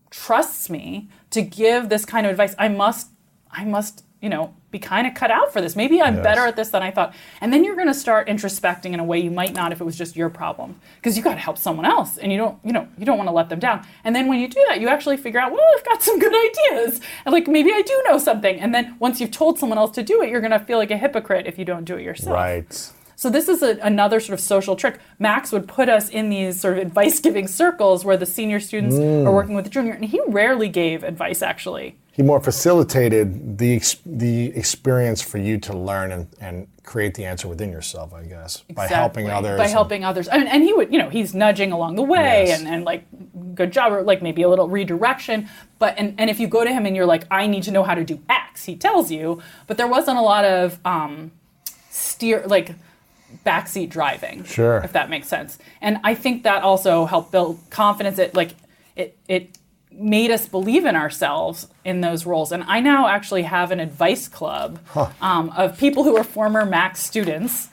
trusts 0.10 0.69
me 0.69 1.10
to 1.30 1.41
give 1.41 1.89
this 1.89 2.06
kind 2.06 2.25
of 2.25 2.32
advice. 2.32 2.56
I 2.58 2.67
must 2.67 3.10
i 3.51 3.65
must 3.65 4.04
you 4.21 4.30
know 4.30 4.54
be 4.71 4.79
kind 4.79 5.05
of 5.05 5.13
cut 5.13 5.29
out 5.31 5.51
for 5.53 5.62
this. 5.62 5.75
Maybe 5.75 6.01
i'm 6.01 6.15
Yes. 6.15 6.23
better 6.23 6.41
at 6.41 6.55
this 6.55 6.69
than 6.69 6.81
i 6.81 6.91
thought. 6.91 7.13
And 7.41 7.51
then 7.51 7.63
you're 7.63 7.75
going 7.75 7.88
to 7.88 7.93
start 7.93 8.27
introspecting 8.27 8.93
in 8.93 8.99
a 8.99 9.03
way 9.03 9.19
you 9.19 9.29
might 9.31 9.53
not 9.53 9.71
if 9.71 9.81
it 9.81 9.84
was 9.84 9.97
just 9.97 10.15
your 10.15 10.29
problem 10.29 10.79
because 10.95 11.17
you 11.17 11.23
got 11.23 11.34
to 11.34 11.39
help 11.39 11.57
someone 11.57 11.86
else 11.86 12.17
and 12.17 12.31
you 12.31 12.38
don't 12.38 12.57
you 12.63 12.71
know 12.71 12.88
you 12.97 13.05
don't 13.05 13.17
want 13.17 13.27
to 13.27 13.34
let 13.34 13.49
them 13.49 13.60
down. 13.60 13.86
And 14.03 14.15
then 14.15 14.27
when 14.27 14.39
you 14.39 14.47
do 14.47 14.63
that 14.69 14.79
you 14.81 14.88
actually 14.88 15.17
figure 15.17 15.39
out 15.39 15.51
well 15.51 15.62
i've 15.77 15.86
got 15.86 16.01
some 16.01 16.17
good 16.19 16.34
ideas. 16.34 17.01
And 17.25 17.34
like 17.34 17.47
maybe 17.47 17.71
i 17.71 17.81
do 17.81 18.03
know 18.07 18.17
something. 18.17 18.60
And 18.60 18.73
then 18.73 18.95
once 18.99 19.19
you've 19.19 19.31
told 19.31 19.60
someone 19.60 19.77
else 19.77 19.91
to 19.91 20.03
do 20.03 20.21
it 20.21 20.29
you're 20.29 20.41
going 20.41 20.51
to 20.51 20.60
feel 20.60 20.77
like 20.77 20.91
a 20.91 20.97
hypocrite 20.97 21.45
if 21.47 21.60
you 21.60 21.65
don't 21.65 21.84
do 21.86 21.97
it 21.97 22.03
yourself. 22.03 22.34
Right. 22.36 22.91
So 23.21 23.29
this 23.29 23.47
is 23.47 23.62
a, 23.62 23.77
another 23.84 24.19
sort 24.19 24.34
of 24.34 24.39
social 24.39 24.75
trick. 24.75 24.99
Max 25.19 25.51
would 25.51 25.67
put 25.67 25.89
us 25.89 26.10
in 26.10 26.29
these 26.29 26.60
sort 26.60 26.79
of 26.79 26.81
advice-giving 26.88 27.47
circles 27.47 28.03
where 28.03 28.17
the 28.17 28.25
senior 28.25 28.60
students 28.60 28.95
are 28.95 29.31
working 29.31 29.53
with 29.53 29.63
the 29.63 29.69
junior, 29.69 29.93
and 29.93 30.05
he 30.05 30.19
rarely 30.25 30.67
gave 30.67 31.03
advice 31.03 31.43
actually. 31.43 31.95
He 32.13 32.23
more 32.23 32.39
facilitated 32.39 33.60
the 33.60 33.79
the 34.07 34.47
experience 34.57 35.21
for 35.21 35.38
you 35.38 35.60
to 35.60 35.77
learn 35.77 36.12
and, 36.12 36.27
and 36.41 36.67
create 36.84 37.13
the 37.13 37.25
answer 37.25 37.47
within 37.47 37.71
yourself, 37.71 38.12
I 38.12 38.23
guess, 38.23 38.63
by 38.73 38.88
helping 38.88 39.29
others. 39.29 39.60
By 39.60 39.65
and- 39.65 39.71
helping 39.71 40.03
others, 40.03 40.27
and, 40.27 40.47
and 40.47 40.63
he 40.63 40.73
would, 40.73 40.91
you 40.91 40.97
know, 40.97 41.10
he's 41.12 41.36
nudging 41.36 41.71
along 41.71 41.97
the 41.97 42.01
way, 42.15 42.45
Yes. 42.47 42.60
and, 42.60 42.67
and 42.67 42.84
like, 42.84 43.05
good 43.53 43.71
job, 43.71 43.93
or 43.93 44.01
like 44.01 44.23
maybe 44.23 44.41
a 44.41 44.49
little 44.49 44.67
redirection. 44.67 45.47
But 45.77 45.93
and, 45.99 46.15
and 46.17 46.27
if 46.31 46.39
you 46.39 46.47
go 46.47 46.63
to 46.63 46.71
him 46.73 46.88
and 46.88 46.95
you're 46.95 47.05
like, 47.05 47.25
I 47.29 47.45
need 47.45 47.62
to 47.63 47.71
know 47.71 47.84
how 47.84 47.93
to 47.93 48.03
do 48.03 48.19
X, 48.27 48.65
he 48.65 48.75
tells 48.75 49.12
you. 49.12 49.43
But 49.67 49.77
there 49.77 49.88
wasn't 49.88 50.17
a 50.17 50.21
lot 50.21 50.43
of 50.43 50.79
um, 50.84 51.31
steer 51.91 52.43
like 52.47 52.73
backseat 53.45 53.89
driving. 53.89 54.43
Sure. 54.43 54.77
If 54.83 54.93
that 54.93 55.09
makes 55.09 55.27
sense. 55.27 55.57
And 55.81 55.99
I 56.03 56.15
think 56.15 56.43
that 56.43 56.63
also 56.63 57.05
helped 57.05 57.31
build 57.31 57.59
confidence. 57.69 58.19
It 58.19 58.33
like 58.35 58.55
it 58.95 59.17
it 59.27 59.57
made 59.91 60.31
us 60.31 60.47
believe 60.47 60.85
in 60.85 60.95
ourselves 60.95 61.67
in 61.83 62.01
those 62.01 62.25
roles. 62.25 62.51
And 62.51 62.63
I 62.63 62.79
now 62.79 63.07
actually 63.07 63.43
have 63.43 63.71
an 63.71 63.79
advice 63.81 64.27
club 64.29 64.79
um, 65.21 65.49
of 65.49 65.77
people 65.77 66.03
who 66.03 66.15
are 66.17 66.23
former 66.23 66.65
Max 66.65 67.01
students. 67.01 67.67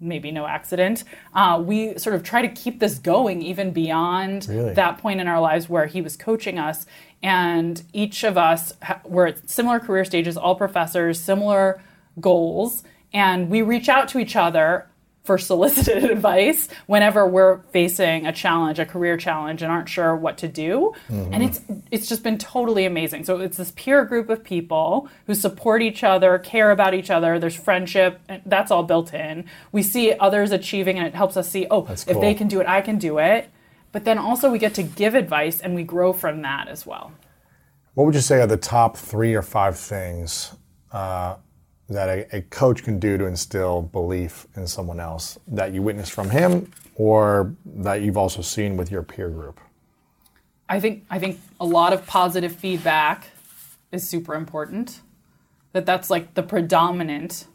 Maybe 0.00 0.30
no 0.30 0.46
accident. 0.46 1.04
Uh, 1.32 1.62
we 1.64 1.96
sort 1.96 2.14
of 2.16 2.22
try 2.22 2.42
to 2.42 2.48
keep 2.48 2.80
this 2.80 2.98
going 2.98 3.40
even 3.40 3.70
beyond 3.70 4.46
Really? 4.48 4.74
that 4.74 4.98
point 4.98 5.20
in 5.20 5.28
our 5.28 5.40
lives 5.40 5.66
where 5.68 5.86
he 5.86 6.02
was 6.02 6.16
coaching 6.16 6.58
us. 6.58 6.84
And 7.22 7.82
each 7.94 8.22
of 8.24 8.36
us 8.36 8.74
ha- 8.82 9.00
were 9.04 9.28
at 9.28 9.48
similar 9.48 9.80
career 9.80 10.04
stages, 10.04 10.36
all 10.36 10.56
professors, 10.56 11.18
similar 11.18 11.80
goals. 12.20 12.82
And 13.14 13.48
we 13.48 13.62
reach 13.62 13.88
out 13.88 14.08
to 14.08 14.18
each 14.18 14.36
other 14.36 14.86
for 15.24 15.38
solicited 15.38 16.04
advice 16.10 16.68
whenever 16.86 17.26
we're 17.26 17.62
facing 17.72 18.26
a 18.26 18.32
challenge, 18.32 18.78
a 18.78 18.84
career 18.84 19.16
challenge, 19.16 19.62
and 19.62 19.72
aren't 19.72 19.88
sure 19.88 20.14
what 20.14 20.38
to 20.38 20.48
do. 20.48 20.92
And 21.32 21.42
it's 21.42 21.60
it's 21.90 22.08
just 22.08 22.22
been 22.22 22.38
totally 22.38 22.84
amazing. 22.84 23.24
So 23.24 23.40
it's 23.40 23.56
this 23.56 23.72
peer 23.72 24.04
group 24.04 24.28
of 24.28 24.44
people 24.44 25.08
who 25.26 25.34
support 25.34 25.82
each 25.82 26.04
other, 26.04 26.38
care 26.38 26.70
about 26.70 26.94
each 26.94 27.10
other. 27.10 27.38
There's 27.38 27.56
friendship, 27.56 28.20
and 28.28 28.42
that's 28.46 28.70
all 28.70 28.82
built 28.82 29.14
in. 29.14 29.46
We 29.72 29.82
see 29.82 30.12
others 30.12 30.52
achieving, 30.52 30.98
and 30.98 31.06
it 31.06 31.14
helps 31.14 31.36
us 31.36 31.48
see, 31.48 31.66
oh, 31.70 31.86
if 31.88 32.06
cool. 32.06 32.20
they 32.20 32.34
can 32.34 32.46
do 32.46 32.60
it, 32.60 32.68
I 32.68 32.82
can 32.82 32.98
do 32.98 33.18
it. 33.18 33.50
But 33.92 34.04
then 34.04 34.18
also 34.18 34.50
we 34.50 34.58
get 34.58 34.74
to 34.74 34.82
give 34.82 35.14
advice, 35.14 35.60
and 35.60 35.74
we 35.74 35.84
grow 35.84 36.12
from 36.12 36.42
that 36.42 36.68
as 36.68 36.84
well. 36.84 37.12
What 37.94 38.04
would 38.04 38.14
you 38.14 38.20
say 38.20 38.40
are 38.40 38.46
the 38.46 38.56
top 38.56 38.96
three 38.96 39.34
or 39.34 39.42
five 39.42 39.78
things 39.78 40.52
uh, 40.92 41.36
that 41.88 42.08
a, 42.08 42.36
a 42.36 42.42
coach 42.42 42.82
can 42.82 42.98
do 42.98 43.18
to 43.18 43.26
instill 43.26 43.82
belief 43.82 44.46
in 44.56 44.66
someone 44.66 45.00
else 45.00 45.38
that 45.48 45.72
you 45.72 45.82
witnessed 45.82 46.12
from 46.12 46.30
him 46.30 46.70
or 46.94 47.54
that 47.64 48.02
you've 48.02 48.16
also 48.16 48.42
seen 48.42 48.76
with 48.76 48.90
your 48.90 49.02
peer 49.02 49.28
group? 49.28 49.60
I 50.68 50.80
think 50.80 51.04
I 51.10 51.18
think 51.18 51.40
a 51.60 51.66
lot 51.66 51.92
of 51.92 52.06
positive 52.06 52.54
feedback 52.54 53.28
is 53.92 54.08
super 54.08 54.34
important. 54.34 55.00
That 55.72 55.84
that's 55.84 56.08
like 56.08 56.34
the 56.34 56.42
predominant 56.42 57.46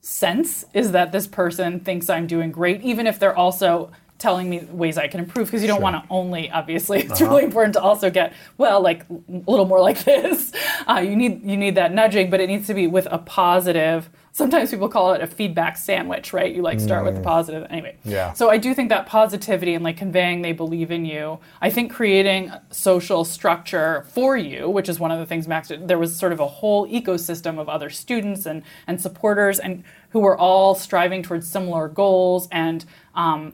sense 0.00 0.64
is 0.74 0.92
that 0.92 1.12
this 1.12 1.26
person 1.26 1.80
thinks 1.80 2.10
I'm 2.10 2.26
doing 2.26 2.50
great, 2.50 2.82
even 2.82 3.06
if 3.06 3.18
they're 3.18 3.36
also 3.36 3.92
telling 4.22 4.48
me 4.48 4.60
ways 4.70 4.96
I 4.96 5.08
can 5.08 5.20
improve. 5.20 5.48
Because 5.48 5.60
you 5.60 5.68
don't 5.68 5.82
want 5.82 5.96
to 5.96 6.08
only, 6.08 6.50
obviously, 6.50 7.00
it's 7.02 7.20
really 7.20 7.44
important 7.44 7.74
to 7.74 7.82
also 7.82 8.08
get 8.08 8.32
well, 8.56 8.80
like 8.80 9.02
a 9.10 9.50
little 9.50 9.66
more 9.66 9.80
like 9.80 10.04
this. 10.04 10.52
Uh, 10.88 11.02
you 11.04 11.16
need 11.16 11.42
you 11.44 11.56
need 11.56 11.74
that 11.74 11.92
nudging, 11.92 12.30
but 12.30 12.40
it 12.40 12.46
needs 12.46 12.66
to 12.68 12.74
be 12.74 12.86
with 12.86 13.06
a 13.10 13.18
positive. 13.18 14.08
Sometimes 14.34 14.70
people 14.70 14.88
call 14.88 15.12
it 15.12 15.20
a 15.20 15.26
feedback 15.26 15.76
sandwich, 15.76 16.32
right? 16.32 16.54
You 16.54 16.62
like 16.62 16.80
start 16.80 17.04
with 17.04 17.14
the 17.14 17.20
positive 17.20 17.66
anyway. 17.68 17.98
Yeah. 18.02 18.32
So 18.32 18.48
I 18.48 18.56
do 18.56 18.72
think 18.72 18.88
that 18.88 19.04
positivity 19.04 19.74
and 19.74 19.84
like 19.84 19.98
conveying 19.98 20.40
they 20.40 20.52
believe 20.52 20.90
in 20.90 21.04
you. 21.04 21.38
I 21.60 21.68
think 21.68 21.92
creating 21.92 22.50
social 22.70 23.26
structure 23.26 24.06
for 24.08 24.34
you, 24.38 24.70
which 24.70 24.88
is 24.88 24.98
one 24.98 25.10
of 25.10 25.18
the 25.18 25.26
things 25.26 25.46
Max 25.46 25.68
did. 25.68 25.86
There 25.86 25.98
was 25.98 26.16
sort 26.16 26.32
of 26.32 26.40
a 26.40 26.46
whole 26.46 26.88
ecosystem 26.88 27.58
of 27.58 27.68
other 27.68 27.90
students 27.90 28.46
and 28.46 28.62
and 28.86 28.98
supporters 28.98 29.58
and 29.58 29.84
who 30.10 30.20
were 30.20 30.38
all 30.38 30.74
striving 30.74 31.22
towards 31.22 31.46
similar 31.46 31.88
goals 31.88 32.48
and. 32.50 32.84
Um, 33.14 33.52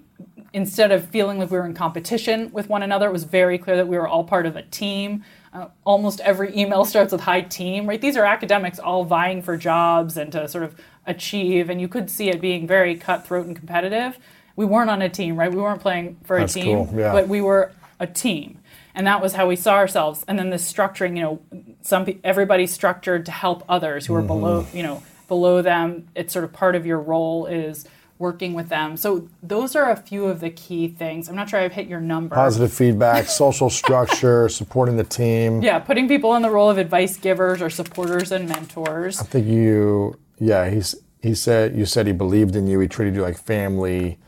Instead 0.54 0.90
of 0.92 1.04
feeling 1.06 1.38
like 1.38 1.50
we 1.50 1.58
were 1.58 1.66
in 1.66 1.74
competition 1.74 2.50
with 2.52 2.68
one 2.68 2.82
another, 2.82 3.06
it 3.08 3.12
was 3.12 3.24
very 3.24 3.58
clear 3.58 3.76
that 3.76 3.86
we 3.88 3.98
were 3.98 4.08
all 4.08 4.24
part 4.24 4.46
of 4.46 4.56
a 4.56 4.62
team. 4.62 5.22
Uh, 5.52 5.66
almost 5.84 6.20
every 6.20 6.56
email 6.56 6.84
starts 6.84 7.12
with 7.12 7.22
"Hi 7.22 7.42
team," 7.42 7.86
right? 7.86 8.00
These 8.00 8.16
are 8.16 8.24
academics 8.24 8.78
all 8.78 9.04
vying 9.04 9.42
for 9.42 9.56
jobs 9.56 10.16
and 10.16 10.32
to 10.32 10.48
sort 10.48 10.64
of 10.64 10.74
achieve, 11.06 11.68
and 11.70 11.80
you 11.80 11.88
could 11.88 12.08
see 12.10 12.28
it 12.30 12.40
being 12.40 12.66
very 12.66 12.96
cutthroat 12.96 13.46
and 13.46 13.56
competitive. 13.56 14.18
We 14.56 14.64
weren't 14.64 14.90
on 14.90 15.02
a 15.02 15.08
team, 15.08 15.36
right? 15.36 15.50
We 15.52 15.60
weren't 15.60 15.80
playing 15.80 16.16
for 16.24 16.38
That's 16.38 16.56
a 16.56 16.60
team, 16.60 16.86
cool, 16.86 16.98
yeah. 16.98 17.12
but 17.12 17.28
we 17.28 17.40
were 17.40 17.72
a 18.00 18.06
team, 18.06 18.58
and 18.94 19.06
that 19.06 19.20
was 19.22 19.34
how 19.34 19.46
we 19.48 19.56
saw 19.56 19.74
ourselves. 19.74 20.24
And 20.28 20.38
then 20.38 20.50
the 20.50 20.56
structuring, 20.56 21.16
you 21.16 21.22
know, 21.22 21.40
some 21.82 22.06
everybody's 22.24 22.72
structured 22.72 23.26
to 23.26 23.32
help 23.32 23.64
others 23.68 24.06
who 24.06 24.14
are 24.14 24.22
below, 24.22 24.62
Mm-hmm. 24.62 24.76
you 24.76 24.82
know, 24.82 25.02
below 25.28 25.60
them. 25.62 26.08
It's 26.14 26.32
sort 26.32 26.44
of 26.44 26.52
part 26.52 26.74
of 26.74 26.86
your 26.86 27.00
role 27.00 27.46
is 27.46 27.86
working 28.18 28.52
with 28.54 28.68
them. 28.68 28.96
So 28.96 29.28
those 29.42 29.76
are 29.76 29.90
a 29.90 29.96
few 29.96 30.26
of 30.26 30.40
the 30.40 30.50
key 30.50 30.88
things. 30.88 31.28
I'm 31.28 31.36
not 31.36 31.48
sure 31.48 31.60
I've 31.60 31.72
hit 31.72 31.86
your 31.86 32.00
number. 32.00 32.34
Positive 32.34 32.72
feedback, 32.72 33.26
social 33.28 33.70
structure, 33.70 34.48
supporting 34.48 34.96
the 34.96 35.04
team. 35.04 35.62
Yeah, 35.62 35.78
putting 35.78 36.08
people 36.08 36.34
in 36.34 36.42
the 36.42 36.50
role 36.50 36.68
of 36.70 36.78
advice 36.78 37.16
givers 37.16 37.62
or 37.62 37.70
supporters 37.70 38.32
and 38.32 38.48
mentors. 38.48 39.20
I 39.20 39.24
think 39.24 39.46
you, 39.46 40.18
yeah, 40.38 40.68
he's, 40.68 40.94
he 41.22 41.34
said, 41.34 41.76
you 41.76 41.86
said 41.86 42.06
he 42.06 42.12
believed 42.12 42.56
in 42.56 42.66
you. 42.66 42.80
He 42.80 42.88
treated 42.88 43.14
you 43.14 43.22
like 43.22 43.38
family, 43.38 44.18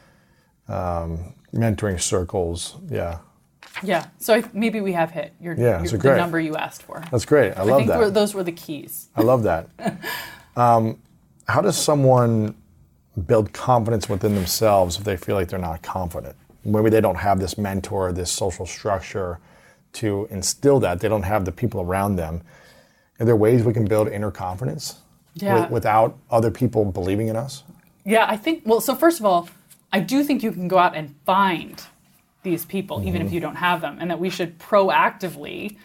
um, 0.69 1.35
mentoring 1.53 2.01
circles. 2.01 2.77
Yeah, 2.89 3.19
Yeah, 3.83 4.07
so 4.19 4.35
I, 4.35 4.45
maybe 4.53 4.81
we 4.81 4.93
have 4.93 5.11
hit 5.11 5.35
your, 5.41 5.55
Yeah, 5.55 5.83
your 5.83 5.99
the 5.99 6.17
number 6.17 6.39
you 6.39 6.55
asked 6.57 6.83
for. 6.83 7.03
that's 7.11 7.25
great. 7.25 7.53
I 7.57 7.63
I 7.63 7.65
love 7.65 7.79
think 7.79 7.91
that. 7.91 8.15
those 8.15 8.35
were 8.35 8.45
the 8.45 8.53
keys. 8.53 9.09
I 9.17 9.23
love 9.23 9.43
that. 9.45 9.69
um, 10.57 10.99
how 11.49 11.61
does 11.61 11.77
someone 11.77 12.55
build 13.27 13.53
confidence 13.53 14.09
within 14.09 14.35
themselves 14.35 14.97
if 14.99 15.05
they 15.05 15.17
feel 15.17 15.37
like 15.37 15.49
they're 15.49 15.59
not 15.59 15.83
confident? 15.83 16.37
Maybe 16.65 16.91
they 16.91 17.01
don't 17.01 17.17
have 17.17 17.41
this 17.41 17.57
mentor, 17.57 18.13
this 18.13 18.31
social 18.31 18.67
structure 18.67 19.39
to 19.95 20.29
instill 20.31 20.81
that. 20.81 21.01
They 21.01 21.09
don't 21.09 21.23
have 21.23 21.45
the 21.45 21.53
people 21.53 21.81
around 21.81 22.17
them. 22.17 22.43
Are 23.19 23.27
there 23.27 23.37
ways 23.37 23.65
we 23.65 23.73
can 23.73 23.87
build 23.87 24.09
inner 24.09 24.31
confidence 24.31 24.97
Yeah. 25.35 25.55
wi- 25.55 25.69
without 25.71 26.17
other 26.31 26.51
people 26.51 26.85
believing 26.85 27.29
in 27.29 27.37
us? 27.37 27.65
Yeah, 28.05 28.27
I 28.29 28.37
think, 28.37 28.63
well, 28.65 28.81
so 28.81 28.95
first 28.95 29.21
of 29.21 29.27
all, 29.27 29.49
I 29.93 30.01
do 30.01 30.23
think 30.25 30.43
you 30.43 30.53
can 30.53 30.69
go 30.69 30.79
out 30.79 30.95
and 30.95 31.15
find 31.27 31.83
these 32.43 32.65
people, 32.65 33.03
even 33.05 33.21
Mm-hmm. 33.21 33.27
if 33.27 33.33
you 33.33 33.41
don't 33.41 33.57
have 33.57 33.81
them, 33.81 33.99
and 34.01 34.11
that 34.11 34.19
we 34.21 34.31
should 34.31 34.59
proactively 34.59 35.77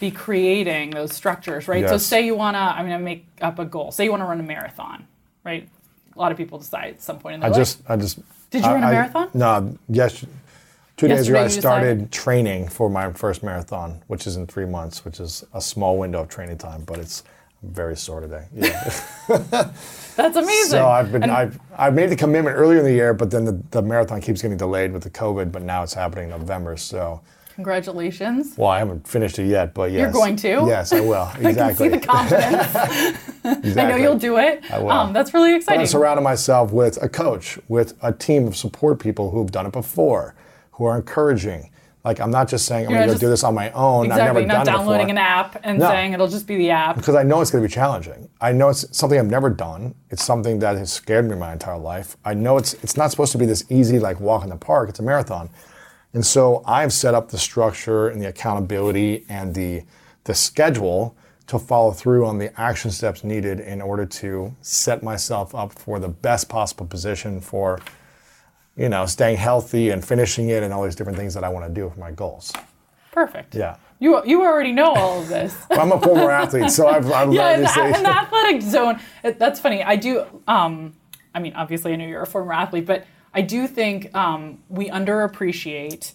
be 0.00 0.10
creating 0.10 0.90
those 0.90 1.12
structures, 1.12 1.68
right? 1.68 1.88
So, 1.88 1.96
say 1.98 2.24
you 2.26 2.34
want 2.34 2.54
to, 2.56 2.58
I'm 2.60 2.86
going 2.86 2.98
to 2.98 3.04
make 3.04 3.26
up 3.40 3.58
a 3.60 3.64
goal. 3.64 3.92
Say 3.92 4.04
you 4.04 4.10
want 4.10 4.22
to 4.22 4.26
run 4.26 4.40
a 4.40 4.42
marathon, 4.42 5.06
right? 5.44 5.68
A 6.14 6.18
lot 6.18 6.30
of 6.32 6.38
people 6.38 6.58
decide 6.58 6.94
at 6.94 7.02
some 7.02 7.18
point 7.18 7.34
in 7.34 7.40
their 7.40 7.48
I 7.48 7.50
life. 7.52 7.58
just, 7.60 7.82
I 7.88 7.96
just. 7.96 8.18
Did 8.50 8.62
you 8.62 8.68
I- 8.70 8.74
run 8.74 8.82
a 8.84 8.86
I- 8.86 8.92
marathon? 8.92 9.30
No, 9.34 9.78
yes. 9.88 10.24
Two 10.98 11.08
days 11.08 11.28
ago, 11.28 11.40
I 11.40 11.44
you 11.44 11.48
started 11.48 11.94
decided? 11.94 12.12
training 12.12 12.68
for 12.68 12.88
my 12.90 13.10
first 13.12 13.42
marathon, 13.42 14.02
which 14.06 14.26
is 14.26 14.36
in 14.36 14.46
three 14.46 14.66
months, 14.66 15.04
which 15.04 15.18
is 15.20 15.42
a 15.54 15.60
small 15.60 15.98
window 15.98 16.20
of 16.20 16.28
training 16.28 16.58
time, 16.58 16.82
but 16.84 16.98
it's 16.98 17.24
I'm 17.62 17.70
very 17.70 17.96
sore 17.96 18.20
today. 18.20 18.44
Yeah. 18.54 18.90
That's 20.16 20.36
amazing. 20.36 20.70
So 20.70 20.86
I've 20.88 21.10
been 21.10 21.22
And- 21.22 21.32
I've 21.32 21.58
I've 21.76 21.94
made 21.94 22.10
the 22.10 22.16
commitment 22.16 22.56
earlier 22.56 22.78
in 22.78 22.84
the 22.84 22.92
year, 22.92 23.14
but 23.14 23.30
then 23.30 23.44
the, 23.44 23.60
the 23.70 23.82
marathon 23.82 24.20
keeps 24.20 24.42
getting 24.42 24.56
delayed 24.58 24.92
with 24.92 25.02
the 25.02 25.10
COVID. 25.10 25.50
But 25.50 25.62
now 25.62 25.82
it's 25.82 25.94
happening 25.94 26.24
in 26.30 26.30
November. 26.38 26.76
So 26.76 27.20
Congratulations. 27.54 28.56
Well, 28.56 28.70
I 28.70 28.78
haven't 28.78 29.06
finished 29.06 29.38
it 29.38 29.46
yet, 29.46 29.74
but 29.74 29.90
yes. 29.92 30.00
You're 30.00 30.12
going 30.12 30.36
to? 30.36 30.48
Yes, 30.66 30.92
I 30.92 31.00
will. 31.00 31.28
Exactly. 31.40 31.50
I 31.50 31.66
can 31.68 31.76
see 31.76 31.88
the 31.88 31.98
confidence. 32.00 33.64
exactly. 33.64 33.82
I 33.82 33.88
know 33.90 33.96
you'll 33.96 34.18
do 34.18 34.38
it. 34.38 34.62
I 34.70 34.78
will. 34.78 34.90
Um, 34.90 35.12
that's 35.12 35.32
really 35.34 35.52
But 35.52 35.56
exciting. 35.56 35.80
I 35.82 35.84
surrounded 35.84 36.22
myself 36.22 36.72
with 36.72 37.02
a 37.02 37.08
coach, 37.08 37.58
with 37.68 37.94
a 38.02 38.12
team 38.12 38.46
of 38.46 38.56
support 38.56 38.98
people 39.00 39.30
who've 39.30 39.50
done 39.50 39.66
it 39.66 39.72
before, 39.72 40.34
who 40.72 40.84
are 40.84 40.96
encouraging. 40.96 41.70
Like 42.04 42.20
I'm 42.20 42.32
not 42.32 42.48
just 42.48 42.66
saying 42.66 42.86
I'm 42.88 42.92
going 42.94 43.06
to 43.06 43.14
go 43.14 43.18
do 43.20 43.28
this 43.28 43.44
on 43.44 43.54
my 43.54 43.70
own. 43.70 44.06
exactly. 44.06 44.28
I've 44.28 44.34
never 44.34 44.46
not 44.46 44.66
done 44.66 44.74
downloading 44.78 45.10
an 45.10 45.18
app 45.18 45.60
and 45.62 45.78
No. 45.78 45.88
saying 45.88 46.12
it'll 46.14 46.26
just 46.26 46.48
be 46.48 46.56
the 46.56 46.70
app. 46.70 46.96
because 46.96 47.14
I 47.14 47.22
know 47.22 47.40
it's 47.40 47.52
going 47.52 47.62
to 47.62 47.68
be 47.68 47.72
challenging. 47.72 48.28
I 48.40 48.50
know 48.50 48.70
it's 48.70 48.84
something 48.96 49.16
I've 49.20 49.30
never 49.30 49.48
done. 49.50 49.94
It's 50.10 50.24
something 50.24 50.58
that 50.58 50.76
has 50.76 50.92
scared 50.92 51.30
me 51.30 51.36
my 51.36 51.52
entire 51.52 51.78
life. 51.78 52.16
I 52.24 52.34
know 52.34 52.56
it's 52.56 52.74
it's 52.82 52.96
not 52.96 53.12
supposed 53.12 53.30
to 53.32 53.38
be 53.38 53.46
this 53.46 53.64
easy 53.70 54.00
like 54.00 54.18
walk 54.18 54.42
in 54.42 54.50
the 54.50 54.56
park. 54.56 54.88
It's 54.88 54.98
a 54.98 55.02
marathon, 55.04 55.48
and 56.14 56.24
so 56.24 56.62
I've 56.66 56.92
set 56.92 57.14
up 57.14 57.30
the 57.30 57.38
structure 57.38 58.08
and 58.08 58.20
the 58.20 58.28
accountability 58.28 59.24
and 59.28 59.54
the 59.54 59.82
the 60.24 60.34
schedule 60.34 61.16
to 61.48 61.58
follow 61.58 61.90
through 61.90 62.26
on 62.26 62.38
the 62.38 62.58
action 62.60 62.90
steps 62.90 63.24
needed 63.24 63.60
in 63.60 63.82
order 63.82 64.06
to 64.06 64.54
set 64.60 65.02
myself 65.02 65.54
up 65.54 65.72
for 65.72 65.98
the 65.98 66.08
best 66.08 66.48
possible 66.48 66.86
position 66.86 67.40
for 67.40 67.80
you 68.76 68.88
know 68.88 69.06
staying 69.06 69.36
healthy 69.36 69.90
and 69.90 70.04
finishing 70.04 70.48
it 70.48 70.62
and 70.62 70.72
all 70.72 70.84
these 70.84 70.94
different 70.94 71.18
things 71.18 71.34
that 71.34 71.44
I 71.44 71.48
want 71.48 71.66
to 71.66 71.72
do 71.72 71.90
for 71.90 71.98
my 71.98 72.10
goals. 72.10 72.52
Perfect. 73.12 73.54
Yeah. 73.54 73.76
You, 74.00 74.20
you 74.24 74.42
already 74.42 74.72
know 74.72 74.94
all 74.94 75.20
of 75.20 75.28
this. 75.28 75.54
I'm 75.70 75.92
a 75.92 76.00
former 76.00 76.30
athlete, 76.30 76.70
so 76.70 76.88
I've, 76.88 77.12
I've 77.12 77.32
yeah, 77.32 77.42
learned 77.42 77.54
in 77.56 77.62
this. 77.62 77.74
the, 77.74 77.84
in 77.84 78.02
the 78.02 78.08
athletic 78.08 78.62
zone, 78.62 79.00
that's 79.22 79.60
funny. 79.60 79.84
I 79.84 79.94
do. 79.94 80.24
Um, 80.48 80.94
I 81.34 81.38
mean, 81.38 81.52
obviously, 81.54 81.92
I 81.92 81.96
know 81.96 82.06
you're 82.06 82.22
a 82.22 82.26
former 82.26 82.52
athlete, 82.52 82.86
but 82.86 83.04
I 83.34 83.40
do 83.42 83.66
think 83.66 84.14
um, 84.14 84.58
we 84.68 84.88
underappreciate, 84.90 86.12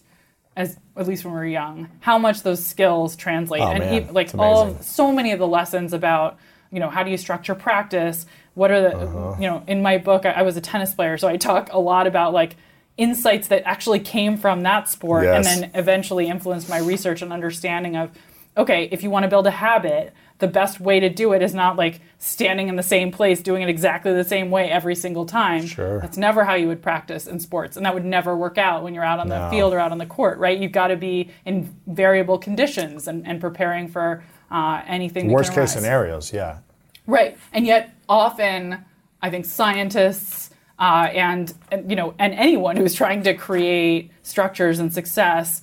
as 0.55 0.78
at 0.95 1.07
least 1.07 1.26
when 1.26 1.34
we're 1.34 1.45
young, 1.45 1.89
how 1.99 2.18
much 2.18 2.43
those 2.43 2.65
skills 2.65 3.15
translate, 3.15 3.61
Oh, 3.61 3.68
and 3.72 3.80
man, 3.80 4.03
e- 4.03 4.11
like 4.11 4.34
all 4.38 4.68
of, 4.68 4.84
so 4.84 5.11
many 5.11 5.32
of 5.32 5.39
the 5.39 5.47
lessons 5.47 5.93
about 5.93 6.38
you 6.72 6.80
know 6.80 6.89
how 6.89 7.03
do 7.03 7.11
you 7.11 7.18
structure 7.18 7.55
practice. 7.55 8.26
What 8.53 8.72
are 8.72 8.82
the 8.82 8.97
Uh-huh. 8.97 9.36
you 9.41 9.47
know 9.49 9.63
in 9.68 9.82
my 9.82 9.97
book 9.97 10.26
I, 10.26 10.32
I 10.32 10.41
was 10.41 10.57
a 10.57 10.61
tennis 10.61 10.93
player, 10.93 11.18
so 11.18 11.28
I 11.28 11.38
talk 11.38 11.70
a 11.72 11.80
lot 11.80 12.07
about 12.07 12.34
like 12.34 12.55
insights 12.97 13.47
that 13.49 13.61
actually 13.65 13.99
came 13.99 14.38
from 14.38 14.63
that 14.63 14.89
sport 14.89 15.26
and 15.26 15.45
then 15.45 15.72
eventually 15.76 16.28
influenced 16.28 16.68
my 16.68 16.80
research 16.80 17.22
and 17.22 17.32
understanding 17.32 17.95
of 17.95 18.09
okay 18.58 18.89
if 18.91 19.03
you 19.03 19.10
want 19.10 19.24
to 19.24 19.30
build 19.30 19.47
a 19.47 19.51
habit 19.51 20.14
the 20.39 20.47
best 20.47 20.80
way 20.80 20.99
to 20.99 21.10
do 21.10 21.34
it 21.34 21.41
is 21.41 21.53
not 21.53 21.78
like 21.78 21.99
standing 22.20 22.68
in 22.68 22.76
the 22.76 22.84
same 22.84 23.12
place 23.12 23.41
doing 23.41 23.62
it 23.62 23.70
exactly 23.70 24.14
the 24.14 24.24
same 24.24 24.51
way 24.51 24.70
every 24.70 24.95
single 24.95 25.26
time 25.26 25.66
Sure. 25.66 25.99
that's 25.99 26.18
never 26.18 26.43
how 26.43 26.53
you 26.55 26.68
would 26.68 26.82
practice 26.82 27.28
in 27.28 27.39
sports 27.39 27.78
and 27.78 27.86
that 27.86 27.93
would 27.93 28.05
never 28.05 28.36
work 28.36 28.58
out 28.58 28.84
when 28.84 28.93
you're 28.93 29.03
out 29.05 29.20
on 29.20 29.28
the 29.30 29.47
field 29.49 29.74
or 29.74 29.80
out 29.80 29.91
on 29.91 29.97
the 29.97 30.05
court 30.05 30.38
right 30.39 30.60
you've 30.60 30.72
got 30.72 30.88
to 30.88 30.95
be 30.95 31.30
in 31.45 31.76
variable 31.88 32.38
conditions 32.38 33.08
and, 33.08 33.26
and 33.28 33.39
preparing 33.41 33.88
for 33.88 34.24
uh, 34.51 34.82
anything 34.88 35.30
Worst 35.30 35.53
case 35.53 35.74
scenarios, 35.74 36.32
yeah. 36.32 36.60
Right, 37.05 37.38
and 37.53 37.66
yet 37.66 37.93
often 38.08 38.84
I 39.22 39.30
think 39.30 39.45
scientists 39.45 40.51
uh, 40.80 41.10
and, 41.14 41.53
and 41.72 41.89
you 41.89 41.95
know 41.95 42.14
and 42.20 42.34
anyone 42.34 42.78
who's 42.78 42.93
trying 42.93 43.24
to 43.24 43.34
create 43.34 44.12
structures 44.24 44.80
and 44.80 44.93
success 44.93 45.62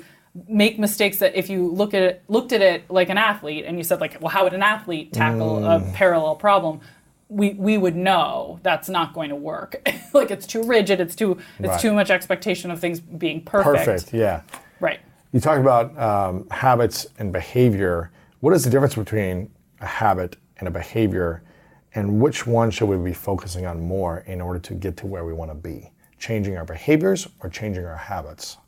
make 0.48 0.78
mistakes 0.78 1.18
that 1.18 1.36
if 1.36 1.48
you 1.48 1.68
look 1.70 1.94
at 1.94 2.02
it, 2.02 2.22
looked 2.28 2.52
at 2.52 2.60
it 2.60 2.88
like 2.90 3.08
an 3.08 3.18
athlete 3.18 3.64
and 3.66 3.78
you 3.78 3.84
said 3.84 4.00
like 4.00 4.20
well 4.20 4.30
how 4.30 4.42
would 4.44 4.52
an 4.52 4.62
athlete 4.62 5.12
tackle 5.12 5.58
Mm. 5.60 5.88
a 5.88 5.92
parallel 5.92 6.34
problem 6.34 6.80
we 7.28 7.50
we 7.54 7.78
would 7.78 7.94
know 7.94 8.58
that's 8.62 8.88
not 8.88 9.14
going 9.14 9.28
to 9.30 9.36
work 9.36 9.76
like 10.12 10.30
it's 10.32 10.46
too 10.46 10.62
rigid 10.64 11.00
it's 11.00 11.14
too 11.14 11.38
it's 11.60 11.68
Right. 11.68 11.80
too 11.80 11.92
much 11.92 12.10
expectation 12.10 12.70
of 12.72 12.80
things 12.80 12.98
being 13.00 13.42
perfect, 13.42 13.84
Perfect, 13.86 14.12
yeah. 14.14 14.40
right 14.80 14.98
You 15.32 15.40
talk 15.40 15.58
about 15.58 15.96
um, 15.98 16.48
habits 16.50 17.06
and 17.18 17.32
behavior. 17.32 18.10
What 18.40 18.54
is 18.54 18.62
the 18.64 18.70
difference 18.70 18.94
between 18.94 19.50
a 19.80 19.86
habit 19.86 20.36
and 20.58 20.68
a 20.68 20.70
behavior, 20.70 21.42
and 21.94 22.20
which 22.20 22.46
one 22.46 22.70
should 22.70 22.88
we 22.88 22.96
be 22.96 23.14
focusing 23.14 23.66
on 23.66 23.80
more 23.80 24.18
in 24.26 24.40
order 24.40 24.58
to 24.60 24.74
get 24.74 24.96
to 24.98 25.06
where 25.06 25.24
we 25.24 25.32
want 25.32 25.50
to 25.50 25.54
be? 25.56 25.90
Changing 26.18 26.56
our 26.56 26.64
behaviors 26.64 27.26
or 27.40 27.48
changing 27.50 27.84
our 27.84 27.96
habits? 27.96 28.58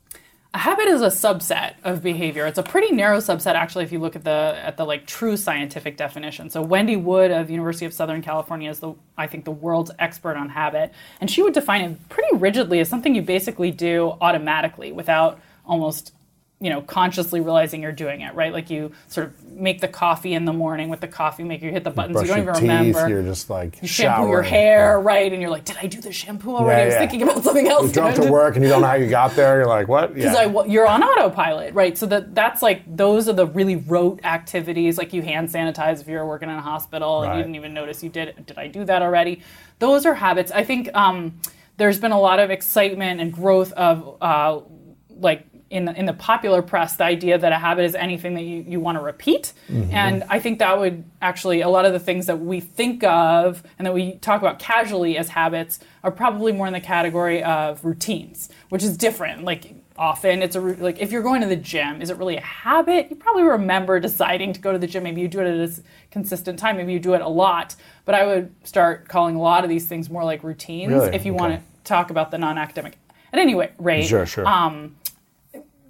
A 0.53 0.59
habit 0.59 0.87
is 0.87 1.01
a 1.01 1.07
subset 1.07 1.73
of 1.83 2.01
behavior. 2.01 2.47
It's 2.47 2.57
a 2.57 2.63
pretty 2.63 2.95
narrow 2.95 3.17
subset, 3.17 3.55
actually, 3.55 3.83
if 3.83 3.91
you 3.91 3.99
look 3.99 4.15
at 4.15 4.23
the 4.23 4.57
at 4.63 4.77
the 4.77 4.85
like 4.85 5.05
true 5.05 5.35
scientific 5.35 5.97
definition. 5.97 6.49
So 6.49 6.61
Wendy 6.61 6.95
Wood 6.95 7.31
of 7.31 7.49
University 7.49 7.85
of 7.85 7.93
Southern 7.93 8.21
California 8.21 8.69
is 8.69 8.79
the 8.79 8.93
I 9.17 9.27
think 9.27 9.45
the 9.45 9.51
world's 9.51 9.91
expert 9.99 10.37
on 10.37 10.49
habit, 10.49 10.93
and 11.19 11.29
she 11.29 11.43
would 11.43 11.53
define 11.53 11.81
it 11.81 12.09
pretty 12.09 12.35
rigidly 12.37 12.79
as 12.79 12.87
something 12.87 13.13
you 13.13 13.21
basically 13.21 13.71
do 13.71 14.15
automatically 14.21 14.91
without 14.91 15.39
almost 15.65 16.13
you 16.59 16.71
know 16.71 16.81
consciously 16.81 17.39
realizing 17.39 17.83
you're 17.83 17.91
doing 17.91 18.21
it 18.21 18.33
right 18.33 18.51
like 18.51 18.69
you 18.71 18.91
sort 19.07 19.27
of 19.27 19.43
make 19.51 19.79
the 19.79 19.87
coffee 19.87 20.33
in 20.33 20.43
the 20.45 20.53
morning 20.53 20.89
with 20.89 20.99
the 20.99 21.07
coffee 21.07 21.43
maker 21.43 21.65
you 21.65 21.71
hit 21.71 21.83
the 21.83 21.91
buttons 21.91 22.13
Brush 22.15 22.27
you 22.27 22.33
don't 22.35 22.45
your 22.45 22.55
even 22.55 22.61
teeth, 22.61 22.95
remember 22.95 23.09
you're 23.09 23.21
just 23.21 23.47
like 23.49 23.79
you 23.79 23.87
shampoo 23.87 24.23
your 24.23 24.43
showering. 24.43 24.49
hair 24.49 24.99
right 24.99 25.31
and 25.31 25.39
you're 25.39 25.51
like 25.51 25.65
did 25.65 25.77
i 25.79 25.85
do 25.85 26.01
the 26.01 26.11
shampoo 26.11 26.55
already 26.55 26.77
Yeah, 26.79 26.83
i 26.83 26.87
was 26.87 26.95
thinking 26.95 27.21
about 27.21 27.43
something 27.43 27.67
else 27.67 27.87
You 27.87 27.93
drove 27.93 28.15
to 28.15 28.31
work 28.31 28.55
and 28.55 28.65
you 28.65 28.71
don't 28.71 28.81
know 28.81 28.87
how 28.87 28.95
you 28.95 29.07
got 29.07 29.35
there. 29.35 29.57
You're 29.57 29.67
like, 29.67 29.87
what? 29.87 30.09
Yeah. 30.09 30.15
because 30.15 30.35
I, 30.35 30.45
well, 30.47 30.65
you're 30.65 30.87
on 30.87 31.03
autopilot, 31.03 31.75
right? 31.75 31.95
So 31.95 32.07
that 32.07 32.33
that's 32.33 32.61
like 32.63 32.81
those 32.87 33.29
are 33.29 33.33
the 33.33 33.45
really 33.45 33.75
rote 33.75 34.21
activities, 34.23 34.97
like 34.97 35.13
you 35.13 35.21
hand 35.21 35.49
sanitize 35.49 36.01
if 36.01 36.07
you're 36.07 36.25
working 36.25 36.49
in 36.49 36.55
a 36.55 36.61
hospital 36.61 37.21
and 37.21 37.35
you 37.35 37.43
didn't 37.43 37.55
even 37.55 37.73
notice 37.73 38.01
you 38.03 38.09
did. 38.09 38.45
Did 38.47 38.57
I 38.57 38.67
do 38.67 38.83
that 38.85 39.01
already? 39.03 39.41
Those 39.79 40.05
are 40.07 40.15
habits. 40.15 40.51
I 40.51 40.63
think 40.63 40.89
um, 40.95 41.39
there's 41.77 41.99
been 41.99 42.11
a 42.13 42.19
lot 42.19 42.39
of 42.39 42.49
excitement 42.49 43.21
and 43.21 43.31
growth 43.31 43.71
of 43.73 44.17
uh, 44.21 44.61
like. 45.09 45.45
In 45.69 45.83
the, 45.83 45.93
in 45.99 46.05
the 46.05 46.13
popular 46.13 46.61
press, 46.61 46.95
the 46.95 47.03
idea 47.03 47.37
that 47.37 47.51
a 47.51 47.57
habit 47.57 47.83
is 47.83 47.93
anything 47.93 48.35
that 48.35 48.43
you, 48.43 48.63
you 48.65 48.79
want 48.79 48.97
to 48.97 49.03
repeat. 49.03 49.51
And 49.91 50.23
I 50.29 50.39
think 50.39 50.59
that 50.59 50.79
would 50.79 51.03
actually, 51.21 51.59
a 51.59 51.67
lot 51.67 51.85
of 51.85 51.91
the 51.91 51.99
things 51.99 52.25
that 52.27 52.39
we 52.39 52.61
think 52.61 53.03
of 53.03 53.63
and 53.77 53.85
that 53.85 53.93
we 53.93 54.13
talk 54.15 54.41
about 54.41 54.59
casually 54.59 55.17
as 55.17 55.27
habits 55.29 55.79
are 56.03 56.11
probably 56.11 56.53
more 56.53 56.67
in 56.67 56.73
the 56.73 56.79
category 56.79 57.43
of 57.43 57.83
routines, 57.83 58.47
which 58.69 58.81
is 58.81 58.95
different. 58.95 59.43
Like 59.43 59.73
often 59.97 60.41
it's 60.41 60.55
a 60.55 60.59
like 60.61 60.99
if 60.99 61.11
you're 61.11 61.23
going 61.23 61.41
to 61.41 61.47
the 61.47 61.55
gym 61.55 62.03
is 62.03 62.11
it 62.11 62.17
really 62.17 62.37
a 62.37 62.41
habit 62.41 63.07
you 63.09 63.15
probably 63.15 63.41
remember 63.41 63.99
deciding 63.99 64.53
to 64.53 64.61
go 64.61 64.71
to 64.71 64.77
the 64.77 64.85
gym 64.85 65.01
maybe 65.01 65.21
you 65.21 65.27
do 65.27 65.39
it 65.39 65.47
at 65.47 65.69
a 65.69 65.81
consistent 66.11 66.59
time 66.59 66.77
maybe 66.77 66.93
you 66.93 66.99
do 66.99 67.15
it 67.15 67.21
a 67.21 67.27
lot 67.27 67.75
but 68.05 68.13
i 68.13 68.23
would 68.23 68.53
start 68.63 69.07
calling 69.07 69.35
a 69.35 69.41
lot 69.41 69.63
of 69.63 69.71
these 69.71 69.87
things 69.87 70.07
more 70.07 70.23
like 70.23 70.43
routines 70.43 70.91
Really? 70.91 71.15
if 71.15 71.25
you 71.25 71.31
Okay. 71.33 71.39
want 71.41 71.59
to 71.59 71.65
talk 71.83 72.11
about 72.11 72.29
the 72.29 72.37
non-academic 72.37 72.99
at 73.33 73.39
any 73.39 73.55
rate 73.79 74.05
Sure, 74.05 74.27
sure. 74.27 74.45
um, 74.45 74.95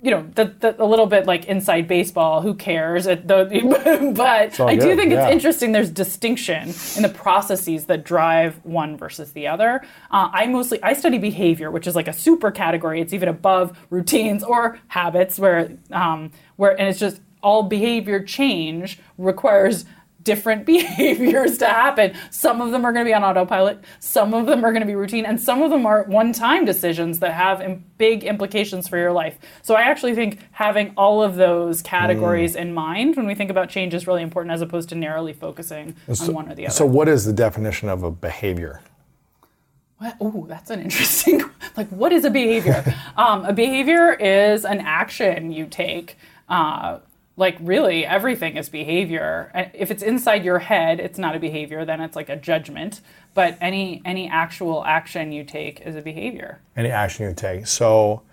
you 0.02 0.12
know, 0.12 0.30
the, 0.36 0.54
the, 0.60 0.82
a 0.82 0.86
little 0.86 1.08
bit 1.08 1.26
like 1.26 1.46
inside 1.46 1.88
baseball. 1.88 2.42
Who 2.42 2.54
cares? 2.54 3.06
The, 3.06 4.14
but 4.16 4.60
I 4.60 4.76
do 4.76 4.82
good, 4.82 4.98
think 4.98 5.12
yeah. 5.12 5.26
it's 5.26 5.34
interesting. 5.34 5.72
There's 5.72 5.90
distinction 5.90 6.70
in 6.96 7.02
the 7.02 7.12
processes 7.14 7.86
that 7.86 8.04
drive 8.04 8.64
one 8.64 8.98
versus 8.98 9.32
the 9.32 9.48
other. 9.48 9.82
Uh, 10.12 10.30
I 10.32 10.46
mostly 10.48 10.82
I 10.84 10.94
study 10.94 11.18
behavior, 11.18 11.72
which 11.72 11.88
is 11.88 11.96
like 11.96 12.08
a 12.08 12.14
super 12.14 12.52
category. 12.52 13.02
It's 13.02 13.14
even 13.14 13.30
above 13.30 13.78
routines 13.90 14.44
or 14.44 14.80
habits, 14.88 15.40
where 15.40 15.72
um, 15.92 16.32
where 16.58 16.80
and 16.80 16.90
it's 16.90 17.00
just 17.00 17.22
all 17.42 17.64
behavior 17.64 18.22
change 18.22 19.00
requires 19.18 19.86
different 20.28 20.66
behaviors 20.76 21.58
to 21.58 21.66
happen. 21.66 22.14
Some 22.30 22.62
of 22.62 22.72
them 22.72 22.86
are 22.86 22.92
going 22.94 23.06
to 23.06 23.10
be 23.10 23.14
on 23.16 23.24
autopilot, 23.24 23.80
some 24.00 24.34
of 24.34 24.46
them 24.46 24.64
are 24.64 24.72
going 24.72 24.82
to 24.82 24.86
be 24.88 24.94
routine, 24.96 25.26
and 25.26 25.42
some 25.42 25.64
of 25.64 25.72
them 25.72 25.86
are 25.86 26.04
one 26.04 26.34
time 26.34 26.66
decisions 26.66 27.20
that 27.20 27.34
have 27.34 27.62
im- 27.62 27.84
big 27.98 28.24
implications 28.26 28.88
for 28.88 28.98
your 28.98 29.12
life. 29.14 29.40
So 29.64 29.74
I 29.76 29.84
actually 29.84 30.14
think 30.16 30.40
having 30.52 30.94
all 30.98 31.24
of 31.24 31.36
those 31.36 31.82
categories 31.82 32.56
Mm. 32.56 32.62
in 32.62 32.74
mind 32.74 33.16
when 33.16 33.26
we 33.26 33.34
think 33.36 33.50
about 33.50 33.70
change 33.70 33.94
is 33.94 34.06
really 34.06 34.22
important 34.22 34.54
as 34.54 34.62
opposed 34.62 34.90
to 34.90 34.96
narrowly 34.96 35.34
focusing 35.34 35.96
on 36.08 36.34
one 36.34 36.52
or 36.52 36.56
the 36.56 36.66
other. 36.68 36.74
so, 36.76 36.86
what 36.86 37.08
is 37.08 37.24
the 37.26 37.34
definition 37.34 37.88
of 37.90 38.04
a 38.04 38.12
behavior? 38.12 38.82
Oh, 40.22 40.46
that's 40.48 40.70
an 40.70 40.82
interesting. 40.82 41.42
Like, 41.76 41.90
what 41.90 42.12
is 42.12 42.26
a 42.26 42.32
behavior? 42.32 42.84
um, 43.18 43.46
a 43.46 43.54
behavior 43.54 44.12
is 44.14 44.66
an 44.66 44.80
action 44.80 45.52
you 45.52 45.68
take. 45.68 46.18
Uh, 46.50 46.98
like, 47.38 47.56
really, 47.62 48.04
everything 48.04 48.58
is 48.58 48.68
behavior. 48.68 49.52
If 49.74 49.92
it's 49.92 50.02
inside 50.02 50.44
your 50.44 50.58
head, 50.58 51.00
it's 51.00 51.20
not 51.20 51.36
a 51.36 51.40
behavior. 51.40 51.86
Then 51.86 52.02
it's 52.02 52.16
like 52.16 52.30
a 52.30 52.36
judgment. 52.36 53.00
But 53.36 53.58
any 53.62 54.02
any 54.04 54.28
actual 54.28 54.84
action 54.84 55.32
you 55.32 55.44
take 55.44 55.82
is 55.82 55.96
a 55.96 56.02
behavior. 56.02 56.60
Any 56.76 56.90
action 56.90 57.30
you 57.30 57.36
take. 57.36 57.68
So, 57.68 58.24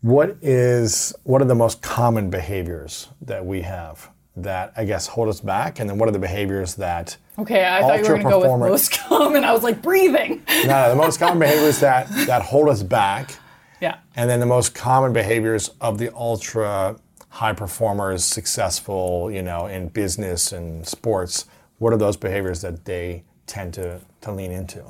what 0.00 0.36
is 0.42 1.14
what 1.22 1.40
are 1.40 1.46
the 1.46 1.54
most 1.54 1.80
common 1.80 2.28
behaviors 2.28 3.08
that 3.22 3.46
we 3.46 3.62
have 3.62 4.10
that 4.36 4.72
I 4.76 4.84
guess 4.84 5.06
hold 5.06 5.28
us 5.28 5.40
back, 5.40 5.78
and 5.78 5.88
then 5.88 5.96
what 5.96 6.08
are 6.08 6.12
the 6.12 6.18
behaviors 6.18 6.74
that 6.74 7.16
Okay, 7.38 7.64
I 7.64 7.80
thought 7.82 7.98
you 7.98 8.02
were 8.02 8.18
going 8.18 8.24
to 8.24 8.30
go 8.30 8.58
with 8.58 8.68
most 8.68 8.92
common. 9.08 9.44
I 9.44 9.52
was 9.52 9.62
like 9.62 9.80
breathing. 9.80 10.42
no, 10.48 10.66
no, 10.66 10.88
the 10.88 10.96
most 10.96 11.20
common 11.20 11.38
behaviors 11.38 11.78
that 11.80 12.08
that 12.26 12.42
hold 12.42 12.68
us 12.68 12.82
back, 12.82 13.38
yeah. 13.80 13.98
and 14.16 14.28
then 14.28 14.40
the 14.40 14.46
most 14.46 14.74
common 14.74 15.12
behaviors 15.12 15.70
of 15.80 15.98
the 15.98 16.12
ultra 16.16 16.96
high 17.34 17.52
performers, 17.52 18.24
successful, 18.24 19.28
you 19.30 19.42
know, 19.42 19.66
in 19.66 19.88
business 19.88 20.52
and 20.52 20.86
sports. 20.86 21.46
What 21.78 21.92
are 21.92 21.96
those 21.96 22.16
behaviors 22.16 22.60
that 22.62 22.84
they 22.84 23.24
tend 23.46 23.74
to 23.74 24.00
to 24.22 24.30
lean 24.32 24.52
into 24.52 24.82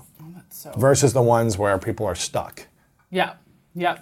So 0.51 0.71
versus 0.77 1.13
the 1.15 1.23
ones 1.23 1.57
where 1.59 1.79
people 1.79 2.07
are 2.07 2.15
stuck? 2.15 2.67
Yeah, 3.11 3.35
yeah. 3.75 3.99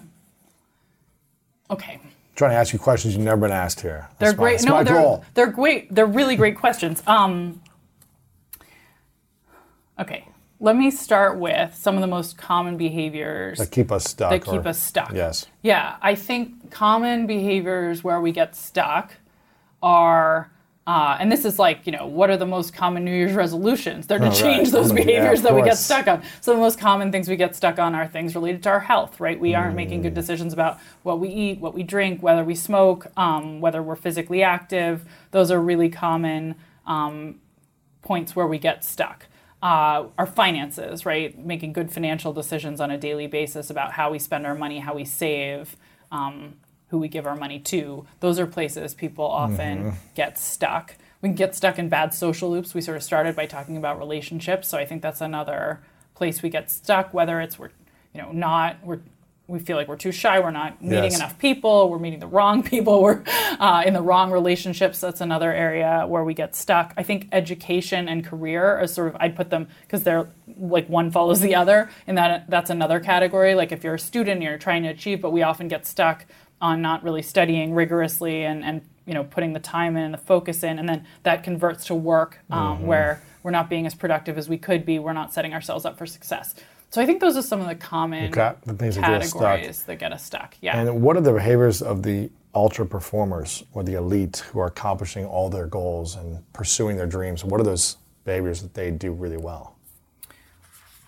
Okay. 1.71 2.01
trying 2.35 2.51
to 2.51 2.57
ask 2.57 2.73
you 2.73 2.79
questions 2.79 3.15
you've 3.15 3.23
never 3.25 3.43
been 3.43 3.53
asked 3.53 3.81
here. 3.81 4.09
That's 4.19 4.33
They're 4.33 4.37
my- 4.41 4.57
great. 4.57 4.65
no, 4.65 4.83
they're 4.85 4.95
goal. 5.03 5.25
they're 5.35 5.47
great. 5.53 5.95
They're 5.95 6.07
really 6.07 6.35
great 6.37 6.57
questions. 6.57 7.03
Um, 7.07 7.61
okay, 10.01 10.27
let 10.63 10.77
me 10.77 10.93
start 10.93 11.39
with 11.41 11.75
some 11.75 11.97
of 11.97 12.01
the 12.01 12.07
most 12.07 12.39
common 12.39 12.77
behaviors 12.77 13.59
That 13.59 13.73
keep 13.73 13.91
us 13.91 14.05
stuck. 14.05 14.31
that 14.31 14.47
or- 14.49 14.53
keep 14.59 14.65
us 14.67 14.81
stuck. 14.81 15.13
Yes. 15.13 15.47
Yeah, 15.61 15.97
I 16.01 16.15
think 16.15 16.71
common 16.71 17.27
behaviors 17.27 18.05
where 18.05 18.21
we 18.21 18.31
get 18.31 18.55
stuck 18.55 19.15
are. 19.83 20.51
Uh, 20.85 21.17
and 21.21 21.31
this 21.31 21.45
is 21.45 21.61
like, 21.61 21.85
you 21.87 21.93
know, 21.93 22.07
what 22.09 22.29
are 22.29 22.37
the 22.37 22.47
most 22.47 22.75
common 22.75 23.05
New 23.05 23.13
Year's 23.15 23.35
resolutions? 23.35 24.07
They're 24.09 24.19
to 24.19 24.27
Oh, 24.27 24.29
right. 24.31 24.37
change 24.37 24.71
those 24.73 24.91
Mm, 24.93 24.99
yeah, 24.99 25.05
behaviors 25.05 25.39
of 25.41 25.45
that 25.45 25.55
we 25.55 25.63
get 25.63 25.79
stuck 25.79 26.09
on. 26.09 26.23
So 26.41 26.53
the 26.53 26.59
most 26.59 26.77
common 26.79 27.13
things 27.13 27.29
we 27.29 27.37
get 27.37 27.55
stuck 27.55 27.79
on 27.79 27.95
are 27.95 28.07
things 28.09 28.35
related 28.35 28.65
to 28.65 28.69
our 28.71 28.81
health, 28.81 29.21
right? 29.21 29.39
We 29.39 29.55
aren't 29.55 29.77
making 29.77 30.01
Mm. 30.01 30.05
good 30.05 30.15
decisions 30.15 30.53
about 30.53 30.79
what 31.05 31.21
we 31.21 31.29
eat, 31.29 31.61
what 31.61 31.73
we 31.75 31.85
drink, 31.85 32.21
whether 32.21 32.43
we 32.45 32.57
smoke, 32.57 33.07
um, 33.17 33.61
whether 33.61 33.81
we're 33.81 33.95
physically 33.97 34.43
active. 34.43 35.05
Those 35.31 35.53
are 35.53 35.61
really 35.61 35.89
common 35.89 36.55
um, 36.87 37.37
points 38.03 38.35
where 38.35 38.47
we 38.49 38.59
get 38.59 38.83
stuck. 38.85 39.27
Uh, 39.63 40.09
our 40.19 40.27
finances, 40.27 41.07
right? 41.07 41.39
Making 41.39 41.73
good 41.73 41.93
financial 41.93 42.33
decisions 42.33 42.81
on 42.81 42.91
a 42.91 42.99
daily 42.99 43.29
basis 43.29 43.71
about 43.71 43.93
how 43.93 44.11
we 44.11 44.19
spend 44.19 44.45
our 44.45 44.57
money, 44.57 44.81
how 44.81 44.93
we 44.95 45.05
save, 45.05 45.77
um, 46.11 46.55
who 46.89 46.99
we 46.99 47.07
give 47.07 47.27
our 47.29 47.37
money 47.37 47.61
to. 47.61 48.05
Those 48.19 48.41
are 48.41 48.47
places 48.47 48.93
people 48.93 49.25
often 49.25 49.79
Mm-hmm. 49.79 49.97
get 50.17 50.37
stuck. 50.37 50.97
We 51.21 51.29
can 51.29 51.37
get 51.37 51.55
stuck 51.55 51.79
in 51.79 51.89
bad 51.89 52.13
social 52.13 52.51
loops. 52.51 52.75
We 52.75 52.81
sort 52.81 52.97
of 52.97 53.05
started 53.05 53.37
by 53.37 53.47
talking 53.47 53.77
about 53.77 53.99
relationships, 54.01 54.67
so 54.69 54.79
I 54.79 54.85
think 54.85 55.01
that's 55.01 55.21
another 55.21 55.81
place 56.17 56.43
we 56.43 56.49
get 56.51 56.69
stuck. 56.69 57.15
Whether 57.15 57.41
it's 57.41 57.57
we're, 57.57 57.71
you 58.13 58.21
know, 58.21 58.33
not 58.33 58.85
we're 58.85 58.99
we 59.53 59.59
feel 59.59 59.77
like 59.77 59.87
we're 59.87 59.97
too 59.97 60.13
shy, 60.13 60.41
we're 60.41 60.51
not 60.51 60.81
meeting 60.83 61.05
Yes. 61.05 61.17
enough 61.17 61.39
people, 61.39 61.91
we're 61.91 61.99
meeting 61.99 62.19
the 62.21 62.27
wrong 62.27 62.63
people, 62.75 63.03
we're 63.03 63.23
uh, 63.61 63.83
in 63.85 63.93
the 63.93 64.01
wrong 64.01 64.31
relationships. 64.33 64.99
That's 65.01 65.21
another 65.21 65.53
area 65.53 66.07
where 66.09 66.25
we 66.25 66.33
get 66.33 66.57
stuck. 66.57 66.95
I 66.97 67.03
think 67.03 67.29
education 67.33 68.09
and 68.09 68.25
career 68.25 68.65
are 68.65 68.87
sort 68.87 69.09
of 69.09 69.17
I'd 69.21 69.37
put 69.37 69.51
them 69.51 69.69
because 69.83 70.03
they're 70.05 70.29
like 70.57 70.89
one 70.89 71.11
follows 71.11 71.41
the 71.41 71.55
other, 71.55 71.91
and 72.07 72.17
that 72.17 72.49
that's 72.49 72.71
another 72.71 72.99
category. 72.99 73.55
Like 73.55 73.73
if 73.73 73.85
you're 73.85 73.95
a 73.95 73.99
student, 73.99 74.37
and 74.37 74.43
you're 74.43 74.59
trying 74.59 74.83
to 74.85 74.89
achieve, 74.89 75.21
but 75.21 75.31
we 75.33 75.43
often 75.43 75.69
get 75.69 75.87
stuck 75.87 76.25
on 76.61 76.81
not 76.81 77.05
really 77.05 77.23
studying 77.23 77.75
rigorously 77.75 78.45
and 78.45 78.65
and 78.65 78.81
you 79.05 79.13
know 79.13 79.25
putting 79.25 79.53
the 79.53 79.61
time 79.61 79.97
in 79.99 80.05
and 80.05 80.15
the 80.15 80.19
focus 80.19 80.63
in, 80.63 80.79
and 80.79 80.89
then 80.89 81.05
that 81.25 81.43
converts 81.45 81.85
to 81.87 81.95
work 81.95 82.39
um, 82.51 82.87
where 82.87 83.23
we're 83.43 83.51
not 83.51 83.69
being 83.69 83.85
as 83.85 83.95
productive 83.95 84.39
as 84.39 84.49
we 84.49 84.57
could 84.57 84.87
be. 84.87 84.99
We're 84.99 85.13
not 85.13 85.35
setting 85.35 85.53
ourselves 85.53 85.85
up 85.85 85.99
for 85.99 86.07
success. 86.07 86.55
So 86.93 87.01
I 87.01 87.07
think 87.07 87.23
those 87.23 87.39
are 87.39 87.43
some 87.43 87.63
of 87.63 87.69
the 87.69 87.75
common 87.75 88.31
the 88.31 88.75
things 88.75 88.97
that 88.97 89.01
get 89.01 89.23
us 89.23 89.31
stuck. 89.31 89.41
categories 89.41 89.83
that 89.85 89.99
get 89.99 90.13
us 90.13 90.23
stuck. 90.23 90.55
Yeah. 90.61 90.79
And 90.79 91.01
what 91.01 91.17
are 91.17 91.23
the 91.23 91.33
behaviors 91.33 91.81
of 91.81 92.03
the 92.03 92.31
ultra 92.55 92.85
performers 92.85 93.65
or 93.73 93.83
the 93.83 93.95
elite 93.95 94.45
who 94.53 94.61
are 94.61 94.67
accomplishing 94.67 95.25
all 95.25 95.49
their 95.49 95.67
goals 95.67 96.17
and 96.17 96.45
pursuing 96.53 96.99
their 96.99 97.07
dreams? 97.07 97.47
What 97.47 97.63
are 97.63 97.65
those 97.65 97.97
behaviors 98.27 98.61
that 98.61 98.75
they 98.75 98.91
do 98.91 99.11
really 99.13 99.39
well? 99.39 99.75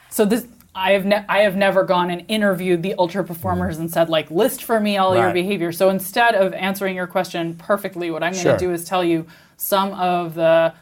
so 0.09 0.24
this 0.24 0.47
I 0.74 0.93
have 0.93 1.05
ne- 1.05 1.24
I 1.28 1.41
have 1.41 1.55
never 1.57 1.85
gone 1.85 2.11
and 2.11 2.24
interviewed 2.28 2.82
the 2.82 2.95
ultra 2.99 3.22
performers 3.22 3.76
mm. 3.76 3.80
and 3.80 3.91
said 3.91 4.09
like 4.09 4.30
list 4.30 4.64
for 4.64 4.80
me 4.80 4.97
all 4.97 5.14
your 5.14 5.26
Right. 5.26 5.35
behaviors. 5.35 5.76
So 5.76 5.91
instead 5.91 6.35
of 6.35 6.55
answering 6.55 6.97
your 6.97 7.07
question 7.07 7.57
perfectly, 7.57 8.11
what 8.11 8.22
I'm 8.22 8.32
going 8.32 8.43
Sure. 8.43 8.53
to 8.53 8.59
do 8.59 8.72
is 8.72 8.85
tell 8.87 9.05
you 9.05 9.26
some 9.57 9.93
of 9.93 10.35
the 10.35 10.72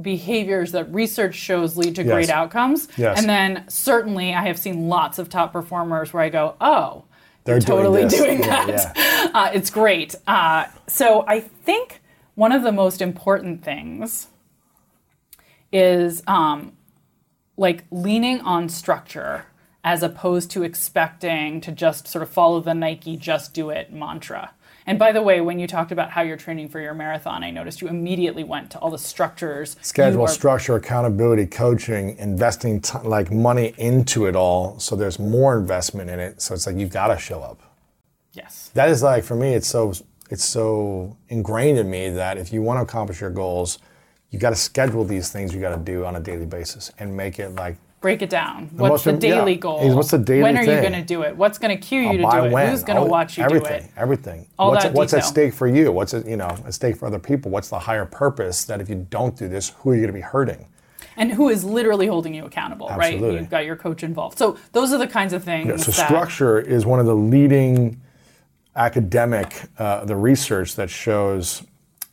behaviors 0.00 0.72
that 0.72 0.92
research 0.92 1.34
shows 1.34 1.76
lead 1.76 1.94
to 1.96 2.04
great 2.04 2.30
outcomes. 2.30 2.88
Yes. 2.96 3.18
And 3.18 3.28
then 3.28 3.64
certainly 3.68 4.34
I 4.34 4.46
have 4.46 4.58
seen 4.58 4.88
lots 4.88 5.18
of 5.18 5.28
top 5.28 5.52
performers 5.52 6.12
where 6.12 6.22
I 6.22 6.28
go, 6.28 6.56
"Oh, 6.60 7.04
They're 7.44 7.58
doing 7.60 7.66
totally 7.78 8.02
this. 8.04 8.14
doing 8.14 8.40
Yeah, 8.40 8.66
that." 8.66 8.92
yeah. 8.96 9.28
Uh, 9.34 9.50
it's 9.54 9.70
great. 9.70 10.14
Uh, 10.26 10.66
so 10.88 11.24
I 11.26 11.40
think 11.40 12.00
one 12.34 12.52
of 12.52 12.62
the 12.62 12.72
most 12.72 13.00
important 13.00 13.62
things 13.64 14.26
is 15.72 16.22
um, 16.26 16.72
like 17.56 17.84
leaning 17.90 18.40
on 18.40 18.68
structure 18.68 19.46
as 19.84 20.02
opposed 20.02 20.50
to 20.52 20.62
expecting 20.62 21.60
to 21.60 21.72
just 21.72 22.06
sort 22.06 22.22
of 22.22 22.28
follow 22.28 22.60
the 22.60 22.74
Nike 22.74 23.16
just 23.16 23.54
do 23.54 23.70
it 23.70 23.92
mantra. 23.92 24.52
And 24.86 24.98
by 24.98 25.12
the 25.12 25.22
way, 25.22 25.40
when 25.40 25.58
you 25.58 25.66
talked 25.66 25.92
about 25.92 26.10
how 26.10 26.22
you're 26.22 26.36
training 26.36 26.68
for 26.68 26.80
your 26.80 26.94
marathon, 26.94 27.44
I 27.44 27.50
noticed 27.50 27.80
you 27.80 27.88
immediately 27.88 28.44
went 28.44 28.70
to 28.72 28.78
all 28.78 28.90
the 28.90 28.98
structures. 28.98 29.76
Schedule, 29.80 30.22
are- 30.22 30.28
structure, 30.28 30.74
accountability, 30.76 31.46
coaching, 31.46 32.16
investing 32.18 32.80
t- 32.80 32.98
like 33.04 33.30
money 33.30 33.74
into 33.78 34.26
it 34.26 34.34
all, 34.36 34.78
so 34.78 34.96
there's 34.96 35.18
more 35.18 35.56
investment 35.58 36.10
in 36.10 36.18
it. 36.18 36.42
So 36.42 36.54
it's 36.54 36.66
like 36.66 36.76
you've 36.76 36.90
got 36.92 37.08
to 37.08 37.18
show 37.18 37.40
up. 37.40 37.60
Yes. 38.32 38.70
That 38.74 38.88
is 38.88 39.02
like 39.02 39.24
for 39.24 39.36
me, 39.36 39.54
it's 39.54 39.68
so 39.68 39.92
it's 40.30 40.44
so 40.44 41.16
ingrained 41.28 41.78
in 41.78 41.90
me 41.90 42.08
that 42.08 42.38
if 42.38 42.52
you 42.52 42.62
want 42.62 42.78
to 42.78 42.82
accomplish 42.82 43.20
your 43.20 43.30
goals, 43.30 43.78
you 44.30 44.38
got 44.38 44.50
to 44.50 44.56
schedule 44.56 45.04
these 45.04 45.30
things 45.30 45.54
you 45.54 45.60
got 45.60 45.76
to 45.76 45.82
do 45.82 46.06
on 46.06 46.16
a 46.16 46.20
daily 46.20 46.46
basis 46.46 46.90
and 46.98 47.14
make 47.14 47.38
it 47.38 47.54
like 47.54 47.76
Break 48.02 48.20
it 48.20 48.28
down. 48.30 48.68
What's 48.72 49.04
the 49.04 49.10
im- 49.10 49.16
yeah. 49.16 49.36
daily 49.36 49.54
goal? 49.54 49.94
What's 49.94 50.10
the 50.10 50.18
daily 50.18 50.42
When 50.42 50.58
are 50.58 50.64
you 50.64 50.80
going 50.80 50.92
to 50.92 51.02
do 51.02 51.22
it? 51.22 51.36
What's 51.36 51.56
going 51.56 51.74
to 51.74 51.80
cue 51.80 52.00
you 52.00 52.18
to 52.18 52.24
do 52.24 52.44
it? 52.44 52.52
when, 52.52 52.68
Who's 52.68 52.82
going 52.82 53.02
to 53.02 53.08
watch 53.08 53.38
you 53.38 53.44
everything, 53.44 53.82
do 53.82 53.86
it? 53.86 53.92
everything. 53.96 54.48
All 54.58 54.72
what's, 54.72 54.84
that 54.84 54.92
what's 54.92 55.14
at 55.14 55.24
stake 55.24 55.54
for 55.54 55.68
you? 55.68 55.92
What's 55.92 56.12
at, 56.12 56.26
you 56.26 56.36
know 56.36 56.48
at 56.66 56.74
stake 56.74 56.96
for 56.96 57.06
other 57.06 57.20
people? 57.20 57.50
What's 57.50 57.70
the 57.70 57.78
higher 57.78 58.04
purpose 58.04 58.64
that 58.64 58.80
if 58.80 58.88
you 58.88 59.06
don't 59.08 59.36
do 59.36 59.48
this, 59.48 59.70
who 59.78 59.90
are 59.90 59.94
you 59.94 60.00
going 60.00 60.12
to 60.12 60.18
be 60.18 60.20
hurting? 60.20 60.66
And 61.16 61.32
who 61.32 61.48
is 61.48 61.62
literally 61.62 62.06
holding 62.06 62.34
you 62.34 62.44
accountable, 62.44 62.88
right? 62.88 63.14
Absolutely. 63.14 63.40
You've 63.40 63.50
got 63.50 63.64
your 63.64 63.76
coach 63.76 64.02
involved. 64.02 64.38
So 64.38 64.58
those 64.72 64.92
are 64.92 64.98
the 64.98 65.06
kinds 65.06 65.32
of 65.32 65.44
things 65.44 65.84
So 65.84 65.92
that 65.92 66.06
structure 66.06 66.58
is 66.58 66.84
one 66.84 67.00
of 67.00 67.06
the 67.06 67.14
leading 67.14 68.00
academic 68.74 69.62
uh, 69.78 70.04
the 70.04 70.16
research 70.16 70.76
that 70.76 70.90
shows 70.90 71.62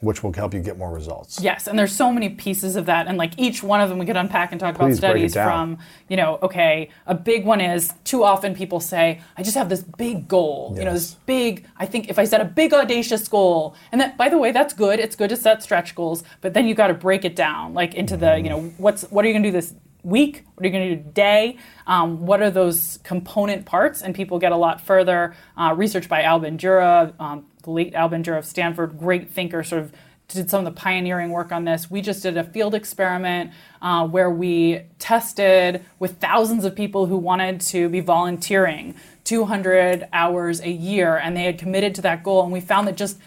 which 0.02 0.24
will 0.24 0.32
help 0.32 0.54
you 0.54 0.62
get 0.62 0.78
more 0.78 0.92
results. 0.94 1.42
Yes, 1.42 1.68
and 1.68 1.78
there's 1.78 1.96
so 1.96 2.12
many 2.12 2.30
pieces 2.30 2.76
of 2.76 2.86
that, 2.86 3.08
and 3.08 3.18
like 3.18 3.34
each 3.38 3.62
one 3.62 3.82
of 3.82 3.90
them 3.90 3.98
we 3.98 4.06
could 4.06 4.16
unpack 4.16 4.52
and 4.52 4.60
talk 4.60 4.76
about 4.76 4.86
Please 4.86 4.96
it 4.96 4.98
studies 4.98 5.34
from, 5.34 5.78
you 6.08 6.16
know, 6.16 6.40
okay, 6.42 6.90
a 7.06 7.14
big 7.14 7.46
one 7.46 7.60
is 7.60 7.94
too 8.06 8.24
often 8.24 8.56
people 8.56 8.80
say, 8.80 9.22
I 9.38 9.44
just 9.44 9.58
have 9.58 9.68
this 9.68 9.82
big 9.82 10.28
goal, 10.28 10.74
you 10.78 10.86
know, 10.86 10.94
this 10.94 11.16
big, 11.26 11.66
I 11.78 11.86
think 11.86 12.10
if 12.10 12.18
I 12.18 12.24
set 12.24 12.40
a 12.40 12.46
big 12.46 12.74
audacious 12.74 13.28
goal, 13.28 13.76
and 13.92 14.00
that, 14.00 14.18
by 14.18 14.30
the 14.30 14.38
way, 14.38 14.52
that's 14.52 14.74
good, 14.74 15.00
it's 15.00 15.16
good 15.16 15.30
to 15.30 15.36
set 15.36 15.62
stretch 15.64 15.96
goals, 15.96 16.24
but 16.42 16.54
then 16.54 16.68
you 16.68 16.76
got 16.76 16.88
to 16.88 16.94
break 16.94 17.26
it 17.26 17.36
down, 17.36 17.74
like 17.74 17.94
into 17.94 18.16
the, 18.16 18.38
you 18.38 18.50
know, 18.50 18.62
what's, 18.78 19.04
what 19.12 19.26
are 19.26 19.28
you 19.28 19.34
going 19.34 19.44
to 19.44 19.50
do 19.50 19.54
this 19.54 19.74
week? 20.04 20.46
What 20.56 20.64
are 20.64 20.68
you 20.68 20.72
going 20.72 20.90
to 20.90 20.96
do 20.96 21.04
today? 21.04 21.58
Um, 21.86 22.26
what 22.26 22.42
are 22.42 22.50
those 22.50 23.00
component 23.04 23.66
parts? 23.66 24.02
And 24.02 24.16
people 24.16 24.40
get 24.40 24.52
a 24.52 24.56
lot 24.56 24.80
further. 24.80 25.36
Uh, 25.58 25.74
research 25.76 26.08
by 26.08 26.24
Al 26.24 26.40
Bandura, 26.40 27.14
um, 27.20 27.46
the 27.64 27.72
late 27.72 27.94
Al 27.94 28.10
Bandura 28.10 28.38
of 28.38 28.46
Stanford, 28.46 28.98
great 28.98 29.30
thinker, 29.30 29.64
sort 29.64 29.82
of 29.84 29.94
did 30.28 30.50
some 30.50 30.66
of 30.66 30.74
the 30.74 30.80
pioneering 30.80 31.32
work 31.32 31.52
on 31.52 31.66
this. 31.66 31.90
We 31.90 32.02
just 32.02 32.22
did 32.24 32.38
a 32.38 32.44
field 32.44 32.76
experiment 32.76 33.52
uh, 33.82 34.08
where 34.08 34.30
we 34.30 34.84
tested 35.00 35.84
with 35.98 36.18
thousands 36.18 36.66
of 36.66 36.76
people 36.76 37.08
who 37.08 37.18
wanted 37.18 37.62
to 37.62 37.90
be 37.90 38.00
volunteering 38.00 38.96
200 39.24 40.08
hours 40.14 40.62
a 40.62 40.70
year, 40.70 41.18
and 41.18 41.36
they 41.36 41.44
had 41.44 41.58
committed 41.58 41.96
to 41.96 42.02
that 42.04 42.24
goal. 42.24 42.44
And 42.44 42.52
we 42.52 42.62
found 42.62 42.88
that 42.88 42.96
just 42.96 43.18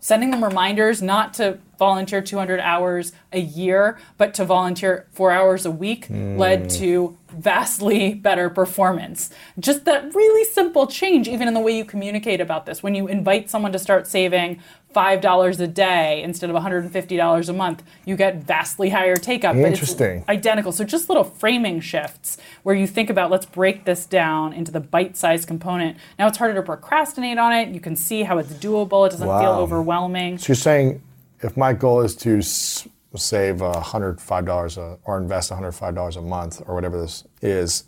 sending 0.00 0.30
them 0.30 0.42
reminders 0.42 1.02
not 1.02 1.34
to 1.34 1.58
volunteer 1.78 2.22
200 2.22 2.60
hours 2.60 3.12
a 3.32 3.40
year, 3.40 3.98
but 4.16 4.32
to 4.34 4.44
volunteer 4.44 5.06
four 5.12 5.32
hours 5.32 5.66
a 5.66 5.70
week 5.70 6.06
led 6.10 6.70
to 6.70 7.18
vastly 7.36 8.14
better 8.14 8.50
performance. 8.50 9.30
Just 9.58 9.84
that 9.84 10.14
really 10.14 10.44
simple 10.44 10.86
change, 10.86 11.28
even 11.28 11.48
in 11.48 11.54
the 11.54 11.60
way 11.60 11.76
you 11.76 11.84
communicate 11.84 12.40
about 12.40 12.66
this. 12.66 12.82
When 12.82 12.94
you 12.94 13.06
invite 13.06 13.50
someone 13.50 13.72
to 13.72 13.78
start 13.78 14.06
saving 14.06 14.60
$5 14.94 15.60
a 15.60 15.66
day 15.66 16.22
instead 16.22 16.48
of 16.48 16.56
$150 16.56 17.48
a 17.48 17.52
month, 17.52 17.82
you 18.06 18.16
get 18.16 18.36
vastly 18.36 18.88
higher 18.88 19.16
take 19.16 19.44
up. 19.44 19.54
Interesting. 19.54 20.20
it's 20.20 20.28
identical. 20.28 20.72
So 20.72 20.84
just 20.84 21.08
little 21.08 21.24
framing 21.24 21.80
shifts 21.80 22.38
where 22.62 22.74
you 22.74 22.86
think 22.86 23.10
about 23.10 23.30
let's 23.30 23.46
break 23.46 23.84
this 23.84 24.06
down 24.06 24.54
into 24.54 24.72
the 24.72 24.80
bite-sized 24.80 25.46
component. 25.46 25.98
Now 26.18 26.28
it's 26.28 26.38
harder 26.38 26.54
to 26.54 26.62
procrastinate 26.62 27.36
on 27.36 27.52
it. 27.52 27.68
You 27.68 27.80
can 27.80 27.94
see 27.94 28.22
how 28.22 28.38
it's 28.38 28.54
doable. 28.54 29.06
It 29.06 29.10
doesn't 29.10 29.26
feel 29.26 29.52
overwhelming. 29.52 30.38
So 30.38 30.48
you're 30.48 30.56
saying 30.56 31.02
if 31.42 31.56
my 31.56 31.74
goal 31.74 32.00
is 32.00 32.16
to 32.16 32.40
save 33.16 33.62
uh, 33.62 33.72
$105 33.82 34.78
a, 34.78 34.98
or 35.04 35.18
invest 35.18 35.50
$105 35.50 36.16
a 36.16 36.22
month 36.22 36.62
or 36.66 36.74
whatever 36.74 37.00
this 37.00 37.24
is, 37.42 37.84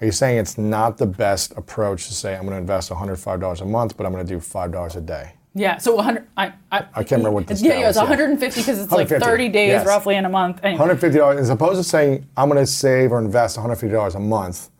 are 0.00 0.06
you 0.06 0.12
saying 0.12 0.38
it's 0.38 0.56
not 0.56 0.98
the 0.98 1.06
best 1.06 1.52
approach 1.56 2.06
to 2.06 2.14
say 2.14 2.34
I'm 2.34 2.42
going 2.42 2.52
to 2.52 2.58
invest 2.58 2.90
$105 2.90 3.60
a 3.60 3.64
month, 3.64 3.96
but 3.96 4.06
I'm 4.06 4.12
going 4.12 4.24
to 4.24 4.32
do 4.32 4.38
$5 4.38 4.96
a 4.96 5.00
day? 5.00 5.32
Yeah, 5.54 5.78
so 5.78 5.94
100. 5.96 6.26
I, 6.36 6.52
I, 6.70 6.78
I 6.94 7.02
can't 7.02 7.12
remember 7.12 7.32
what 7.32 7.46
the 7.48 7.54
Yeah, 7.54 7.80
yeah, 7.80 7.88
it's 7.88 7.98
was, 7.98 8.08
150 8.08 8.60
because 8.60 8.78
it's 8.78 8.92
like 8.92 9.08
30 9.08 9.48
days 9.48 9.68
yes. 9.70 9.86
roughly 9.86 10.14
in 10.14 10.24
a 10.24 10.28
month. 10.28 10.60
Anyway, 10.62 10.84
$150 10.84 11.38
as 11.38 11.50
opposed 11.50 11.78
to 11.78 11.84
saying 11.84 12.26
I'm 12.36 12.48
going 12.48 12.64
to 12.64 12.66
save 12.66 13.10
or 13.10 13.18
invest 13.18 13.56
$150 13.58 14.14
a 14.14 14.20
month, 14.20 14.70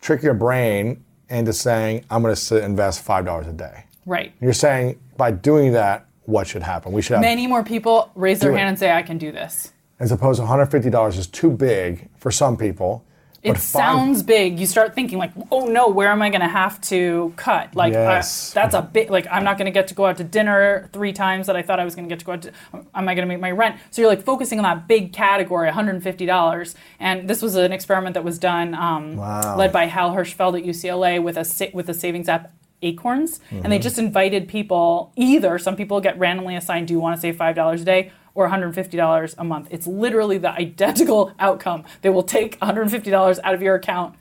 trick 0.00 0.22
your 0.22 0.34
brain 0.34 1.04
into 1.28 1.52
saying 1.52 2.04
I'm 2.10 2.22
going 2.22 2.34
to 2.34 2.64
invest 2.64 3.04
$5 3.04 3.48
a 3.48 3.52
day. 3.52 3.84
right. 4.06 4.32
You're 4.40 4.52
saying 4.52 5.00
by 5.16 5.32
doing 5.32 5.72
that, 5.72 6.06
what 6.32 6.46
should 6.48 6.62
happen? 6.62 6.92
We 6.92 7.02
should 7.02 7.14
have 7.14 7.20
Many 7.22 7.46
more 7.46 7.62
people 7.62 8.10
raise 8.14 8.40
their 8.40 8.50
Do 8.50 8.56
it. 8.56 8.58
hand 8.58 8.68
and 8.70 8.78
say, 8.78 8.90
"I 8.92 9.02
can 9.02 9.18
do 9.18 9.30
this." 9.30 9.72
as 10.00 10.10
opposed 10.10 10.40
to 10.40 10.44
$150 10.44 11.16
is 11.16 11.28
too 11.28 11.48
big 11.50 12.08
for 12.16 12.32
some 12.32 12.56
people, 12.56 13.04
It 13.44 13.54
But 13.54 13.58
five- 13.58 13.82
sounds 13.82 14.22
big. 14.22 14.60
You 14.60 14.66
start 14.66 14.94
thinking 14.94 15.18
like, 15.18 15.32
oh 15.50 15.66
no, 15.66 15.88
where 15.88 16.10
am 16.10 16.22
I 16.22 16.28
going 16.30 16.42
to 16.42 16.46
have 16.62 16.80
to 16.82 17.32
cut? 17.36 17.74
Like, 17.74 17.92
I- 17.92 18.22
that's 18.54 18.54
a 18.54 18.82
big. 18.82 19.10
Like, 19.10 19.26
I'm 19.32 19.42
not 19.42 19.58
going 19.58 19.66
to 19.66 19.72
get 19.72 19.88
to 19.88 19.94
go 19.94 20.06
out 20.06 20.16
to 20.18 20.24
dinner 20.24 20.88
three 20.92 21.12
times 21.12 21.48
that 21.48 21.56
I 21.56 21.62
thought 21.62 21.80
I 21.80 21.84
was 21.84 21.96
going 21.96 22.08
to 22.08 22.12
get 22.12 22.20
to 22.20 22.24
go 22.24 22.32
out. 22.34 22.42
To, 22.42 22.52
am 22.94 23.08
I 23.08 23.14
going 23.16 23.26
to 23.26 23.32
make 23.32 23.40
my 23.40 23.50
rent? 23.50 23.76
So 23.90 24.00
you're 24.00 24.08
like 24.10 24.22
focusing 24.22 24.60
on 24.60 24.62
that 24.62 24.86
big 24.86 25.12
category, 25.12 25.66
150 25.66 26.24
dollars. 26.24 26.76
And 27.00 27.28
this 27.28 27.42
was 27.42 27.56
an 27.56 27.72
experiment 27.72 28.14
that 28.14 28.22
was 28.22 28.38
done, 28.38 28.74
um, 28.76 29.16
Wow. 29.16 29.56
led 29.56 29.72
by 29.72 29.86
Hal 29.86 30.12
Hershfield 30.14 30.56
at 30.58 30.64
UCLA 30.64 31.18
with 31.20 31.36
a 31.36 31.70
with 31.74 31.88
a 31.88 31.94
savings 31.94 32.28
app. 32.28 32.52
Acorns, 32.82 33.40
and 33.50 33.64
they 33.72 33.76
Mm-hmm. 33.76 33.82
just 33.82 33.98
invited 33.98 34.48
people. 34.48 35.12
Either 35.16 35.58
some 35.58 35.76
people 35.76 36.00
get 36.00 36.18
randomly 36.18 36.56
assigned, 36.56 36.88
"Do 36.88 36.94
you 36.94 37.00
want 37.00 37.14
to 37.16 37.20
save 37.20 37.36
five 37.36 37.54
dollars 37.54 37.82
a 37.82 37.84
day?" 37.84 38.12
or 38.34 38.48
$150 38.48 39.34
a 39.36 39.44
month. 39.44 39.68
It's 39.70 39.86
literally 39.86 40.38
the 40.38 40.50
identical 40.66 41.32
outcome. 41.38 41.84
They 42.00 42.08
will 42.08 42.22
take 42.22 42.58
$150 42.60 43.38
out 43.44 43.52
of 43.54 43.60
your 43.60 43.74
account 43.74 44.14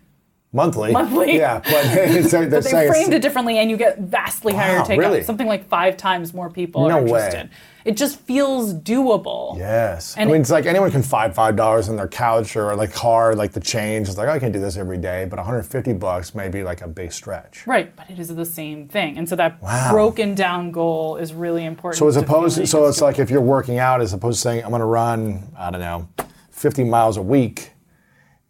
monthly. 0.54 0.92
Monthly. 0.92 1.38
Yeah, 1.38 1.60
but 1.64 1.72
But 2.52 2.64
they 2.64 2.88
framed 2.88 3.14
it 3.14 3.22
differently, 3.22 3.58
and 3.60 3.70
you 3.70 3.78
get 3.78 4.00
vastly 4.00 4.54
higher 4.54 4.78
Wow, 4.80 4.84
takeout. 4.84 4.98
really? 4.98 5.24
Something 5.24 5.48
like 5.48 5.68
five 5.68 5.98
times 5.98 6.34
more 6.34 6.50
people 6.50 6.88
No 6.88 6.98
are 7.00 7.04
way. 7.04 7.50
It 7.84 7.98
just 7.98 8.20
feels 8.20 8.76
doable. 8.76 9.58
Yes. 9.58 10.14
And 10.16 10.30
I 10.30 10.32
mean, 10.32 10.36
it- 10.36 10.42
it's 10.42 10.52
like 10.52 10.68
anyone 10.68 10.92
can 10.92 11.02
find 11.02 11.34
five 11.34 11.56
dollars 11.56 11.90
in 11.90 11.96
their 11.96 12.08
couch 12.08 12.56
or 12.56 12.76
like 12.76 12.94
car, 12.94 13.34
like 13.34 13.54
the 13.54 13.60
change. 13.60 14.08
It's 14.08 14.18
like 14.20 14.28
oh, 14.28 14.32
I 14.34 14.38
can 14.40 14.52
do 14.52 14.60
this 14.60 14.78
every 14.78 15.00
day, 15.00 15.26
but 15.26 15.38
150 15.40 15.94
bucks 15.94 16.36
may 16.36 16.48
be 16.48 16.62
like 16.64 16.82
a 16.82 16.88
big 16.88 17.12
stretch. 17.12 17.66
Right, 17.66 17.96
but 17.96 18.08
it 18.10 18.20
is 18.20 18.28
the 18.36 18.46
same 18.46 18.88
thing, 18.88 19.18
and 19.18 19.28
so 19.28 19.36
that 19.38 19.60
Wow. 19.64 19.90
broken 19.92 20.36
down 20.36 20.72
goal 20.72 21.18
is 21.18 21.34
really 21.34 21.66
important. 21.66 21.98
So 21.98 22.08
as 22.08 22.18
opposed, 22.18 22.56
feeling 22.58 22.68
so 22.68 22.86
it's 22.88 23.02
like 23.02 23.18
if 23.18 23.32
you're 23.32 23.42
working 23.42 23.80
out, 23.80 24.00
as 24.02 24.14
opposed 24.14 24.38
to 24.38 24.42
saying 24.42 24.64
I'm 24.64 24.70
going 24.70 24.82
to 24.82 24.86
run, 24.86 25.52
I 25.58 25.72
don't 25.72 25.82
know, 25.82 26.08
50 26.52 26.84
miles 26.84 27.18
a 27.18 27.22
week. 27.24 27.71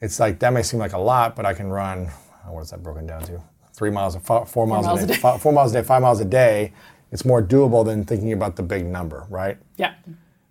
It's 0.02 0.20
like 0.20 0.39
that 0.39 0.52
may 0.52 0.64
seem 0.64 0.80
like 0.80 0.93
a 0.93 0.99
lot, 0.99 1.36
but 1.36 1.45
I 1.45 1.54
can 1.54 1.70
run. 1.70 2.10
oh, 2.47 2.54
What 2.54 2.62
is 2.62 2.72
that 2.72 2.84
broken 2.84 3.06
down 3.06 3.24
to? 3.24 3.41
Three 3.74 3.91
miles, 3.91 4.16
four, 4.18 4.45
four 4.45 4.68
miles, 4.68 4.86
miles 4.86 5.02
a 5.02 5.04
a 5.04 5.08
day, 5.08 5.14
day. 5.16 5.38
Four 5.39 5.54
miles 5.54 5.72
a 5.72 5.82
day, 5.82 5.88
five 5.88 6.02
miles 6.02 6.20
a 6.20 6.26
day. 6.26 6.74
It's 7.12 7.26
more 7.26 7.41
doable 7.41 7.86
than 7.86 8.04
thinking 8.04 8.34
about 8.34 8.56
the 8.56 8.64
big 8.64 8.86
number, 8.86 9.26
right? 9.30 9.58
yeah. 9.78 9.93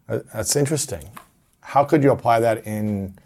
Uh, 0.09 0.21
that's 0.35 0.57
interesting. 0.57 1.09
How 1.61 1.85
could 1.85 2.03
you 2.03 2.11
apply 2.11 2.41
that 2.41 2.67
in 2.67 3.17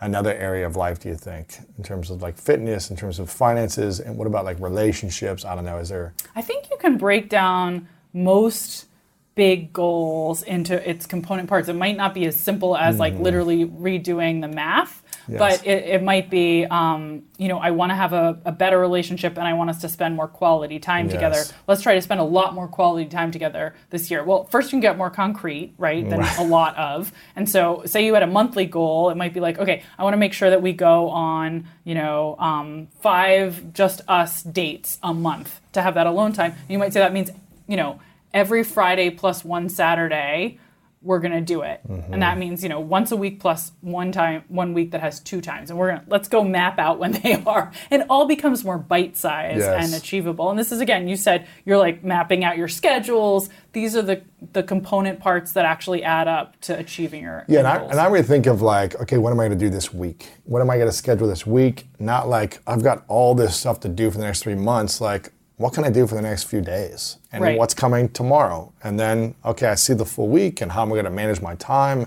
another 0.00 0.32
area 0.32 0.66
of 0.66 0.76
life, 0.76 1.00
do 1.00 1.08
you 1.08 1.16
think, 1.16 1.58
in 1.76 1.82
terms 1.84 2.10
of 2.10 2.22
like 2.22 2.38
fitness, 2.38 2.90
in 2.90 2.96
terms 2.96 3.18
of 3.18 3.28
finances, 3.28 4.00
and 4.00 4.16
what 4.16 4.26
about 4.26 4.44
like 4.44 4.58
relationships? 4.60 5.44
I 5.44 5.54
don't 5.54 5.64
know. 5.64 5.78
Is 5.78 5.88
there, 5.88 6.14
I 6.36 6.42
think 6.42 6.70
you 6.70 6.76
can 6.78 6.96
break 6.96 7.28
down 7.28 7.88
most 8.12 8.86
big 9.34 9.72
goals 9.72 10.42
into 10.42 10.88
its 10.88 11.06
component 11.06 11.48
parts. 11.48 11.68
It 11.68 11.74
might 11.74 11.96
not 11.96 12.14
be 12.14 12.26
as 12.26 12.38
simple 12.38 12.76
as 12.76 12.98
like 12.98 13.14
mm-hmm. 13.14 13.22
literally 13.22 13.66
redoing 13.66 14.40
the 14.40 14.48
math, 14.48 15.02
Yes. 15.30 15.38
but 15.38 15.66
it, 15.66 15.84
it 15.84 16.02
might 16.02 16.28
be, 16.30 16.64
um, 16.66 17.22
you 17.38 17.48
know, 17.48 17.58
I 17.58 17.70
want 17.70 17.90
to 17.90 17.96
have 17.96 18.12
a, 18.12 18.38
a 18.44 18.52
better 18.52 18.78
relationship 18.78 19.38
and 19.38 19.46
I 19.46 19.52
want 19.52 19.70
us 19.70 19.80
to 19.82 19.88
spend 19.88 20.16
more 20.16 20.28
quality 20.28 20.78
time 20.78 21.08
together. 21.08 21.44
Let's 21.66 21.82
try 21.82 21.94
to 21.94 22.02
spend 22.02 22.20
a 22.20 22.24
lot 22.24 22.54
more 22.54 22.68
quality 22.68 23.08
time 23.08 23.30
together 23.30 23.74
this 23.90 24.10
year. 24.10 24.24
Well, 24.24 24.44
first 24.44 24.68
you 24.68 24.70
can 24.72 24.80
get 24.80 24.98
more 24.98 25.10
concrete, 25.10 25.74
right, 25.78 26.08
than 26.08 26.20
a 26.38 26.44
lot 26.44 26.76
of. 26.76 27.12
And 27.36 27.48
so, 27.48 27.82
say 27.86 28.04
you 28.04 28.14
had 28.14 28.22
a 28.22 28.26
monthly 28.26 28.66
goal, 28.66 29.10
it 29.10 29.16
might 29.16 29.34
be 29.34 29.40
like, 29.40 29.58
okay, 29.58 29.82
I 29.98 30.02
want 30.02 30.14
to 30.14 30.18
make 30.18 30.32
sure 30.32 30.50
that 30.50 30.62
we 30.62 30.72
go 30.72 31.08
on, 31.10 31.66
you 31.84 31.94
know, 31.94 32.36
um, 32.38 32.88
five 33.00 33.72
just 33.72 34.00
us 34.08 34.42
dates 34.42 34.98
a 35.02 35.14
month 35.14 35.60
to 35.72 35.82
have 35.82 35.94
that 35.94 36.06
alone 36.06 36.32
time. 36.32 36.54
You 36.68 36.78
might 36.78 36.92
say 36.92 37.00
that 37.00 37.12
means, 37.12 37.30
you 37.68 37.76
know, 37.76 38.00
every 38.32 38.64
Friday 38.64 39.10
plus 39.10 39.44
one 39.44 39.68
Saturday, 39.68 40.58
we're 41.02 41.18
going 41.18 41.32
to 41.32 41.40
do 41.40 41.62
it. 41.62 41.80
And 41.88 42.22
that 42.22 42.32
mm-hmm. 42.32 42.40
means, 42.40 42.62
you 42.62 42.68
know, 42.68 42.78
once 42.78 43.10
a 43.10 43.16
week 43.16 43.40
plus 43.40 43.72
one 43.80 44.12
time, 44.12 44.44
one 44.48 44.74
week 44.74 44.90
that 44.90 45.00
has 45.00 45.18
two 45.18 45.40
times. 45.40 45.70
And 45.70 45.78
we're 45.78 45.92
going 45.92 46.00
to, 46.00 46.10
let's 46.10 46.28
go 46.28 46.44
map 46.44 46.78
out 46.78 46.98
when 46.98 47.12
they 47.22 47.34
are. 47.46 47.72
It 47.90 48.04
all 48.10 48.26
becomes 48.26 48.64
more 48.64 48.76
bite 48.76 49.16
sized 49.16 49.60
Yes. 49.60 49.84
and 49.84 49.94
achievable. 49.94 50.50
And 50.50 50.58
this 50.58 50.72
is, 50.72 50.80
again, 50.80 51.08
you 51.08 51.16
said 51.16 51.46
you're 51.64 51.78
like 51.78 52.04
mapping 52.04 52.44
out 52.44 52.58
your 52.58 52.68
schedules. 52.68 53.48
These 53.72 53.96
are 53.96 54.02
the, 54.02 54.22
the 54.52 54.62
component 54.62 55.20
parts 55.20 55.52
that 55.52 55.64
actually 55.64 56.02
add 56.02 56.28
up 56.28 56.60
to 56.62 56.78
achieving 56.78 57.22
your, 57.22 57.44
yeah, 57.48 57.60
and 57.60 57.68
I, 57.68 57.76
and 57.76 57.98
I 57.98 58.06
really 58.08 58.26
think 58.26 58.46
of 58.46 58.60
like, 58.60 59.00
okay, 59.00 59.16
what 59.16 59.32
am 59.32 59.40
I 59.40 59.46
going 59.46 59.58
to 59.58 59.64
do 59.64 59.70
this 59.70 59.94
week? 59.94 60.28
What 60.44 60.60
am 60.60 60.68
I 60.68 60.76
going 60.76 60.88
to 60.88 60.92
schedule 60.96 61.28
this 61.28 61.46
week? 61.46 61.86
Not 61.98 62.28
like 62.28 62.60
I've 62.66 62.82
got 62.82 63.04
all 63.08 63.34
this 63.34 63.56
stuff 63.56 63.80
to 63.80 63.88
do 63.88 64.10
for 64.10 64.18
the 64.18 64.24
next 64.24 64.42
three 64.42 64.54
months. 64.54 65.00
Like, 65.00 65.32
what 65.60 65.74
can 65.74 65.84
I 65.84 65.90
do 65.90 66.06
for 66.06 66.14
the 66.14 66.22
next 66.22 66.44
few 66.44 66.62
days? 66.62 67.18
And 67.32 67.42
Right. 67.42 67.58
what's 67.58 67.74
coming 67.74 68.08
tomorrow? 68.08 68.72
And 68.82 68.98
then, 68.98 69.34
okay, 69.44 69.66
I 69.68 69.74
see 69.74 69.92
the 69.92 70.06
full 70.06 70.28
week 70.28 70.62
and 70.62 70.72
how 70.72 70.80
am 70.82 70.88
I 70.88 70.92
going 70.92 71.04
to 71.04 71.10
manage 71.10 71.42
my 71.42 71.54
time? 71.56 72.06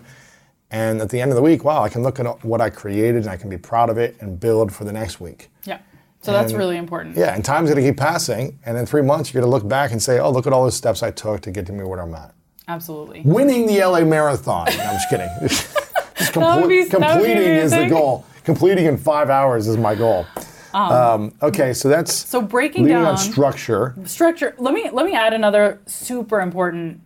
And 0.71 0.99
at 1.01 1.09
the 1.09 1.21
end 1.21 1.29
of 1.31 1.35
the 1.35 1.43
week, 1.43 1.63
wow, 1.63 1.83
I 1.83 1.89
can 1.89 2.01
look 2.01 2.19
at 2.19 2.25
what 2.43 2.61
I 2.61 2.71
created 2.71 3.17
and 3.23 3.29
I 3.29 3.37
can 3.37 3.51
be 3.51 3.57
proud 3.59 3.91
of 3.91 3.99
it 3.99 4.15
and 4.21 4.39
build 4.39 4.73
for 4.73 4.85
the 4.85 4.91
next 4.91 5.21
week. 5.21 5.49
yeah. 5.65 5.77
So 6.23 6.31
that's 6.31 6.53
really 6.53 6.77
important. 6.77 7.17
Yeah, 7.17 7.35
and 7.35 7.43
time's 7.43 7.69
going 7.69 7.83
to 7.83 7.87
keep 7.89 7.97
passing. 7.99 8.57
And 8.65 8.77
in 8.77 8.85
three 8.85 9.01
months, 9.01 9.33
you're 9.33 9.41
going 9.41 9.51
to 9.51 9.53
look 9.55 9.67
back 9.67 9.91
and 9.91 10.01
say, 10.01 10.19
oh, 10.19 10.31
look 10.31 10.47
at 10.47 10.53
all 10.53 10.63
the 10.63 10.71
steps 10.71 11.03
I 11.03 11.11
took 11.11 11.41
to 11.41 11.51
get 11.51 11.65
to 11.65 11.73
me 11.73 11.83
where 11.83 11.99
I'm 11.99 12.15
at. 12.15 12.33
Absolutely. 12.69 13.21
Winning 13.25 13.67
the 13.67 13.79
LA 13.85 14.05
Marathon. 14.05 14.67
No, 14.77 14.83
I'm 14.83 14.95
just 14.95 15.09
kidding. 15.09 15.29
Just 15.41 16.33
That 16.35 16.59
would 16.61 16.69
be- 16.69 16.85
comple- 16.85 16.99
that 17.01 17.19
would 17.19 17.27
be 17.27 17.33
completing 17.33 17.55
is 17.65 17.71
the 17.71 17.87
goal. 17.89 18.23
Completing 18.45 18.85
in 18.85 18.97
five 18.97 19.29
hours 19.29 19.67
is 19.67 19.75
my 19.77 19.95
goal. 19.95 20.25
Um, 20.73 21.33
okay, 21.41 21.73
so 21.73 21.89
that's 21.89 22.13
So 22.13 22.41
breaking 22.41 22.87
down 22.87 23.05
on 23.05 23.17
structure. 23.17 23.93
structure 24.05 24.55
let 24.57 24.73
me 24.73 24.89
let 24.91 25.05
me 25.05 25.13
add 25.13 25.33
another 25.33 25.79
super 25.85 26.41
important 26.41 27.01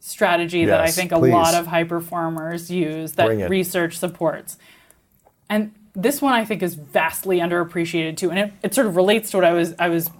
strategy 0.00 0.64
that 0.66 0.80
i 0.80 0.84
Yes, 0.84 0.94
think 0.96 1.12
a 1.12 1.18
please. 1.18 1.32
lot 1.32 1.54
of 1.54 1.66
high 1.66 1.84
performers 1.84 2.70
use 2.70 3.12
that 3.12 3.26
research 3.48 3.98
supports. 3.98 4.56
And 5.50 5.72
this 5.94 6.20
one 6.22 6.32
i 6.34 6.44
think 6.44 6.62
is 6.62 6.74
vastly 6.74 7.38
underappreciated 7.38 8.16
too 8.16 8.30
and 8.30 8.38
it, 8.38 8.52
it 8.62 8.74
sort 8.74 8.86
of 8.86 8.94
relates 8.94 9.30
to 9.32 9.36
what 9.38 9.44
i 9.44 9.52
was 9.52 9.74
i 9.78 9.88
was 9.88 10.10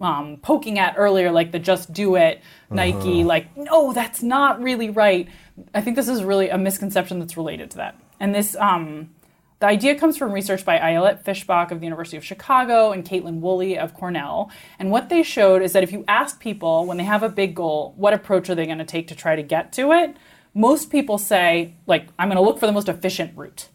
um, 0.00 0.38
poking 0.42 0.78
at 0.78 0.94
earlier 0.96 1.30
like 1.30 1.52
the 1.52 1.58
just 1.58 1.92
do 1.92 2.16
it 2.16 2.40
nike 2.70 3.22
like 3.24 3.54
no 3.56 3.92
that's 3.92 4.22
not 4.22 4.60
really 4.62 4.90
right. 4.90 5.28
I 5.74 5.80
think 5.82 5.96
this 5.96 6.08
is 6.08 6.24
really 6.24 6.48
a 6.48 6.56
misconception 6.56 7.18
that's 7.18 7.36
related 7.36 7.70
to 7.72 7.76
that. 7.78 7.96
And 8.18 8.34
this 8.34 8.56
um, 8.56 9.10
the 9.60 9.66
idea 9.66 9.94
comes 9.94 10.16
from 10.16 10.32
research 10.32 10.64
by 10.64 10.78
Ayelet 10.78 11.22
Fishbach 11.22 11.70
of 11.70 11.80
the 11.80 11.86
University 11.86 12.16
of 12.16 12.24
Chicago 12.24 12.92
and 12.92 13.04
Kaitlin 13.04 13.40
Woolley 13.40 13.78
of 13.78 13.94
Cornell. 13.94 14.50
And 14.78 14.90
what 14.90 15.10
they 15.10 15.22
showed 15.22 15.60
is 15.62 15.72
that 15.74 15.82
if 15.82 15.92
you 15.92 16.04
ask 16.08 16.40
people 16.40 16.86
when 16.86 16.96
they 16.96 17.04
have 17.04 17.22
a 17.22 17.28
big 17.28 17.54
goal, 17.54 17.92
what 17.96 18.14
approach 18.14 18.48
are 18.48 18.54
they 18.54 18.64
going 18.66 18.78
to 18.78 18.84
take 18.86 19.06
to 19.08 19.14
try 19.14 19.36
to 19.36 19.42
get 19.42 19.72
to 19.74 19.92
it? 19.92 20.16
Most 20.54 20.90
people 20.90 21.18
say, 21.18 21.74
like, 21.86 22.08
I'm 22.18 22.28
going 22.28 22.36
to 22.36 22.42
look 22.42 22.58
for 22.58 22.66
the 22.66 22.72
most 22.72 22.88
efficient 22.88 23.36
route. 23.36 23.68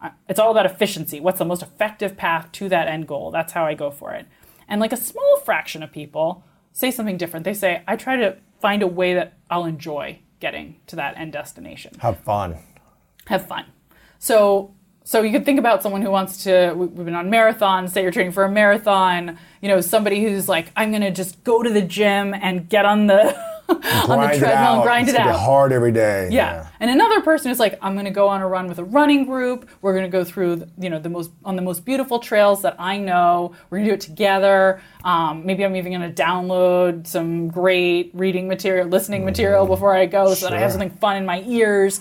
Uh, 0.00 0.10
It's 0.28 0.38
all 0.38 0.50
about 0.50 0.66
efficiency. 0.66 1.20
What's 1.20 1.38
the 1.38 1.44
most 1.46 1.62
effective 1.62 2.16
path 2.18 2.52
to 2.52 2.68
that 2.68 2.86
end 2.88 3.08
goal? 3.08 3.30
That's 3.30 3.52
how 3.54 3.64
I 3.64 3.72
go 3.74 3.90
for 3.90 4.12
it. 4.12 4.26
And 4.68 4.78
like 4.80 4.92
a 4.92 4.96
small 4.96 5.38
fraction 5.44 5.82
of 5.82 5.90
people 5.90 6.44
say 6.72 6.90
something 6.90 7.16
different. 7.16 7.44
They 7.44 7.54
say, 7.54 7.82
I 7.88 7.96
try 7.96 8.16
to 8.16 8.36
find 8.60 8.82
a 8.82 8.86
way 8.86 9.14
that 9.14 9.38
I'll 9.50 9.64
enjoy 9.64 10.20
getting 10.38 10.76
to 10.86 10.96
that 10.96 11.16
end 11.16 11.32
destination 11.32 11.94
Have 12.00 12.18
fun. 12.20 12.56
have 13.26 13.46
fun. 13.48 13.64
So 14.18 14.74
so 15.04 15.22
you 15.22 15.32
could 15.32 15.44
think 15.44 15.58
about 15.58 15.82
someone 15.82 16.02
who 16.02 16.10
wants 16.10 16.44
to 16.44 16.72
we- 16.74 16.86
we've 16.86 17.04
been 17.04 17.14
on 17.14 17.30
marathons, 17.30 17.90
say 17.90 18.02
you're 18.02 18.10
training 18.12 18.32
for 18.32 18.44
a 18.44 18.50
marathon, 18.50 19.38
you 19.60 19.68
know, 19.68 19.80
somebody 19.80 20.22
who's 20.22 20.48
like 20.48 20.70
I'm 20.76 20.90
going 20.90 21.02
to 21.02 21.10
just 21.10 21.42
go 21.44 21.62
to 21.62 21.70
the 21.70 21.82
gym 21.82 22.34
and 22.34 22.68
get 22.68 22.84
on 22.84 23.06
the 23.06 23.34
on 23.70 24.20
the 24.20 24.38
treadmill 24.38 24.74
and 24.74 24.82
grind 24.82 25.08
it's 25.08 25.16
it 25.16 25.20
out. 25.20 25.38
Hard 25.38 25.72
every 25.72 25.92
day. 25.92 26.28
Yeah. 26.30 26.68
And 26.80 26.90
another 26.90 27.20
person 27.20 27.50
is 27.50 27.60
like, 27.60 27.78
I'm 27.82 27.92
going 27.94 28.06
to 28.06 28.10
go 28.10 28.26
on 28.28 28.40
a 28.40 28.48
run 28.48 28.66
with 28.66 28.78
a 28.78 28.84
running 28.84 29.26
group. 29.26 29.68
We're 29.80 29.92
going 29.92 30.04
to 30.04 30.10
go 30.10 30.24
through, 30.24 30.66
you 30.78 30.90
know, 30.90 30.98
the 30.98 31.08
most 31.08 31.30
on 31.44 31.56
the 31.56 31.62
most 31.62 31.84
beautiful 31.84 32.18
trails 32.18 32.62
that 32.62 32.76
I 32.78 32.96
know. 32.96 33.52
We're 33.68 33.78
going 33.78 33.88
to 33.88 33.90
do 33.90 33.94
it 33.94 34.00
together. 34.00 34.82
Um, 35.04 35.46
maybe 35.46 35.64
I'm 35.64 35.76
even 35.76 35.92
going 35.92 36.12
to 36.14 36.22
download 36.22 37.06
some 37.06 37.48
great 37.48 38.10
reading 38.12 38.48
material, 38.48 38.88
listening 38.88 39.24
material 39.24 39.66
before 39.66 39.94
I 39.94 40.06
go, 40.06 40.34
so 40.34 40.46
that 40.46 40.54
I 40.54 40.60
have 40.60 40.72
something 40.72 40.90
fun 40.90 41.16
in 41.16 41.24
my 41.24 41.42
ears. 41.46 42.00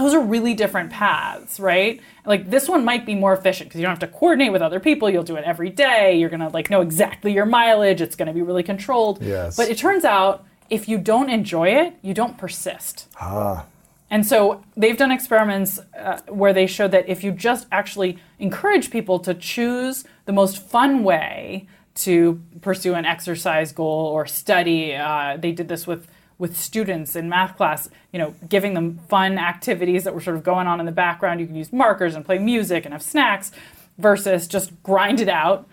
Those 0.00 0.14
are 0.14 0.20
really 0.20 0.54
different 0.54 0.90
paths, 0.90 1.60
right? 1.60 2.00
Like 2.24 2.50
this 2.50 2.68
one 2.68 2.84
might 2.84 3.04
be 3.04 3.14
more 3.14 3.34
efficient 3.34 3.68
because 3.68 3.80
you 3.80 3.86
don't 3.86 3.98
have 3.98 4.10
to 4.10 4.18
coordinate 4.18 4.52
with 4.52 4.62
other 4.62 4.80
people. 4.80 5.10
You'll 5.10 5.22
do 5.22 5.36
it 5.36 5.44
every 5.44 5.70
day. 5.70 6.18
You're 6.18 6.30
to 6.40 6.48
like 6.48 6.70
know 6.70 6.80
exactly 6.80 7.32
your 7.32 7.46
mileage. 7.46 8.00
It's 8.00 8.16
to 8.28 8.32
be 8.32 8.42
really 8.42 8.62
controlled. 8.62 9.22
Yes. 9.22 9.56
But 9.56 9.68
it 9.68 9.76
turns 9.78 10.04
out 10.04 10.46
if 10.70 10.88
you 10.88 10.98
don't 10.98 11.28
enjoy 11.28 11.68
it, 11.68 11.94
you 12.00 12.14
don't 12.14 12.38
persist. 12.38 13.08
Ah. 13.20 13.66
And 14.08 14.26
so 14.26 14.64
they've 14.76 14.96
done 14.96 15.12
experiments 15.12 15.78
uh, 15.96 16.20
where 16.28 16.52
they 16.52 16.66
show 16.66 16.88
that 16.88 17.08
if 17.08 17.22
you 17.22 17.30
just 17.30 17.66
actually 17.70 18.18
encourage 18.38 18.90
people 18.90 19.18
to 19.20 19.34
choose 19.34 20.04
the 20.24 20.32
most 20.32 20.58
fun 20.58 21.04
way 21.04 21.68
to 21.96 22.40
pursue 22.60 22.94
an 22.94 23.04
exercise 23.04 23.72
goal 23.72 24.06
or 24.06 24.26
study, 24.26 24.94
uh, 24.94 25.36
they 25.36 25.52
did 25.52 25.68
this 25.68 25.86
with 25.86 26.08
with 26.40 26.56
students 26.56 27.14
in 27.14 27.28
math 27.28 27.54
class, 27.56 27.90
you 28.12 28.18
know, 28.18 28.34
giving 28.48 28.72
them 28.72 28.98
fun 29.08 29.36
activities 29.38 30.04
that 30.04 30.14
were 30.14 30.22
sort 30.22 30.36
of 30.36 30.42
going 30.42 30.66
on 30.66 30.80
in 30.80 30.86
the 30.86 30.92
background. 30.92 31.38
You 31.38 31.46
can 31.46 31.54
use 31.54 31.70
markers 31.70 32.14
and 32.14 32.24
play 32.24 32.38
music 32.38 32.86
and 32.86 32.94
have 32.94 33.02
snacks 33.02 33.52
versus 33.98 34.48
just 34.48 34.82
grind 34.82 35.20
it 35.20 35.28
out. 35.28 35.68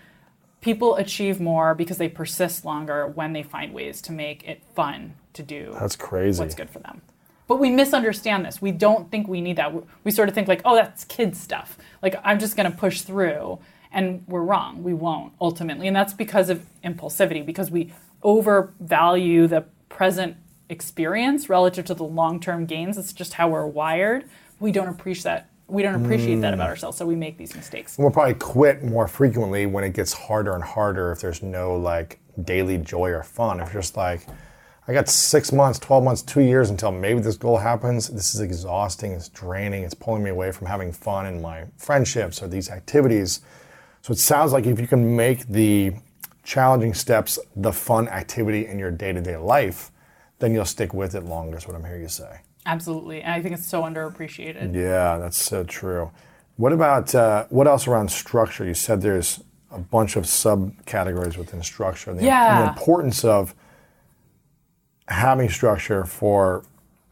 People 0.60 0.96
achieve 0.96 1.40
more 1.40 1.74
because 1.74 1.96
they 1.96 2.08
persist 2.08 2.66
longer 2.66 3.06
when 3.06 3.32
they 3.32 3.42
find 3.42 3.72
ways 3.72 4.02
to 4.02 4.12
make 4.12 4.46
it 4.46 4.62
fun 4.76 5.14
to 5.32 5.42
do 5.42 5.74
That's 5.80 5.96
crazy. 5.96 6.38
what's 6.38 6.54
good 6.54 6.68
for 6.68 6.80
them. 6.80 7.00
But 7.46 7.56
we 7.56 7.70
misunderstand 7.70 8.44
this. 8.44 8.60
We 8.60 8.72
don't 8.72 9.10
think 9.10 9.26
we 9.26 9.40
need 9.40 9.56
that. 9.56 9.72
We 10.04 10.10
sort 10.10 10.28
of 10.28 10.34
think 10.34 10.48
like, 10.48 10.60
oh, 10.66 10.74
that's 10.74 11.04
kid 11.04 11.34
stuff. 11.34 11.78
Like 12.02 12.20
I'm 12.22 12.38
just 12.38 12.56
going 12.56 12.70
to 12.70 12.76
push 12.76 13.00
through, 13.00 13.58
and 13.90 14.22
we're 14.28 14.42
wrong. 14.42 14.82
We 14.82 14.92
won't 14.92 15.32
ultimately, 15.40 15.86
and 15.86 15.96
that's 15.96 16.12
because 16.12 16.50
of 16.50 16.66
impulsivity. 16.84 17.46
Because 17.46 17.70
we 17.70 17.90
overvalue 18.22 19.46
the 19.46 19.64
present 19.88 20.36
experience 20.68 21.48
relative 21.48 21.84
to 21.86 21.94
the 21.94 22.04
long-term 22.04 22.66
gains. 22.66 22.98
It's 22.98 23.12
just 23.12 23.34
how 23.34 23.48
we're 23.48 23.66
wired. 23.66 24.24
We 24.60 24.72
don't 24.72 24.88
appreciate 24.88 25.24
that. 25.24 25.50
We 25.66 25.82
don't 25.82 26.02
appreciate 26.02 26.40
that 26.40 26.54
about 26.54 26.68
mm. 26.68 26.70
ourselves, 26.70 26.96
so 26.96 27.04
we 27.04 27.14
make 27.14 27.36
these 27.36 27.54
mistakes. 27.54 27.98
We'll 27.98 28.10
probably 28.10 28.34
quit 28.34 28.82
more 28.82 29.06
frequently 29.06 29.66
when 29.66 29.84
it 29.84 29.92
gets 29.92 30.14
harder 30.14 30.54
and 30.54 30.64
harder 30.64 31.12
if 31.12 31.20
there's 31.20 31.42
no 31.42 31.76
like 31.76 32.20
daily 32.42 32.78
joy 32.78 33.10
or 33.10 33.22
fun. 33.22 33.60
If 33.60 33.74
you're 33.74 33.82
just 33.82 33.96
like, 33.96 34.26
I 34.86 34.94
got 34.94 35.10
six 35.10 35.52
months, 35.52 35.78
12 35.78 36.02
months, 36.02 36.22
two 36.22 36.40
years 36.40 36.70
until 36.70 36.90
maybe 36.90 37.20
this 37.20 37.36
goal 37.36 37.58
happens. 37.58 38.08
This 38.08 38.34
is 38.34 38.40
exhausting, 38.40 39.12
it's 39.12 39.28
draining, 39.28 39.82
it's 39.82 39.92
pulling 39.92 40.22
me 40.22 40.30
away 40.30 40.50
from 40.50 40.66
having 40.66 40.90
fun 40.90 41.26
in 41.26 41.42
my 41.42 41.66
friendships 41.76 42.42
or 42.42 42.48
these 42.48 42.70
activities. 42.70 43.42
So 44.00 44.12
it 44.12 44.18
sounds 44.18 44.52
like 44.52 44.64
if 44.64 44.80
you 44.80 44.86
can 44.86 45.14
make 45.14 45.46
the 45.46 45.92
challenging 46.44 46.94
steps 46.94 47.38
the 47.54 47.72
fun 47.74 48.08
activity 48.08 48.66
in 48.66 48.78
your 48.78 48.90
day 48.90 49.12
to 49.12 49.20
day 49.20 49.36
life, 49.36 49.90
then 50.38 50.54
you'll 50.54 50.64
stick 50.64 50.92
with 50.94 51.14
it 51.14 51.24
longer, 51.24 51.56
is 51.56 51.66
what 51.66 51.76
I'm 51.76 51.84
hearing 51.84 52.02
you 52.02 52.08
say. 52.08 52.40
Absolutely, 52.66 53.22
and 53.22 53.32
I 53.32 53.40
think 53.42 53.54
it's 53.54 53.66
so 53.66 53.82
underappreciated. 53.82 54.74
Yeah, 54.74 55.18
that's 55.18 55.36
so 55.38 55.64
true. 55.64 56.10
What 56.56 56.72
about 56.72 57.14
uh, 57.14 57.46
what 57.50 57.66
else 57.66 57.86
around 57.86 58.10
structure? 58.10 58.64
You 58.64 58.74
said 58.74 59.00
there's 59.00 59.42
a 59.70 59.78
bunch 59.78 60.16
of 60.16 60.24
subcategories 60.24 61.36
within 61.36 61.62
structure. 61.62 62.10
And 62.10 62.18
the, 62.20 62.24
Yeah. 62.24 62.58
and 62.58 62.64
the 62.68 62.72
importance 62.72 63.24
of 63.24 63.54
having 65.08 65.48
structure 65.48 66.04
for 66.04 66.64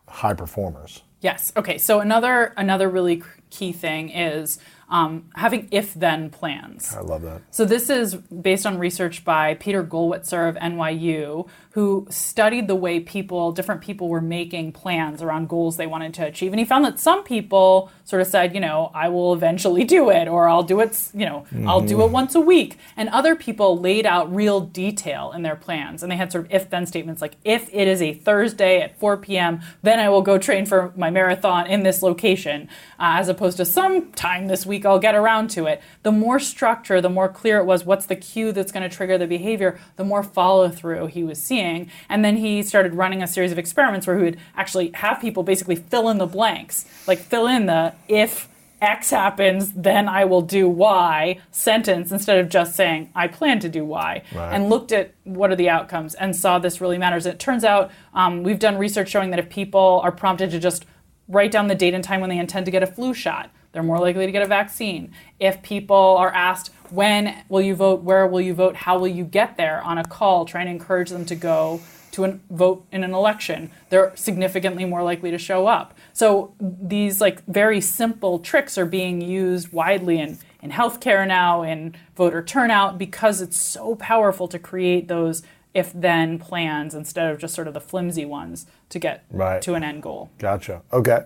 high 0.08 0.34
performers. 0.34 1.02
Yes. 1.20 1.52
Okay. 1.56 1.78
So 1.78 2.00
another 2.00 2.52
another 2.56 2.88
really 2.88 3.22
key 3.50 3.72
thing 3.72 4.10
is 4.10 4.58
um, 4.88 5.28
having 5.34 5.66
if-then 5.72 6.30
plans. 6.30 6.94
I 6.94 7.00
love 7.00 7.22
that. 7.22 7.42
So 7.50 7.64
this 7.64 7.90
is 7.90 8.14
based 8.14 8.66
on 8.66 8.78
research 8.78 9.24
by 9.24 9.54
Peter 9.54 9.82
Gollwitzer 9.82 10.48
of 10.48 10.54
NYU, 10.56 11.48
who 11.76 12.06
studied 12.08 12.68
the 12.68 12.74
way 12.74 12.98
people, 12.98 13.52
different 13.52 13.82
people, 13.82 14.08
were 14.08 14.22
making 14.22 14.72
plans 14.72 15.20
around 15.20 15.46
goals 15.46 15.76
they 15.76 15.86
wanted 15.86 16.14
to 16.14 16.24
achieve, 16.24 16.50
and 16.50 16.58
he 16.58 16.64
found 16.64 16.82
that 16.86 16.98
some 16.98 17.22
people 17.22 17.90
sort 18.04 18.22
of 18.22 18.26
said, 18.26 18.54
you 18.54 18.60
know, 18.60 18.90
I 18.94 19.10
will 19.10 19.34
eventually 19.34 19.84
do 19.84 20.08
it, 20.08 20.26
or 20.26 20.48
I'll 20.48 20.62
do 20.62 20.80
it, 20.80 21.10
you 21.12 21.26
know, 21.26 21.44
I'll 21.66 21.82
do 21.82 22.02
it 22.02 22.10
once 22.10 22.34
a 22.34 22.40
week, 22.40 22.78
and 22.96 23.10
other 23.10 23.36
people 23.36 23.78
laid 23.78 24.06
out 24.06 24.34
real 24.34 24.58
detail 24.62 25.32
in 25.32 25.42
their 25.42 25.54
plans, 25.54 26.02
and 26.02 26.10
they 26.10 26.16
had 26.16 26.32
sort 26.32 26.46
of 26.46 26.50
if-then 26.50 26.86
statements 26.86 27.20
like, 27.20 27.36
if 27.44 27.68
it 27.74 27.86
is 27.86 28.00
a 28.00 28.14
Thursday 28.14 28.80
at 28.80 28.98
4 28.98 29.18
p.m., 29.18 29.60
then 29.82 30.00
I 30.00 30.08
will 30.08 30.22
go 30.22 30.38
train 30.38 30.64
for 30.64 30.94
my 30.96 31.10
marathon 31.10 31.66
in 31.66 31.82
this 31.82 32.02
location, 32.02 32.70
uh, 32.98 33.20
as 33.20 33.28
opposed 33.28 33.58
to 33.58 33.66
sometime 33.66 34.46
this 34.46 34.64
week 34.64 34.86
I'll 34.86 34.98
get 34.98 35.14
around 35.14 35.50
to 35.50 35.66
it. 35.66 35.82
The 36.04 36.12
more 36.12 36.40
structure, 36.40 37.02
the 37.02 37.10
more 37.10 37.28
clear 37.28 37.58
it 37.58 37.66
was 37.66 37.84
what's 37.84 38.06
the 38.06 38.16
cue 38.16 38.50
that's 38.52 38.72
going 38.72 38.88
to 38.88 38.96
trigger 38.96 39.18
the 39.18 39.26
behavior, 39.26 39.78
the 39.96 40.04
more 40.04 40.22
follow 40.22 40.70
through 40.70 41.08
he 41.08 41.22
was 41.22 41.38
seeing. 41.42 41.65
And 42.08 42.24
then 42.24 42.36
he 42.36 42.62
started 42.62 42.94
running 42.94 43.22
a 43.22 43.26
series 43.26 43.52
of 43.52 43.58
experiments 43.58 44.06
where 44.06 44.16
he 44.18 44.24
would 44.24 44.38
actually 44.56 44.90
have 44.94 45.20
people 45.20 45.42
basically 45.42 45.76
fill 45.76 46.08
in 46.08 46.18
the 46.18 46.26
blanks, 46.26 46.86
like 47.06 47.18
fill 47.18 47.46
in 47.46 47.66
the 47.66 47.94
if 48.08 48.48
X 48.80 49.10
happens, 49.10 49.72
then 49.72 50.08
I 50.08 50.24
will 50.24 50.42
do 50.42 50.68
Y 50.68 51.38
sentence 51.50 52.12
instead 52.12 52.38
of 52.38 52.48
just 52.48 52.74
saying 52.74 53.10
I 53.14 53.26
plan 53.26 53.58
to 53.60 53.68
do 53.68 53.84
Y. 53.84 54.22
Right. 54.34 54.52
And 54.52 54.68
looked 54.68 54.92
at 54.92 55.14
what 55.24 55.50
are 55.50 55.56
the 55.56 55.70
outcomes 55.70 56.14
and 56.14 56.36
saw 56.36 56.58
this 56.58 56.80
really 56.80 56.98
matters. 56.98 57.26
And 57.26 57.34
It 57.34 57.38
turns 57.38 57.64
out 57.64 57.90
um, 58.14 58.42
we've 58.42 58.58
done 58.58 58.76
research 58.76 59.08
showing 59.08 59.30
that 59.30 59.38
if 59.38 59.48
people 59.48 60.00
are 60.04 60.12
prompted 60.12 60.50
to 60.50 60.58
just 60.58 60.84
write 61.28 61.50
down 61.50 61.68
the 61.68 61.74
date 61.74 61.94
and 61.94 62.04
time 62.04 62.20
when 62.20 62.30
they 62.30 62.38
intend 62.38 62.66
to 62.66 62.72
get 62.72 62.82
a 62.82 62.86
flu 62.86 63.14
shot, 63.14 63.50
they're 63.76 63.82
more 63.82 63.98
likely 63.98 64.24
to 64.24 64.32
get 64.32 64.40
a 64.40 64.46
vaccine. 64.46 65.12
If 65.38 65.60
people 65.60 65.94
are 65.94 66.32
asked, 66.32 66.70
when 66.88 67.44
will 67.50 67.60
you 67.60 67.74
vote, 67.74 68.00
where 68.00 68.26
will 68.26 68.40
you 68.40 68.54
vote, 68.54 68.74
how 68.74 68.98
will 68.98 69.06
you 69.06 69.22
get 69.22 69.58
there 69.58 69.82
on 69.82 69.98
a 69.98 70.04
call, 70.04 70.46
trying 70.46 70.64
to 70.64 70.70
encourage 70.70 71.10
them 71.10 71.26
to 71.26 71.34
go 71.34 71.82
to 72.12 72.24
an, 72.24 72.40
vote 72.48 72.86
in 72.90 73.04
an 73.04 73.12
election, 73.12 73.70
they're 73.90 74.12
significantly 74.16 74.86
more 74.86 75.02
likely 75.02 75.30
to 75.30 75.36
show 75.36 75.66
up. 75.66 75.92
So 76.14 76.54
these 76.58 77.20
like 77.20 77.44
very 77.44 77.82
simple 77.82 78.38
tricks 78.38 78.78
are 78.78 78.86
being 78.86 79.20
used 79.20 79.72
widely 79.72 80.20
in, 80.20 80.38
in 80.62 80.70
healthcare 80.70 81.28
now, 81.28 81.60
in 81.62 81.94
voter 82.16 82.42
turnout, 82.42 82.96
because 82.96 83.42
it's 83.42 83.60
so 83.60 83.94
powerful 83.96 84.48
to 84.48 84.58
create 84.58 85.06
those 85.08 85.42
if 85.74 85.92
then 85.92 86.38
plans 86.38 86.94
instead 86.94 87.30
of 87.30 87.38
just 87.38 87.54
sort 87.54 87.68
of 87.68 87.74
the 87.74 87.80
flimsy 87.82 88.24
ones 88.24 88.64
to 88.88 88.98
get 88.98 89.26
Right. 89.30 89.60
to 89.60 89.74
an 89.74 89.84
end 89.84 90.02
goal. 90.02 90.30
Gotcha. 90.38 90.80
Okay. 90.90 91.24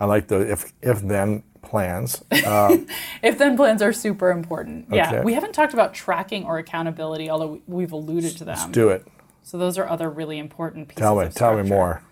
I 0.00 0.06
like 0.06 0.26
the 0.28 0.40
if 0.50 0.72
if 0.80 1.00
then 1.00 1.44
plans. 1.62 2.22
Uh, 2.44 2.76
If 3.22 3.38
then 3.38 3.56
plans 3.56 3.80
are 3.82 3.92
super 3.92 4.30
important. 4.30 4.86
Okay. 4.88 4.96
Yeah. 4.96 5.22
We 5.22 5.34
haven't 5.34 5.52
talked 5.52 5.72
about 5.72 5.94
tracking 5.94 6.44
or 6.44 6.58
accountability, 6.58 7.30
although 7.30 7.52
we- 7.52 7.62
we've 7.66 7.92
alluded 7.92 8.36
to 8.38 8.44
them. 8.44 8.72
do 8.72 8.88
it. 8.88 9.06
So 9.44 9.58
those 9.58 9.78
are 9.78 9.88
other 9.88 10.10
really 10.10 10.38
important 10.38 10.88
pieces. 10.88 11.00
Tell 11.00 11.16
me. 11.16 11.28
Tell 11.28 11.56
me 11.56 11.68
more. 11.68 12.02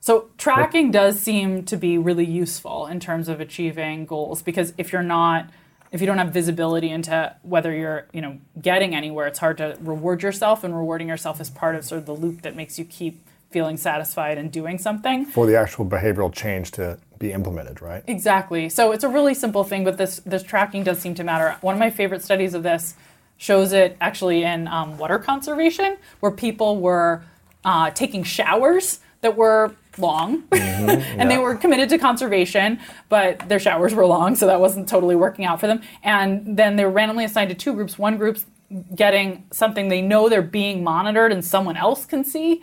So 0.00 0.28
tracking 0.36 0.90
does 0.90 1.18
seem 1.20 1.64
to 1.64 1.76
be 1.76 1.96
really 1.96 2.26
useful 2.26 2.86
in 2.86 3.00
terms 3.00 3.28
of 3.28 3.40
achieving 3.40 4.04
goals 4.04 4.42
because 4.42 4.74
if 4.76 4.92
you're 4.92 5.02
not 5.02 5.48
if 5.92 6.00
you 6.00 6.06
don't 6.08 6.18
have 6.18 6.30
visibility 6.32 6.90
into 6.90 7.32
whether 7.42 7.72
you're, 7.72 8.08
you 8.12 8.20
know, 8.20 8.36
getting 8.60 8.96
anywhere, 8.96 9.28
it's 9.28 9.38
hard 9.38 9.56
to 9.58 9.76
reward 9.80 10.24
yourself 10.24 10.64
and 10.64 10.76
rewarding 10.76 11.06
yourself 11.08 11.40
is 11.40 11.48
part 11.48 11.76
of 11.76 11.84
sort 11.84 12.00
of 12.00 12.06
the 12.06 12.14
loop 12.14 12.42
that 12.42 12.56
makes 12.56 12.80
you 12.80 12.84
keep 12.84 13.24
feeling 13.50 13.76
satisfied 13.76 14.36
and 14.36 14.50
doing 14.50 14.76
something. 14.76 15.24
For 15.24 15.46
the 15.46 15.56
actual 15.56 15.86
behavioral 15.86 16.32
change 16.34 16.72
to 16.72 16.98
be 17.18 17.32
implemented, 17.32 17.80
right? 17.80 18.02
Exactly. 18.06 18.68
So 18.68 18.92
it's 18.92 19.04
a 19.04 19.08
really 19.08 19.34
simple 19.34 19.64
thing, 19.64 19.84
but 19.84 19.96
this 19.98 20.20
this 20.26 20.42
tracking 20.42 20.84
does 20.84 20.98
seem 20.98 21.14
to 21.16 21.24
matter. 21.24 21.56
One 21.60 21.74
of 21.74 21.78
my 21.78 21.90
favorite 21.90 22.22
studies 22.22 22.54
of 22.54 22.62
this 22.62 22.94
shows 23.36 23.72
it 23.72 23.96
actually 24.00 24.42
in 24.42 24.68
um, 24.68 24.96
water 24.98 25.18
conservation, 25.18 25.96
where 26.20 26.32
people 26.32 26.80
were 26.80 27.22
uh, 27.64 27.90
taking 27.90 28.22
showers 28.22 29.00
that 29.22 29.36
were 29.36 29.74
long, 29.96 30.44
and 30.52 31.30
they 31.30 31.38
were 31.38 31.54
committed 31.54 31.88
to 31.88 31.98
conservation, 31.98 32.78
but 33.08 33.48
their 33.48 33.58
showers 33.58 33.94
were 33.94 34.06
long, 34.06 34.36
so 34.36 34.46
that 34.46 34.60
wasn't 34.60 34.88
totally 34.88 35.16
working 35.16 35.44
out 35.44 35.60
for 35.60 35.66
them. 35.66 35.80
And 36.02 36.56
then 36.56 36.76
they 36.76 36.84
were 36.84 36.90
randomly 36.90 37.24
assigned 37.24 37.48
to 37.50 37.54
two 37.54 37.72
groups. 37.72 37.98
One 37.98 38.18
group's 38.18 38.44
getting 38.94 39.46
something 39.50 39.88
they 39.88 40.02
know 40.02 40.28
they're 40.28 40.42
being 40.42 40.84
monitored, 40.84 41.32
and 41.32 41.44
someone 41.44 41.76
else 41.76 42.04
can 42.04 42.24
see 42.24 42.62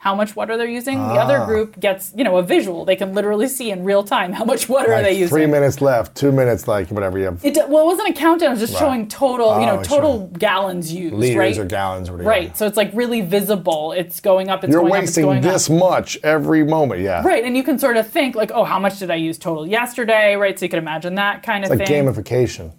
how 0.00 0.14
much 0.14 0.36
water 0.36 0.56
they're 0.56 0.66
using. 0.68 0.96
The 0.98 1.04
Ah. 1.14 1.24
other 1.24 1.44
group 1.44 1.78
gets, 1.80 2.12
you 2.16 2.22
know, 2.22 2.36
a 2.36 2.42
visual. 2.42 2.84
They 2.84 2.94
can 2.94 3.14
literally 3.14 3.48
see 3.48 3.70
in 3.72 3.82
real 3.84 4.04
time 4.04 4.32
how 4.32 4.44
much 4.44 4.68
water 4.68 4.92
are 4.94 5.02
they 5.02 5.12
using. 5.12 5.28
three 5.28 5.46
minutes 5.46 5.80
left, 5.80 6.14
two 6.14 6.30
minutes, 6.30 6.68
like 6.68 6.88
whatever 6.90 7.18
you 7.18 7.24
have. 7.24 7.44
It, 7.44 7.56
well, 7.68 7.82
it 7.82 7.86
wasn't 7.86 8.08
a 8.10 8.12
countdown. 8.12 8.50
It 8.50 8.52
was 8.52 8.60
just 8.60 8.74
Right. 8.74 8.78
showing 8.78 9.08
total, 9.08 9.58
you 9.60 9.66
know, 9.66 9.78
Oh, 9.80 9.82
total 9.82 10.30
gallons 10.38 10.92
used, 10.92 11.14
liters 11.16 11.36
right? 11.36 11.58
or 11.58 11.64
gallons 11.64 12.08
or 12.08 12.12
whatever. 12.12 12.30
Right. 12.30 12.56
So 12.56 12.64
it's 12.66 12.76
like 12.76 12.90
really 12.94 13.22
visible. 13.22 13.92
It's 13.92 14.20
going 14.20 14.48
up. 14.50 14.62
It's 14.62 14.70
You're 14.72 14.82
going 14.82 14.92
up. 14.92 14.98
It's 14.98 15.08
wasting 15.10 15.24
going 15.24 15.40
this 15.42 15.68
up. 15.68 15.76
much 15.76 16.16
every 16.22 16.62
moment. 16.64 17.00
Yeah. 17.00 17.22
Right, 17.26 17.44
and 17.44 17.56
you 17.56 17.64
can 17.64 17.78
sort 17.78 17.96
of 17.96 18.06
think 18.06 18.36
like, 18.36 18.52
oh, 18.54 18.62
how 18.64 18.78
much 18.78 19.00
did 19.00 19.10
I 19.10 19.16
use 19.16 19.36
total 19.36 19.66
yesterday? 19.66 20.36
Right. 20.36 20.56
So 20.58 20.64
you 20.64 20.70
can 20.70 20.78
imagine 20.78 21.16
that 21.16 21.42
kind 21.42 21.64
of 21.64 21.70
thing. 21.70 21.78
Like 21.80 21.88
thing. 21.88 22.06
gamification. 22.06 22.70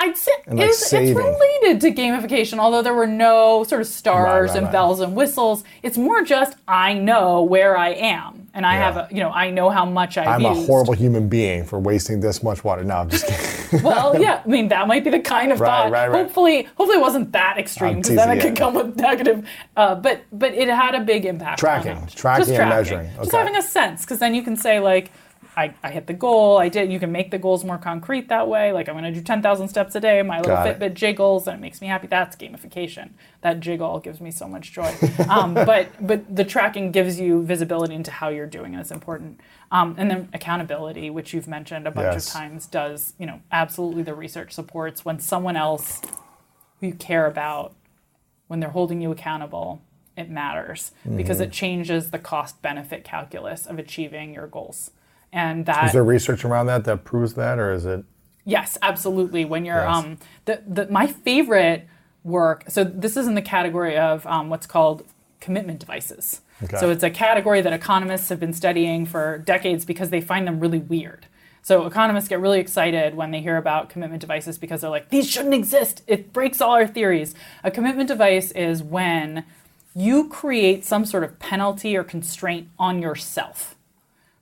Yeah, 0.00 0.06
I'd 0.06 0.16
say 0.16 0.32
And, 0.46 0.58
like, 0.58 0.68
it's, 0.68 0.92
it's 0.92 1.16
related 1.16 1.80
to 1.82 1.90
gamification, 1.92 2.58
although 2.58 2.82
there 2.82 2.94
were 2.94 3.06
no 3.06 3.64
sort 3.64 3.80
of 3.80 3.86
stars 3.86 4.50
right, 4.50 4.56
and 4.56 4.64
right. 4.66 4.72
bells 4.72 5.00
and 5.00 5.14
whistles. 5.14 5.64
It's 5.82 5.98
more 5.98 6.22
just 6.22 6.56
I 6.68 6.94
know 6.94 7.42
where 7.42 7.76
I 7.76 7.90
am, 7.90 8.48
and 8.54 8.64
I 8.66 8.74
Yeah. 8.74 8.80
have 8.92 8.96
a, 8.96 9.08
you 9.14 9.20
know, 9.20 9.30
I 9.30 9.50
know 9.50 9.70
how 9.70 9.84
much 9.84 10.16
I've 10.18 10.28
I'm 10.28 10.42
used. 10.42 10.62
a 10.62 10.66
horrible 10.66 10.94
human 10.94 11.28
being 11.28 11.64
for 11.64 11.78
wasting 11.80 12.20
this 12.20 12.42
much 12.42 12.64
water. 12.64 12.84
No, 12.84 12.96
I'm 12.96 13.10
just 13.10 13.26
kidding. 13.26 13.82
Well, 13.82 14.20
yeah, 14.20 14.40
I 14.44 14.48
mean 14.48 14.68
that 14.68 14.86
might 14.86 15.02
be 15.04 15.10
the 15.10 15.18
kind 15.20 15.50
of 15.52 15.60
Right, 15.60 15.68
thought. 15.68 15.90
right, 15.90 16.08
right. 16.08 16.22
Hopefully, 16.22 16.62
hopefully 16.76 16.98
it 16.98 17.00
wasn't 17.00 17.32
that 17.32 17.58
extreme 17.58 17.96
because 17.96 18.14
then 18.16 18.30
it 18.36 18.40
could 18.40 18.56
come 18.56 18.74
with 18.74 18.96
negative. 18.96 19.46
Uh, 19.76 19.94
but 19.96 20.22
but 20.32 20.54
it 20.54 20.68
had 20.68 20.94
a 20.94 21.00
big 21.00 21.24
impact. 21.26 21.58
Tracking. 21.58 22.06
Tracking 22.14 22.54
and 22.56 22.68
measuring. 22.68 23.10
Just 23.16 23.32
having 23.32 23.56
a 23.56 23.62
sense, 23.62 24.02
because 24.02 24.18
then 24.20 24.34
you 24.34 24.42
can 24.42 24.56
say 24.56 24.78
like. 24.80 25.10
I, 25.56 25.72
I 25.82 25.90
hit 25.90 26.06
the 26.08 26.12
goal. 26.14 26.58
I 26.58 26.68
did. 26.68 26.90
You 26.90 26.98
can 26.98 27.12
make 27.12 27.30
the 27.30 27.38
goals 27.38 27.64
more 27.64 27.78
concrete 27.78 28.28
that 28.28 28.48
way. 28.48 28.72
Like 28.72 28.88
I'm 28.88 28.94
going 28.94 29.04
to 29.04 29.12
do 29.12 29.20
10,000 29.22 29.68
steps 29.68 29.94
a 29.94 30.00
day. 30.00 30.20
My 30.22 30.38
little 30.38 30.56
Got 30.56 30.66
it. 30.66 30.78
Fitbit 30.80 30.94
jiggles, 30.94 31.46
and 31.46 31.56
it 31.56 31.60
makes 31.60 31.80
me 31.80 31.86
happy. 31.86 32.06
That's 32.08 32.34
gamification. 32.36 33.10
That 33.42 33.60
jiggle 33.60 34.00
gives 34.00 34.20
me 34.20 34.30
so 34.30 34.48
much 34.48 34.72
joy. 34.72 34.92
Um, 35.28 35.54
but 35.54 35.88
but 36.00 36.34
the 36.34 36.44
tracking 36.44 36.90
gives 36.90 37.20
you 37.20 37.42
visibility 37.44 37.94
into 37.94 38.10
how 38.10 38.28
you're 38.30 38.46
doing, 38.46 38.72
and 38.74 38.80
it's 38.80 38.90
important. 38.90 39.40
Um, 39.70 39.94
and 39.98 40.10
then 40.10 40.28
accountability, 40.32 41.10
which 41.10 41.32
you've 41.32 41.48
mentioned 41.48 41.86
a 41.86 41.90
bunch 41.90 42.12
Yes. 42.14 42.26
of 42.28 42.32
times, 42.32 42.66
does 42.66 43.14
you 43.18 43.26
know 43.26 43.40
absolutely 43.52 44.02
the 44.02 44.14
research 44.14 44.52
supports 44.52 45.04
when 45.04 45.18
someone 45.20 45.56
else 45.56 46.00
who 46.80 46.88
you 46.88 46.94
care 46.94 47.26
about 47.26 47.74
when 48.48 48.60
they're 48.60 48.70
holding 48.70 49.00
you 49.00 49.10
accountable 49.10 49.80
it 50.16 50.30
matters 50.30 50.92
because 51.16 51.38
Mm-hmm. 51.38 51.44
it 51.44 51.52
changes 51.52 52.10
the 52.10 52.18
cost 52.20 52.60
benefit 52.62 53.02
calculus 53.04 53.66
of 53.66 53.78
achieving 53.78 54.34
your 54.34 54.46
goals 54.46 54.90
and 55.34 55.66
that 55.66 55.86
Is 55.86 55.92
there 55.92 56.04
research 56.04 56.44
around 56.44 56.66
that 56.66 56.84
that 56.84 57.04
proves 57.04 57.34
that, 57.34 57.58
or 57.58 57.72
is 57.72 57.84
it? 57.84 58.04
Yes, 58.46 58.78
absolutely. 58.80 59.44
When 59.44 59.64
you're 59.66 59.76
Yes. 59.76 59.96
um 59.96 60.18
the, 60.46 60.62
the 60.66 60.86
my 60.90 61.06
favorite 61.06 61.86
work, 62.22 62.64
so 62.68 62.84
this 62.84 63.16
is 63.18 63.26
in 63.26 63.34
the 63.34 63.42
category 63.42 63.98
of 63.98 64.26
um, 64.26 64.48
what's 64.48 64.66
called 64.66 65.04
commitment 65.40 65.78
devices. 65.80 66.40
Okay. 66.62 66.78
So 66.78 66.88
it's 66.88 67.02
a 67.02 67.10
category 67.10 67.60
that 67.60 67.72
economists 67.74 68.30
have 68.30 68.40
been 68.40 68.54
studying 68.54 69.04
for 69.04 69.38
decades 69.38 69.84
because 69.84 70.08
they 70.08 70.22
find 70.22 70.46
them 70.46 70.58
really 70.60 70.78
weird. 70.78 71.26
So 71.62 71.84
economists 71.86 72.28
get 72.28 72.40
really 72.40 72.60
excited 72.60 73.14
when 73.14 73.30
they 73.30 73.40
hear 73.40 73.56
about 73.56 73.88
commitment 73.90 74.20
devices 74.20 74.56
because 74.58 74.82
they're 74.82 74.90
like, 74.90 75.08
these 75.10 75.28
shouldn't 75.28 75.54
exist. 75.54 76.02
It 76.06 76.32
breaks 76.32 76.60
all 76.60 76.72
our 76.72 76.86
theories. 76.86 77.34
A 77.62 77.70
commitment 77.70 78.08
device 78.08 78.52
is 78.52 78.82
when 78.82 79.44
you 79.94 80.28
create 80.28 80.84
some 80.84 81.04
sort 81.04 81.24
of 81.24 81.38
penalty 81.38 81.96
or 81.96 82.04
constraint 82.04 82.68
on 82.78 83.00
yourself. 83.02 83.73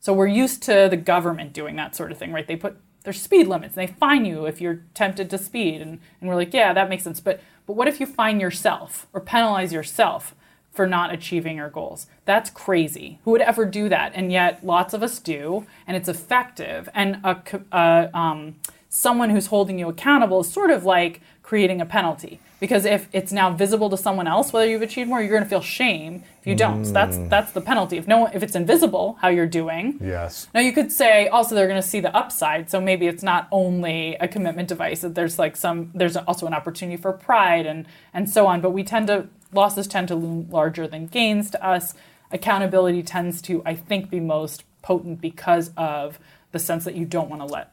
So 0.03 0.13
we're 0.13 0.27
used 0.27 0.65
to 0.65 0.89
the 0.91 0.97
government 0.97 1.53
doing 1.53 1.77
that 1.77 1.95
sort 1.95 2.11
of 2.11 2.19
thing, 2.19 2.33
right? 2.33 2.47
They 2.47 2.57
put 2.57 2.77
there's 3.05 3.23
speed 3.23 3.47
limits 3.47 3.77
and 3.77 3.89
they 3.89 3.93
fine 3.93 4.25
you 4.25 4.47
if 4.47 4.61
you're 4.61 4.83
tempted 4.95 5.31
to 5.31 5.39
speed 5.39 5.81
and, 5.81 6.01
and 6.21 6.29
we're 6.29 6.35
like, 6.35 6.53
yeah, 6.53 6.73
that 6.73 6.89
makes 6.89 7.05
sense. 7.05 7.21
But 7.21 7.41
but 7.69 7.75
what 7.75 7.87
if 7.87 8.01
you 8.01 8.07
fine 8.07 8.41
yourself 8.41 9.07
or 9.13 9.21
penalize 9.21 9.73
yourself 9.73 10.35
for 10.73 10.89
not 10.89 11.15
achieving 11.15 11.57
your 11.57 11.71
goals? 11.71 12.09
That's 12.25 12.51
crazy. 12.51 13.21
Who 13.25 13.31
would 13.31 13.43
ever 13.43 13.65
do 13.65 13.89
that? 13.91 14.11
And 14.17 14.33
yet 14.33 14.67
lots 14.67 14.93
of 14.93 15.05
us 15.05 15.21
do, 15.21 15.67
and 15.87 15.97
it's 15.97 16.09
effective. 16.09 16.89
And 16.95 17.21
a, 17.23 17.41
uh, 17.71 18.09
um, 18.13 18.57
someone 18.89 19.31
who's 19.31 19.47
holding 19.47 19.79
you 19.79 19.89
accountable 19.89 20.41
is 20.41 20.53
sort 20.53 20.73
of 20.73 20.85
like 20.85 21.21
creating 21.45 21.81
a 21.81 21.87
penalty 21.87 22.41
because 22.63 22.85
if 22.85 23.09
it's 23.13 23.33
now 23.33 23.53
visible 23.53 23.91
to 23.91 23.97
someone 23.97 24.29
else 24.29 24.53
whether 24.53 24.71
you've 24.71 24.83
achieved 24.83 25.09
more 25.09 25.21
you're 25.21 25.33
going 25.33 25.43
to 25.43 25.49
feel 25.49 25.61
shame 25.61 26.23
if 26.41 26.47
you 26.47 26.55
don't. 26.55 26.85
So 26.85 26.93
that's 26.93 27.17
mm. 27.17 27.29
that's 27.29 27.51
the 27.51 27.61
penalty. 27.61 27.97
If 27.97 28.07
no 28.07 28.19
one, 28.19 28.33
if 28.35 28.45
it's 28.45 28.55
invisible 28.55 29.19
how 29.21 29.29
you're 29.29 29.49
doing 29.49 29.99
Yes. 30.01 30.47
now 30.55 30.61
you 30.61 30.73
could 30.73 30.93
say 30.93 31.27
also 31.27 31.57
they're 31.57 31.67
going 31.67 31.83
to 31.83 31.87
see 31.87 31.99
the 31.99 32.17
upside. 32.17 32.71
So 32.71 32.81
maybe 32.81 33.09
it's 33.09 33.25
not 33.25 33.49
only 33.51 34.15
a 34.21 34.29
commitment 34.29 34.69
device 34.69 35.01
that 35.01 35.17
there's 35.17 35.41
like 35.41 35.57
some 35.57 35.91
there's 35.93 36.17
also 36.17 36.47
an 36.47 36.55
opportunity 36.55 36.97
for 36.97 37.13
pride 37.13 37.67
and 37.67 37.85
and 38.15 38.31
so 38.31 38.47
on. 38.47 38.61
But 38.61 38.71
we 38.71 38.85
tend 38.85 39.09
to 39.09 39.27
losses 39.53 39.89
tend 39.89 40.07
to 40.09 40.15
loom 40.15 40.49
larger 40.49 40.87
than 40.87 41.09
gains 41.09 41.51
to 41.51 41.67
us. 41.67 41.95
Accountability 42.31 43.03
tends 43.03 43.43
to 43.43 43.61
i 43.67 43.75
think 43.75 44.09
be 44.09 44.21
most 44.21 44.63
potent 44.83 45.21
because 45.21 45.73
of 45.77 46.21
the 46.53 46.61
sense 46.61 46.85
that 46.85 46.95
you 46.95 47.05
don't 47.05 47.29
want 47.29 47.43
to 47.43 47.47
let 47.47 47.73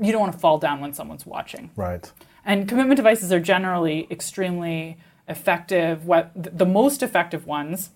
you 0.00 0.10
don't 0.10 0.20
want 0.20 0.32
to 0.32 0.38
fall 0.38 0.58
down 0.58 0.80
when 0.80 0.92
someone's 0.92 1.24
watching. 1.24 1.70
Right. 1.76 2.10
And 2.46 2.68
commitment 2.68 2.96
devices 2.96 3.32
are 3.32 3.40
generally 3.40 4.06
extremely 4.10 4.96
effective. 5.28 6.06
What 6.06 6.30
the 6.34 6.64
most 6.64 7.02
effective 7.02 7.46
ones 7.46 7.90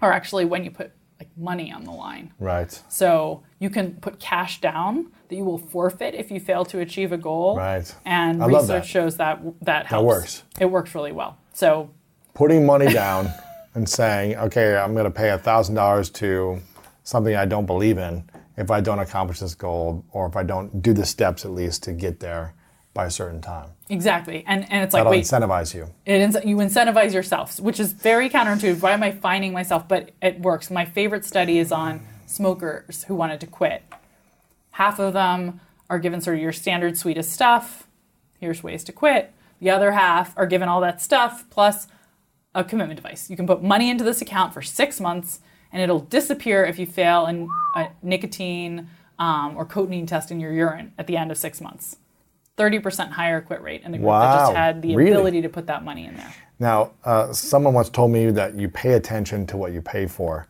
are 0.00 0.12
actually 0.12 0.44
when 0.44 0.62
you 0.62 0.70
put 0.70 0.92
like 1.18 1.30
money 1.36 1.72
on 1.72 1.84
the 1.84 1.90
line. 1.90 2.32
Right. 2.38 2.80
So 2.88 3.42
you 3.58 3.70
can 3.70 3.94
put 3.94 4.20
cash 4.20 4.60
down 4.60 5.10
that 5.28 5.36
you 5.36 5.44
will 5.44 5.58
forfeit 5.58 6.14
if 6.14 6.30
you 6.30 6.38
fail 6.38 6.64
to 6.66 6.80
achieve 6.80 7.12
a 7.12 7.16
goal. 7.16 7.56
Right. 7.56 7.92
And 8.04 8.42
I 8.42 8.46
research 8.46 8.66
that. 8.66 8.86
shows 8.86 9.16
that 9.16 9.40
that 9.62 9.86
helps. 9.86 10.06
works. 10.06 10.42
It 10.60 10.66
works 10.66 10.94
really 10.94 11.12
well. 11.12 11.38
So 11.54 11.90
Putting 12.34 12.66
money 12.66 12.92
down 12.92 13.32
and 13.74 13.88
saying, 13.88 14.36
okay, 14.36 14.76
I'm 14.76 14.94
going 14.94 15.04
to 15.04 15.10
pay 15.10 15.28
$1,000 15.28 16.12
to 16.14 16.60
something 17.04 17.36
I 17.36 17.44
don't 17.46 17.66
believe 17.66 17.98
in 17.98 18.28
if 18.56 18.70
I 18.70 18.80
don't 18.80 18.98
accomplish 18.98 19.40
this 19.40 19.54
goal 19.54 20.04
or 20.12 20.26
if 20.26 20.36
I 20.36 20.42
don't 20.42 20.82
do 20.82 20.92
the 20.92 21.06
steps 21.06 21.44
at 21.44 21.52
least 21.52 21.82
to 21.84 21.92
get 21.92 22.20
there 22.20 22.54
by 22.94 23.06
a 23.06 23.10
certain 23.10 23.40
time. 23.40 23.70
exactly, 23.88 24.44
and 24.46 24.70
and 24.70 24.84
it's 24.84 24.92
like 24.92 25.00
That'll 25.00 25.12
wait, 25.12 25.24
incentivize 25.24 25.74
you. 25.74 25.88
it 26.04 26.44
you 26.44 26.56
incentivize 26.56 27.14
yourself, 27.14 27.58
which 27.58 27.80
is 27.80 27.92
very 27.92 28.28
counterintuitive. 28.28 28.82
Why 28.82 28.92
am 28.92 29.02
I 29.02 29.12
finding 29.12 29.52
myself? 29.52 29.88
But 29.88 30.10
it 30.20 30.40
works. 30.40 30.70
My 30.70 30.84
favorite 30.84 31.24
study 31.24 31.58
is 31.58 31.72
on 31.72 32.06
smokers 32.26 33.04
who 33.04 33.14
wanted 33.14 33.40
to 33.40 33.46
quit. 33.46 33.82
Half 34.72 34.98
of 34.98 35.12
them 35.12 35.60
are 35.88 35.98
given 35.98 36.20
sort 36.20 36.36
of 36.36 36.42
your 36.42 36.52
standard 36.52 36.96
suite 36.98 37.18
of 37.18 37.24
stuff. 37.24 37.86
Here's 38.40 38.62
ways 38.62 38.84
to 38.84 38.92
quit. 38.92 39.32
The 39.60 39.70
other 39.70 39.92
half 39.92 40.36
are 40.36 40.46
given 40.46 40.68
all 40.68 40.80
that 40.80 41.00
stuff 41.00 41.44
plus 41.50 41.86
a 42.54 42.64
commitment 42.64 42.96
device. 43.00 43.30
You 43.30 43.36
can 43.36 43.46
put 43.46 43.62
money 43.62 43.90
into 43.90 44.04
this 44.04 44.20
account 44.20 44.52
for 44.52 44.60
six 44.60 45.00
months, 45.00 45.40
and 45.72 45.80
it'll 45.80 46.00
disappear 46.00 46.64
if 46.64 46.78
you 46.78 46.86
fail 46.86 47.26
in 47.26 47.48
a 47.76 47.88
nicotine 48.02 48.88
um, 49.18 49.56
or 49.56 49.64
cotinine 49.64 50.06
test 50.06 50.30
in 50.30 50.40
your 50.40 50.52
urine 50.52 50.92
at 50.98 51.06
the 51.06 51.16
end 51.16 51.30
of 51.30 51.38
six 51.38 51.60
months. 51.60 51.96
30% 52.58 53.10
higher 53.10 53.40
quit 53.40 53.62
rate 53.62 53.82
in 53.82 53.92
the 53.92 53.98
group 53.98 54.10
that 54.10 54.36
just 54.36 54.52
had 54.52 54.82
the 54.82 54.94
really? 54.94 55.10
ability 55.10 55.42
to 55.42 55.48
put 55.48 55.66
that 55.66 55.84
money 55.84 56.04
in 56.06 56.16
there. 56.16 56.34
Now, 56.58 56.92
uh, 57.04 57.32
someone 57.32 57.74
once 57.74 57.88
told 57.88 58.10
me 58.10 58.30
that 58.30 58.54
you 58.54 58.68
pay 58.68 58.92
attention 58.92 59.46
to 59.48 59.56
what 59.56 59.72
you 59.72 59.80
pay 59.80 60.06
for. 60.06 60.46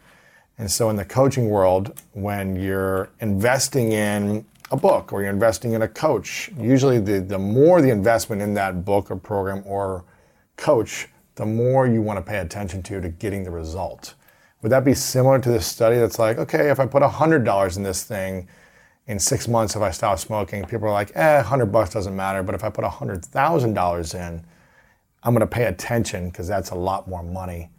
And 0.58 0.70
so, 0.70 0.90
in 0.90 0.96
the 0.96 1.04
coaching 1.04 1.48
world, 1.48 2.00
when 2.12 2.56
you're 2.56 3.08
investing 3.20 3.92
in 3.92 4.44
a 4.70 4.76
book 4.76 5.12
or 5.12 5.22
you're 5.22 5.30
investing 5.30 5.72
in 5.72 5.82
a 5.82 5.88
coach, 5.88 6.50
usually 6.58 6.98
the, 6.98 7.20
the 7.20 7.38
more 7.38 7.80
the 7.80 7.90
investment 7.90 8.42
in 8.42 8.52
that 8.54 8.84
book 8.84 9.10
or 9.10 9.16
program 9.16 9.62
or 9.64 10.04
coach, 10.56 11.08
the 11.36 11.46
more 11.46 11.86
you 11.86 12.02
want 12.02 12.18
to 12.18 12.22
pay 12.22 12.38
attention 12.38 12.82
to 12.82 13.00
to 13.00 13.08
getting 13.08 13.44
the 13.44 13.50
result. 13.50 14.14
Would 14.62 14.70
that 14.70 14.84
be 14.84 14.94
similar 14.94 15.38
to 15.38 15.48
this 15.48 15.66
study 15.66 15.96
that's 15.96 16.18
like, 16.18 16.38
okay, 16.38 16.70
if 16.70 16.78
I 16.78 16.86
put 16.86 17.02
$100 17.02 17.76
in 17.76 17.82
this 17.82 18.04
thing, 18.04 18.48
in 19.12 19.18
six 19.20 19.46
months, 19.46 19.76
if 19.76 19.82
I 19.82 19.92
stop 19.92 20.18
smoking, 20.18 20.64
people 20.64 20.88
are 20.88 20.92
like, 20.92 21.12
eh, 21.14 21.36
100 21.36 21.66
bucks 21.66 21.90
doesn't 21.90 22.16
matter. 22.16 22.42
But 22.42 22.56
if 22.56 22.64
I 22.64 22.70
put 22.70 22.84
$100,000 22.84 24.14
in, 24.14 24.44
I'm 25.22 25.34
going 25.34 25.40
to 25.40 25.46
pay 25.46 25.64
attention 25.64 26.30
because 26.30 26.48
that's 26.48 26.70
a 26.70 26.74
lot 26.74 27.06
more 27.06 27.22
money 27.22 27.70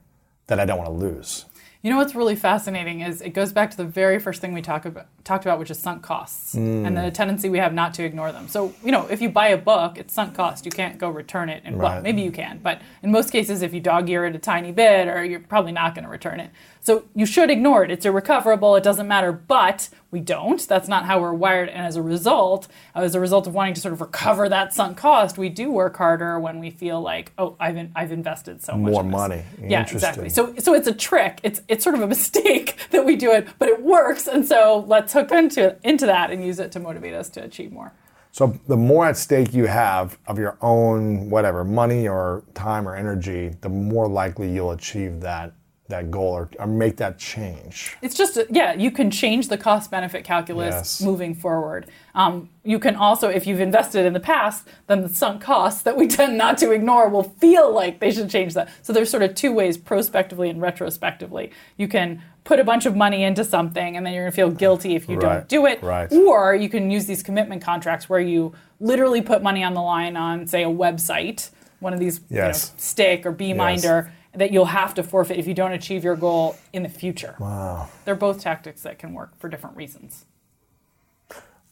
that 0.48 0.60
I 0.60 0.66
don't 0.66 0.78
want 0.78 0.90
to 0.90 0.96
lose. 0.96 1.46
You 1.82 1.90
know 1.90 1.98
what's 1.98 2.16
really 2.16 2.38
fascinating 2.38 3.02
is 3.02 3.22
it 3.22 3.32
goes 3.32 3.52
back 3.52 3.70
to 3.72 3.76
the 3.76 3.84
very 3.84 4.18
first 4.18 4.40
thing 4.40 4.54
we 4.54 4.62
talk 4.62 4.86
about, 4.86 5.08
talked 5.26 5.44
about, 5.44 5.60
which 5.60 5.70
is 5.70 5.78
sunk 5.78 6.02
costs, 6.02 6.54
and 6.54 6.96
the 6.96 7.12
tendency 7.12 7.50
we 7.50 7.58
have 7.58 7.74
not 7.74 7.94
to 7.96 8.06
ignore 8.06 8.32
them. 8.32 8.48
So, 8.48 8.74
you 8.86 8.94
know, 8.94 9.06
if 9.08 9.22
you 9.22 9.28
buy 9.28 9.50
a 9.50 9.58
book, 9.58 9.98
it's 9.98 10.14
sunk 10.14 10.34
cost. 10.34 10.64
You 10.64 10.72
can't 10.72 10.98
go 10.98 11.10
return 11.10 11.50
it, 11.50 11.62
and 11.66 11.76
well, 11.76 12.02
maybe 12.02 12.22
you 12.22 12.32
can, 12.32 12.62
but 12.64 12.82
in 13.02 13.12
most 13.12 13.32
cases, 13.32 13.62
if 13.62 13.74
you 13.74 13.82
dog 13.82 14.10
ear 14.10 14.26
it 14.26 14.34
a 14.34 14.40
tiny 14.40 14.72
bit, 14.72 15.10
or 15.10 15.26
you're 15.26 15.42
probably 15.42 15.74
not 15.74 15.94
going 15.94 16.06
to 16.06 16.10
return 16.10 16.40
it. 16.40 16.52
So 16.84 17.06
you 17.16 17.26
should 17.26 17.50
ignore 17.50 17.86
it. 17.86 17.92
It's 17.92 18.06
irrecoverable. 18.06 18.76
It 18.76 18.84
doesn't 18.84 19.08
matter, 19.08 19.32
but 19.32 19.88
we 20.12 20.20
don't. 20.20 20.60
That's 20.68 20.90
not 20.90 21.06
how 21.06 21.22
we're 21.22 21.34
wired, 21.34 21.70
and 21.70 21.88
as 21.88 21.96
a 21.96 22.02
result, 22.02 22.68
uh, 22.94 23.00
as 23.00 23.16
a 23.16 23.22
result 23.22 23.48
of 23.48 23.54
wanting 23.54 23.74
to 23.76 23.82
sort 23.82 23.94
of 23.94 24.02
recover 24.02 24.50
that 24.50 24.74
sunk 24.74 24.98
cost, 24.98 25.38
we 25.38 25.48
do 25.48 25.72
work 25.72 25.96
harder 25.96 26.38
when 26.42 26.60
we 26.60 26.70
feel 26.70 27.02
like, 27.02 27.32
oh, 27.38 27.56
I've 27.58 27.78
in, 27.78 27.94
I've 27.96 28.12
invested 28.12 28.62
so 28.62 28.74
much. 28.78 28.92
More 28.92 29.02
in 29.02 29.10
money. 29.10 29.44
Yeah, 29.62 29.84
exactly. 29.84 30.28
So 30.28 30.54
so 30.58 30.74
it's 30.74 30.88
a 30.88 30.94
trick. 30.94 31.40
It's 31.42 31.62
it's 31.70 31.86
sort 31.86 31.96
of 31.96 32.02
a 32.02 32.08
mistake 32.16 32.76
that 32.92 33.06
we 33.06 33.16
do 33.16 33.32
it, 33.32 33.48
but 33.60 33.70
it 33.70 33.82
works. 33.82 34.28
And 34.28 34.46
so 34.46 34.84
let's 34.86 35.14
hook 35.14 35.32
into 35.32 35.78
into 35.84 36.06
that 36.06 36.32
and 36.32 36.46
use 36.46 36.60
it 36.60 36.74
to 36.74 36.82
motivate 36.82 37.14
us 37.14 37.30
to 37.30 37.44
achieve 37.44 37.72
more. 37.72 37.94
So 38.32 38.60
the 38.68 38.76
more 38.78 39.06
at 39.06 39.16
stake 39.16 39.54
you 39.54 39.68
have 39.68 40.18
of 40.28 40.38
your 40.38 40.58
own 40.60 41.30
whatever 41.30 41.64
money 41.64 42.10
or 42.10 42.44
time 42.56 42.90
or 42.90 42.96
energy, 42.96 43.56
the 43.62 43.70
more 43.70 44.10
likely 44.10 44.52
you'll 44.52 44.72
achieve 44.72 45.22
that 45.22 45.54
that 45.90 46.10
goal 46.10 46.32
or, 46.32 46.50
or 46.60 46.66
make 46.66 46.96
that 46.98 47.20
change. 47.20 47.98
It's 48.02 48.16
just 48.16 48.40
yeah, 48.50 48.74
you 48.74 48.90
can 48.90 49.12
change 49.12 49.50
the 49.50 49.58
cost 49.58 49.92
benefit 49.92 50.24
calculus 50.24 50.74
Yes. 50.74 51.02
moving 51.02 51.36
forward. 51.36 51.88
Um, 52.16 52.50
you 52.64 52.80
can 52.80 52.96
also, 52.96 53.28
if 53.28 53.46
you've 53.46 53.60
invested 53.60 54.06
in 54.06 54.14
the 54.14 54.20
past, 54.20 54.66
then 54.88 55.02
the 55.02 55.10
sunk 55.10 55.42
costs 55.42 55.82
that 55.82 55.98
we 55.98 56.08
tend 56.18 56.38
not 56.38 56.58
to 56.60 56.72
ignore 56.72 57.10
will 57.10 57.24
feel 57.24 57.72
like 57.74 58.00
they 58.00 58.12
should 58.12 58.30
change 58.30 58.54
that. 58.54 58.70
So 58.82 58.94
there's 58.94 59.10
sort 59.10 59.24
of 59.24 59.36
two 59.36 59.52
ways, 59.52 59.78
prospectively 59.78 60.50
and 60.50 60.62
retrospectively. 60.62 61.52
You 61.78 61.88
can 61.90 62.22
put 62.46 62.60
a 62.60 62.64
bunch 62.64 62.86
of 62.86 62.96
money 62.96 63.24
into 63.24 63.44
something, 63.44 63.98
and 63.98 64.06
then 64.06 64.14
you're 64.14 64.24
going 64.24 64.32
to 64.32 64.36
feel 64.36 64.52
guilty 64.52 64.96
if 64.96 65.10
you 65.10 65.18
Right, 65.18 65.36
don't 65.40 65.48
do 65.50 65.66
it. 65.66 65.82
right. 65.84 66.12
Or 66.12 66.56
you 66.56 66.70
can 66.70 66.92
use 66.92 67.06
these 67.06 67.24
commitment 67.24 67.62
contracts 67.62 68.10
where 68.10 68.20
you 68.20 68.54
literally 68.80 69.22
put 69.22 69.42
money 69.44 69.64
on 69.64 69.74
the 69.74 69.82
line 69.82 70.16
on, 70.18 70.48
say, 70.48 70.64
a 70.64 70.68
website, 70.70 71.50
one 71.80 71.94
of 71.94 72.00
these, 72.00 72.22
you 72.30 72.38
know, 72.38 72.46
Yes. 72.48 72.74
stickK 72.78 73.26
or 73.26 73.32
Beeminder, 73.32 74.12
that 74.36 74.52
you'll 74.52 74.66
have 74.66 74.94
to 74.96 75.04
forfeit 75.04 75.38
if 75.38 75.48
you 75.48 75.54
don't 75.54 75.74
achieve 75.74 76.04
your 76.04 76.16
goal 76.16 76.56
in 76.72 76.84
the 76.84 76.90
future. 76.90 77.36
Wow. 77.40 77.90
They're 78.06 78.16
both 78.16 78.42
tactics 78.42 78.82
that 78.82 79.00
can 79.00 79.14
work 79.14 79.38
for 79.40 79.48
different 79.48 79.76
reasons. 79.76 80.26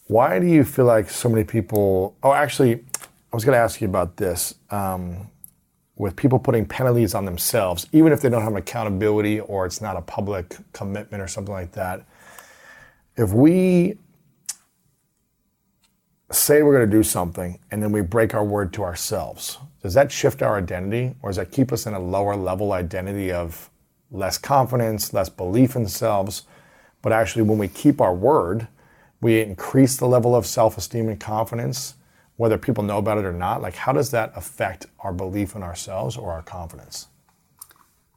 Why 0.07 0.39
do 0.39 0.47
you 0.47 0.63
feel 0.63 0.85
like 0.85 1.09
so 1.09 1.29
many 1.29 1.43
people? 1.43 2.15
Oh, 2.21 2.33
actually, 2.33 2.73
I 2.73 3.35
was 3.35 3.45
going 3.45 3.55
to 3.55 3.59
ask 3.59 3.81
you 3.81 3.87
about 3.87 4.17
this. 4.17 4.55
Um, 4.69 5.29
with 6.01 6.15
people 6.15 6.39
putting 6.39 6.65
penalties 6.65 7.13
on 7.13 7.25
themselves, 7.25 7.85
even 7.91 8.11
if 8.11 8.21
they 8.21 8.29
don't 8.29 8.41
have 8.41 8.55
accountability 8.55 9.39
or 9.39 9.67
it's 9.67 9.81
not 9.81 9.95
a 9.95 10.01
public 10.01 10.57
commitment 10.73 11.21
or 11.21 11.27
something 11.27 11.53
like 11.53 11.73
that, 11.73 12.03
if 13.15 13.31
we 13.31 13.99
say 16.31 16.63
we're 16.63 16.75
going 16.75 16.89
to 16.89 16.97
do 16.97 17.03
something 17.03 17.59
and 17.69 17.83
then 17.83 17.91
we 17.91 18.01
break 18.01 18.33
our 18.33 18.43
word 18.43 18.73
to 18.73 18.83
ourselves, 18.83 19.59
does 19.81 19.93
that 19.95 20.11
shift 20.11 20.41
our 20.41 20.57
identity 20.57 21.15
or 21.21 21.29
does 21.29 21.37
that 21.37 21.51
keep 21.51 21.71
us 21.71 21.85
in 21.85 21.93
a 21.93 21.99
lower 21.99 22.35
level 22.35 22.73
identity 22.73 23.31
of 23.31 23.69
less 24.11 24.37
confidence, 24.37 25.13
less 25.13 25.29
belief 25.29 25.75
in 25.75 25.83
themselves? 25.83 26.43
But 27.01 27.13
actually, 27.13 27.43
when 27.43 27.57
we 27.57 27.67
keep 27.67 27.99
our 27.99 28.13
word, 28.13 28.67
we 29.21 29.39
increase 29.41 29.97
the 29.97 30.07
level 30.07 30.35
of 30.35 30.45
self 30.45 30.77
esteem 30.77 31.09
and 31.09 31.19
confidence, 31.19 31.95
whether 32.37 32.57
people 32.57 32.83
know 32.83 32.99
about 32.99 33.17
it 33.17 33.25
or 33.25 33.33
not. 33.33 33.61
Like, 33.61 33.75
how 33.75 33.91
does 33.91 34.11
that 34.11 34.31
affect 34.35 34.85
our 34.99 35.13
belief 35.13 35.55
in 35.55 35.63
ourselves 35.63 36.15
or 36.15 36.31
our 36.31 36.43
confidence? 36.43 37.07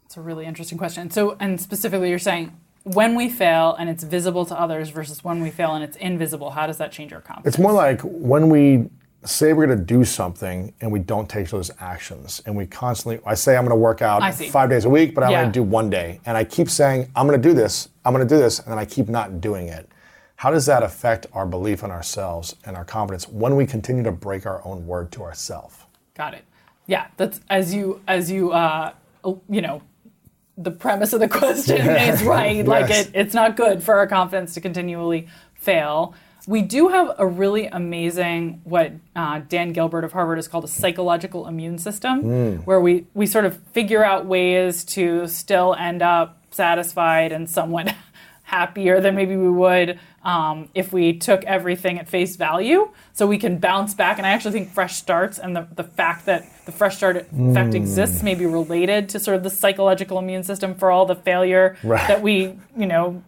It's 0.04 0.16
a 0.16 0.20
really 0.20 0.44
interesting 0.44 0.76
question. 0.78 1.10
So, 1.10 1.36
and 1.40 1.60
specifically, 1.60 2.10
you're 2.10 2.18
saying 2.18 2.56
when 2.84 3.14
we 3.14 3.30
fail 3.30 3.74
and 3.78 3.88
it's 3.88 4.04
visible 4.04 4.44
to 4.46 4.58
others 4.58 4.90
versus 4.90 5.24
when 5.24 5.42
we 5.42 5.50
fail 5.50 5.74
and 5.74 5.82
it's 5.82 5.96
invisible, 5.96 6.50
how 6.50 6.66
does 6.66 6.76
that 6.78 6.92
change 6.92 7.12
our 7.12 7.20
confidence? 7.22 7.54
It's 7.54 7.62
more 7.62 7.72
like 7.72 8.00
when 8.02 8.50
we 8.50 8.90
say 9.24 9.52
we're 9.52 9.66
going 9.66 9.78
to 9.78 9.84
do 9.84 10.04
something 10.04 10.72
and 10.80 10.90
we 10.92 10.98
don't 10.98 11.28
take 11.28 11.48
those 11.48 11.70
actions 11.80 12.42
and 12.46 12.54
we 12.54 12.66
constantly 12.66 13.20
i 13.26 13.34
say 13.34 13.56
i'm 13.56 13.64
going 13.64 13.70
to 13.70 13.76
work 13.76 14.02
out 14.02 14.34
five 14.34 14.68
days 14.68 14.84
a 14.84 14.88
week 14.90 15.14
but 15.14 15.24
i'm 15.24 15.30
Yeah. 15.30 15.40
going 15.42 15.52
to 15.52 15.58
do 15.58 15.62
one 15.62 15.88
day 15.90 16.20
and 16.26 16.36
i 16.36 16.44
keep 16.44 16.68
saying 16.68 17.10
i'm 17.16 17.26
going 17.26 17.40
to 17.40 17.48
do 17.48 17.54
this 17.54 17.88
i'm 18.04 18.12
going 18.12 18.26
to 18.26 18.34
do 18.34 18.38
this 18.40 18.58
and 18.58 18.68
then 18.70 18.78
i 18.78 18.84
keep 18.84 19.08
not 19.08 19.40
doing 19.40 19.68
it 19.68 19.88
how 20.36 20.50
does 20.50 20.66
that 20.66 20.82
affect 20.82 21.26
our 21.32 21.46
belief 21.46 21.82
in 21.82 21.90
ourselves 21.90 22.56
and 22.66 22.76
our 22.76 22.84
confidence 22.84 23.28
when 23.28 23.56
we 23.56 23.64
continue 23.66 24.02
to 24.02 24.12
break 24.12 24.44
our 24.46 24.60
own 24.66 24.86
word 24.86 25.10
to 25.12 25.22
ourselves 25.22 25.76
Got 26.14 26.34
it. 26.34 26.44
Yeah, 26.86 27.06
that's 27.16 27.40
as 27.50 27.74
you 27.74 28.00
as 28.06 28.30
you 28.30 28.52
uh 28.52 28.92
you 29.48 29.62
know 29.62 29.80
the 30.58 30.70
premise 30.70 31.12
of 31.12 31.20
the 31.20 31.28
question 31.40 31.78
is 31.88 32.22
right. 32.22 32.64
Like 32.64 32.90
it, 32.90 33.10
it's 33.14 33.34
not 33.34 33.56
good 33.56 33.82
for 33.82 33.94
our 33.96 34.06
confidence 34.06 34.54
to 34.54 34.60
continually 34.60 35.26
fail. 35.54 36.14
We 36.46 36.60
do 36.62 36.88
have 36.88 37.14
a 37.18 37.26
really 37.26 37.66
amazing 37.66 38.60
what 38.64 38.92
uh, 39.16 39.40
Dan 39.48 39.72
Gilbert 39.72 40.04
of 40.04 40.12
Harvard 40.12 40.36
has 40.38 40.46
called 40.48 40.64
a 40.64 40.68
psychological 40.68 41.46
immune 41.46 41.78
system, 41.78 42.62
where 42.64 42.80
we 42.80 43.06
we 43.14 43.26
sort 43.26 43.44
of 43.46 43.56
figure 43.72 44.04
out 44.04 44.26
ways 44.26 44.84
to 44.86 45.26
still 45.26 45.74
end 45.78 46.02
up 46.02 46.42
satisfied 46.50 47.32
and 47.32 47.48
somewhat 47.48 47.94
happier 48.42 49.00
than 49.00 49.14
maybe 49.14 49.36
we 49.36 49.48
would 49.48 49.98
um, 50.22 50.68
if 50.74 50.92
we 50.92 51.14
took 51.18 51.42
everything 51.44 51.98
at 51.98 52.08
face 52.08 52.36
value. 52.36 52.90
So 53.14 53.26
we 53.26 53.38
can 53.38 53.58
bounce 53.58 53.94
back. 53.94 54.18
And 54.18 54.26
I 54.26 54.30
actually 54.30 54.52
think 54.52 54.70
fresh 54.70 54.96
starts 54.96 55.38
and 55.38 55.56
the, 55.56 55.66
the 55.74 55.84
fact 55.84 56.26
that 56.26 56.44
the 56.66 56.72
fresh 56.72 56.96
start 56.98 57.16
effect 57.16 57.74
exists 57.74 58.22
may 58.22 58.34
be 58.34 58.44
related 58.46 59.08
to 59.10 59.18
sort 59.18 59.36
of 59.36 59.42
the 59.44 59.50
psychological 59.50 60.18
immune 60.18 60.42
system 60.44 60.74
for 60.74 60.90
all 60.90 61.06
the 61.06 61.14
failure 61.16 61.76
Right. 61.82 62.06
that 62.06 62.20
we, 62.22 62.58
you 62.76 62.86
know, 62.86 63.22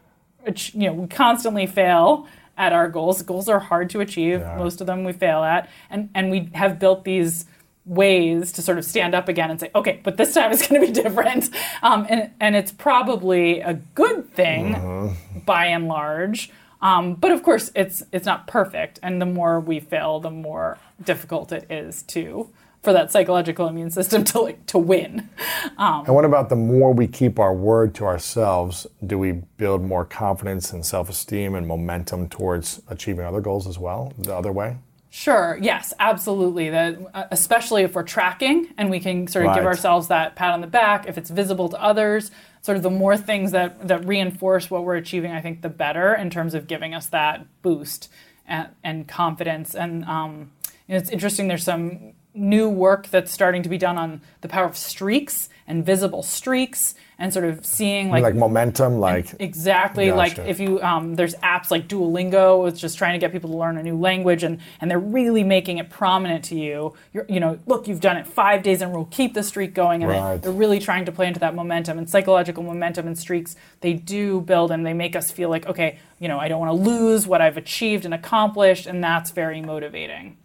you 0.46 0.86
know, 0.88 0.92
we 0.92 1.08
constantly 1.08 1.66
fail 1.66 2.28
at 2.56 2.72
our 2.72 2.88
goals. 2.88 3.22
Goals 3.22 3.48
are 3.48 3.58
hard 3.58 3.90
to 3.90 4.00
achieve. 4.00 4.40
Yeah. 4.40 4.56
Most 4.56 4.80
of 4.80 4.86
them 4.86 5.04
we 5.04 5.12
fail 5.12 5.42
at. 5.42 5.68
And 5.90 6.10
and 6.14 6.30
we 6.30 6.50
have 6.54 6.78
built 6.78 7.04
these 7.04 7.46
ways 7.84 8.50
to 8.52 8.62
sort 8.62 8.78
of 8.78 8.84
stand 8.84 9.14
up 9.14 9.28
again 9.28 9.48
and 9.50 9.60
say, 9.60 9.70
okay, 9.74 10.00
but 10.02 10.16
this 10.16 10.34
time 10.34 10.52
it's 10.52 10.66
going 10.68 10.80
to 10.80 10.86
be 10.86 10.92
different. 10.92 11.50
Um, 11.82 12.06
and, 12.08 12.30
and 12.40 12.56
it's 12.56 12.72
probably 12.72 13.60
a 13.60 13.74
good 13.94 14.32
thing 14.34 15.16
by 15.46 15.66
and 15.66 15.86
large. 15.86 16.50
Um, 16.82 17.14
but 17.14 17.32
of 17.32 17.42
course, 17.42 17.70
it's 17.74 18.02
it's 18.12 18.26
not 18.26 18.46
perfect, 18.46 18.98
and 19.02 19.20
the 19.20 19.26
more 19.26 19.58
we 19.58 19.80
fail, 19.80 20.20
the 20.20 20.30
more 20.30 20.78
difficult 21.02 21.50
it 21.50 21.70
is 21.70 22.02
to 22.04 22.50
for 22.86 22.92
that 22.92 23.10
psychological 23.10 23.66
immune 23.66 23.90
system 23.90 24.22
to 24.32 24.40
like, 24.40 24.64
to 24.66 24.78
win. 24.78 25.28
and 25.76 26.14
what 26.14 26.24
about 26.24 26.50
the 26.50 26.54
more 26.54 26.92
we 26.92 27.08
keep 27.08 27.40
our 27.40 27.52
word 27.52 27.96
to 27.96 28.04
ourselves 28.04 28.86
do 29.04 29.18
we 29.18 29.32
build 29.32 29.82
more 29.82 30.04
confidence 30.04 30.72
and 30.72 30.86
self-esteem 30.86 31.56
and 31.56 31.66
momentum 31.66 32.28
towards 32.28 32.80
achieving 32.86 33.24
other 33.24 33.40
goals 33.40 33.66
as 33.66 33.76
well 33.76 34.12
the 34.16 34.32
other 34.32 34.52
way 34.52 34.76
Sure. 35.08 35.58
Yes. 35.62 35.94
Absolutely. 35.98 36.68
That 36.68 36.98
uh, 37.14 37.24
especially 37.30 37.84
if 37.84 37.94
we're 37.94 38.02
tracking 38.02 38.68
and 38.76 38.90
we 38.90 39.00
can 39.00 39.26
sort 39.28 39.46
of 39.46 39.54
give 39.54 39.64
ourselves 39.64 40.08
that 40.08 40.36
pat 40.36 40.52
on 40.52 40.60
the 40.60 40.66
back. 40.66 41.08
If 41.08 41.16
it's 41.16 41.30
visible 41.30 41.70
to 41.70 41.82
others, 41.82 42.30
sort 42.60 42.76
of 42.76 42.82
the 42.82 42.90
more 42.90 43.16
things 43.16 43.52
that 43.52 43.88
that 43.88 44.04
reinforce 44.04 44.70
what 44.70 44.84
we're 44.84 44.96
achieving, 44.96 45.32
I 45.32 45.40
think 45.40 45.62
the 45.62 45.70
better 45.70 46.14
in 46.14 46.28
terms 46.28 46.52
of 46.52 46.66
giving 46.66 46.92
us 46.92 47.06
that 47.06 47.46
boost 47.62 48.10
and, 48.46 48.68
and 48.84 49.08
confidence. 49.08 49.74
And 49.74 50.04
um, 50.04 50.50
you 50.86 50.92
know, 50.92 50.98
it's 50.98 51.08
interesting. 51.08 51.48
There's 51.48 51.64
some 51.64 52.12
new 52.36 52.68
work 52.68 53.08
that's 53.08 53.32
starting 53.32 53.62
to 53.62 53.68
be 53.68 53.78
done 53.78 53.98
on 53.98 54.20
the 54.40 54.48
power 54.48 54.64
of 54.64 54.76
streaks 54.76 55.48
and 55.66 55.84
visible 55.84 56.22
streaks 56.22 56.94
and 57.18 57.32
sort 57.32 57.46
of 57.46 57.64
seeing 57.64 58.10
like 58.10 58.34
momentum 58.34 59.00
like 59.00 59.34
Exactly. 59.40 60.12
Like 60.12 60.38
if 60.38 60.60
you, 60.60 60.80
um, 60.82 61.14
there's 61.14 61.34
apps 61.36 61.70
like 61.70 61.88
Duolingo, 61.88 62.68
it's 62.68 62.78
just 62.78 62.98
trying 62.98 63.14
to 63.14 63.18
get 63.18 63.32
people 63.32 63.50
to 63.50 63.56
learn 63.56 63.78
a 63.78 63.82
new 63.82 63.98
language, 63.98 64.42
and 64.42 64.60
and 64.80 64.90
they're 64.90 64.98
really 64.98 65.42
making 65.42 65.78
it 65.78 65.88
prominent 65.88 66.44
to 66.44 66.54
you. 66.54 66.94
You're, 67.14 67.24
you 67.28 67.40
know, 67.40 67.58
look, 67.66 67.88
you've 67.88 68.00
done 68.00 68.16
it 68.18 68.26
five 68.26 68.62
days 68.62 68.82
in 68.82 68.90
a 68.90 68.92
row. 68.92 69.06
Keep 69.10 69.34
the 69.34 69.42
streak 69.42 69.72
going, 69.74 70.02
and 70.02 70.12
Right. 70.12 70.42
they're 70.42 70.52
really 70.52 70.78
trying 70.78 71.06
to 71.06 71.12
play 71.12 71.26
into 71.26 71.40
that 71.40 71.54
momentum 71.54 71.98
and 71.98 72.08
psychological 72.08 72.62
momentum 72.62 73.06
and 73.06 73.18
streaks. 73.18 73.56
They 73.80 73.94
do 73.94 74.42
build, 74.42 74.70
and 74.70 74.84
they 74.84 74.92
make 74.92 75.16
us 75.16 75.30
feel 75.30 75.48
like, 75.48 75.66
okay, 75.66 75.98
you 76.20 76.28
know, 76.28 76.38
I 76.38 76.48
don't 76.48 76.60
want 76.60 76.70
to 76.70 76.90
lose 76.90 77.26
what 77.26 77.40
I've 77.40 77.56
achieved 77.56 78.04
and 78.04 78.12
accomplished, 78.12 78.86
and 78.86 79.02
that's 79.02 79.30
very 79.30 79.62
motivating. 79.62 80.36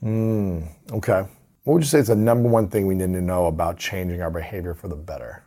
Okay. 0.92 1.26
What 1.64 1.76
would 1.76 1.84
you 1.84 1.88
say 1.88 1.99
is 1.99 2.07
the 2.07 2.16
number 2.16 2.49
one 2.49 2.70
thing 2.70 2.88
we 2.88 2.95
need 2.95 3.14
to 3.14 3.22
know 3.22 3.45
about 3.45 3.78
changing 3.78 4.20
our 4.20 4.32
behavior 4.32 4.74
for 4.74 4.88
the 4.88 4.95
better? 4.95 5.43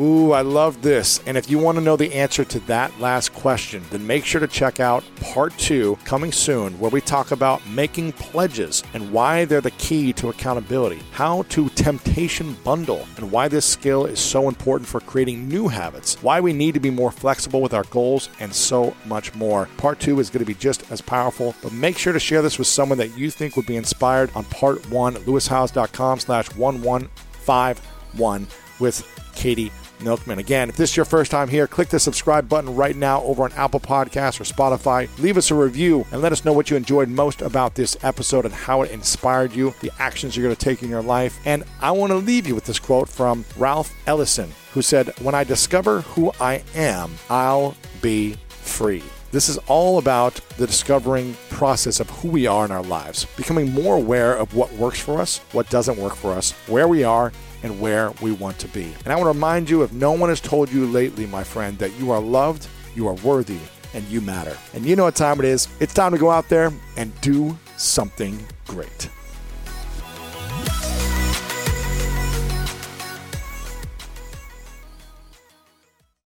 Ooh, 0.00 0.30
I 0.30 0.42
love 0.42 0.80
this. 0.80 1.20
And 1.26 1.36
if 1.36 1.50
you 1.50 1.58
want 1.58 1.76
to 1.76 1.82
know 1.82 1.96
the 1.96 2.14
answer 2.14 2.44
to 2.44 2.60
that 2.60 3.00
last 3.00 3.32
question, 3.32 3.82
then 3.90 4.06
make 4.06 4.24
sure 4.24 4.40
to 4.40 4.46
check 4.46 4.78
out 4.78 5.02
part 5.20 5.58
two 5.58 5.98
coming 6.04 6.30
soon, 6.30 6.78
where 6.78 6.92
we 6.92 7.00
talk 7.00 7.32
about 7.32 7.66
making 7.66 8.12
pledges 8.12 8.84
and 8.94 9.10
why 9.10 9.44
they're 9.44 9.60
the 9.60 9.72
key 9.72 10.12
to 10.12 10.28
accountability, 10.28 11.02
how 11.10 11.42
to 11.48 11.68
temptation 11.70 12.56
bundle, 12.62 13.08
and 13.16 13.32
why 13.32 13.48
this 13.48 13.64
skill 13.64 14.06
is 14.06 14.20
so 14.20 14.46
important 14.46 14.88
for 14.88 15.00
creating 15.00 15.48
new 15.48 15.66
habits, 15.66 16.22
why 16.22 16.40
we 16.40 16.52
need 16.52 16.74
to 16.74 16.80
be 16.80 16.90
more 16.90 17.10
flexible 17.10 17.60
with 17.60 17.74
our 17.74 17.84
goals, 17.84 18.28
and 18.38 18.54
so 18.54 18.94
much 19.04 19.34
more. 19.34 19.68
Part 19.78 19.98
two 19.98 20.20
is 20.20 20.30
going 20.30 20.44
to 20.44 20.46
be 20.46 20.54
just 20.54 20.88
as 20.92 21.00
powerful, 21.00 21.56
but 21.60 21.72
make 21.72 21.98
sure 21.98 22.12
to 22.12 22.20
share 22.20 22.40
this 22.40 22.56
with 22.56 22.68
someone 22.68 22.98
that 22.98 23.18
you 23.18 23.32
think 23.32 23.56
would 23.56 23.66
be 23.66 23.74
inspired 23.74 24.30
on 24.36 24.44
part 24.44 24.88
one, 24.90 25.16
lewishowes.com 25.16 26.20
slash 26.20 26.54
1151 26.54 28.46
with 28.78 29.04
Katy 29.34 29.72
Milkman. 30.00 30.38
Again, 30.38 30.68
if 30.68 30.76
this 30.76 30.90
is 30.90 30.96
your 30.96 31.04
first 31.04 31.30
time 31.30 31.48
here, 31.48 31.66
click 31.66 31.88
the 31.88 31.98
subscribe 31.98 32.48
button 32.48 32.74
right 32.74 32.96
now 32.96 33.22
over 33.22 33.44
on 33.44 33.52
Apple 33.52 33.80
Podcasts 33.80 34.40
or 34.40 34.44
Spotify. 34.44 35.08
Leave 35.18 35.36
us 35.36 35.50
a 35.50 35.54
review 35.54 36.06
and 36.12 36.22
let 36.22 36.32
us 36.32 36.44
know 36.44 36.52
what 36.52 36.70
you 36.70 36.76
enjoyed 36.76 37.08
most 37.08 37.42
about 37.42 37.74
this 37.74 37.96
episode 38.02 38.44
and 38.44 38.54
how 38.54 38.82
it 38.82 38.90
inspired 38.90 39.52
you, 39.52 39.74
the 39.80 39.92
actions 39.98 40.36
you're 40.36 40.44
going 40.44 40.56
to 40.56 40.64
take 40.64 40.82
in 40.82 40.88
your 40.90 41.02
life. 41.02 41.38
And 41.44 41.64
I 41.80 41.90
want 41.92 42.10
to 42.10 42.16
leave 42.16 42.46
you 42.46 42.54
with 42.54 42.64
this 42.64 42.78
quote 42.78 43.08
from 43.08 43.44
Ralph 43.56 43.92
Ellison, 44.06 44.52
who 44.72 44.82
said, 44.82 45.18
When 45.20 45.34
I 45.34 45.44
discover 45.44 46.02
who 46.02 46.32
I 46.40 46.62
am, 46.74 47.14
I'll 47.30 47.76
be 48.00 48.36
free. 48.48 49.02
This 49.30 49.50
is 49.50 49.58
all 49.66 49.98
about 49.98 50.34
the 50.56 50.66
discovering 50.66 51.36
process 51.50 52.00
of 52.00 52.08
who 52.08 52.28
we 52.28 52.46
are 52.46 52.64
in 52.64 52.70
our 52.70 52.82
lives, 52.82 53.26
becoming 53.36 53.70
more 53.70 53.96
aware 53.96 54.34
of 54.34 54.54
what 54.54 54.72
works 54.72 55.00
for 55.00 55.20
us, 55.20 55.38
what 55.52 55.68
doesn't 55.68 55.98
work 55.98 56.14
for 56.14 56.32
us, 56.32 56.52
where 56.66 56.88
we 56.88 57.04
are, 57.04 57.30
and 57.62 57.80
where 57.80 58.12
we 58.22 58.32
want 58.32 58.58
to 58.60 58.68
be. 58.68 58.94
And 59.04 59.12
I 59.12 59.16
want 59.16 59.26
to 59.26 59.32
remind 59.32 59.68
you 59.68 59.82
if 59.82 59.92
no 59.92 60.12
one 60.12 60.28
has 60.28 60.40
told 60.40 60.70
you 60.72 60.86
lately, 60.86 61.26
my 61.26 61.44
friend, 61.44 61.78
that 61.78 61.98
you 61.98 62.10
are 62.10 62.20
loved, 62.20 62.66
you 62.94 63.08
are 63.08 63.14
worthy, 63.14 63.58
and 63.94 64.04
you 64.08 64.20
matter. 64.20 64.56
And 64.74 64.84
you 64.84 64.96
know 64.96 65.04
what 65.04 65.16
time 65.16 65.38
it 65.38 65.44
is. 65.44 65.68
It's 65.80 65.94
time 65.94 66.12
to 66.12 66.18
go 66.18 66.30
out 66.30 66.48
there 66.48 66.72
and 66.96 67.18
do 67.20 67.56
something 67.76 68.38
great. 68.66 69.08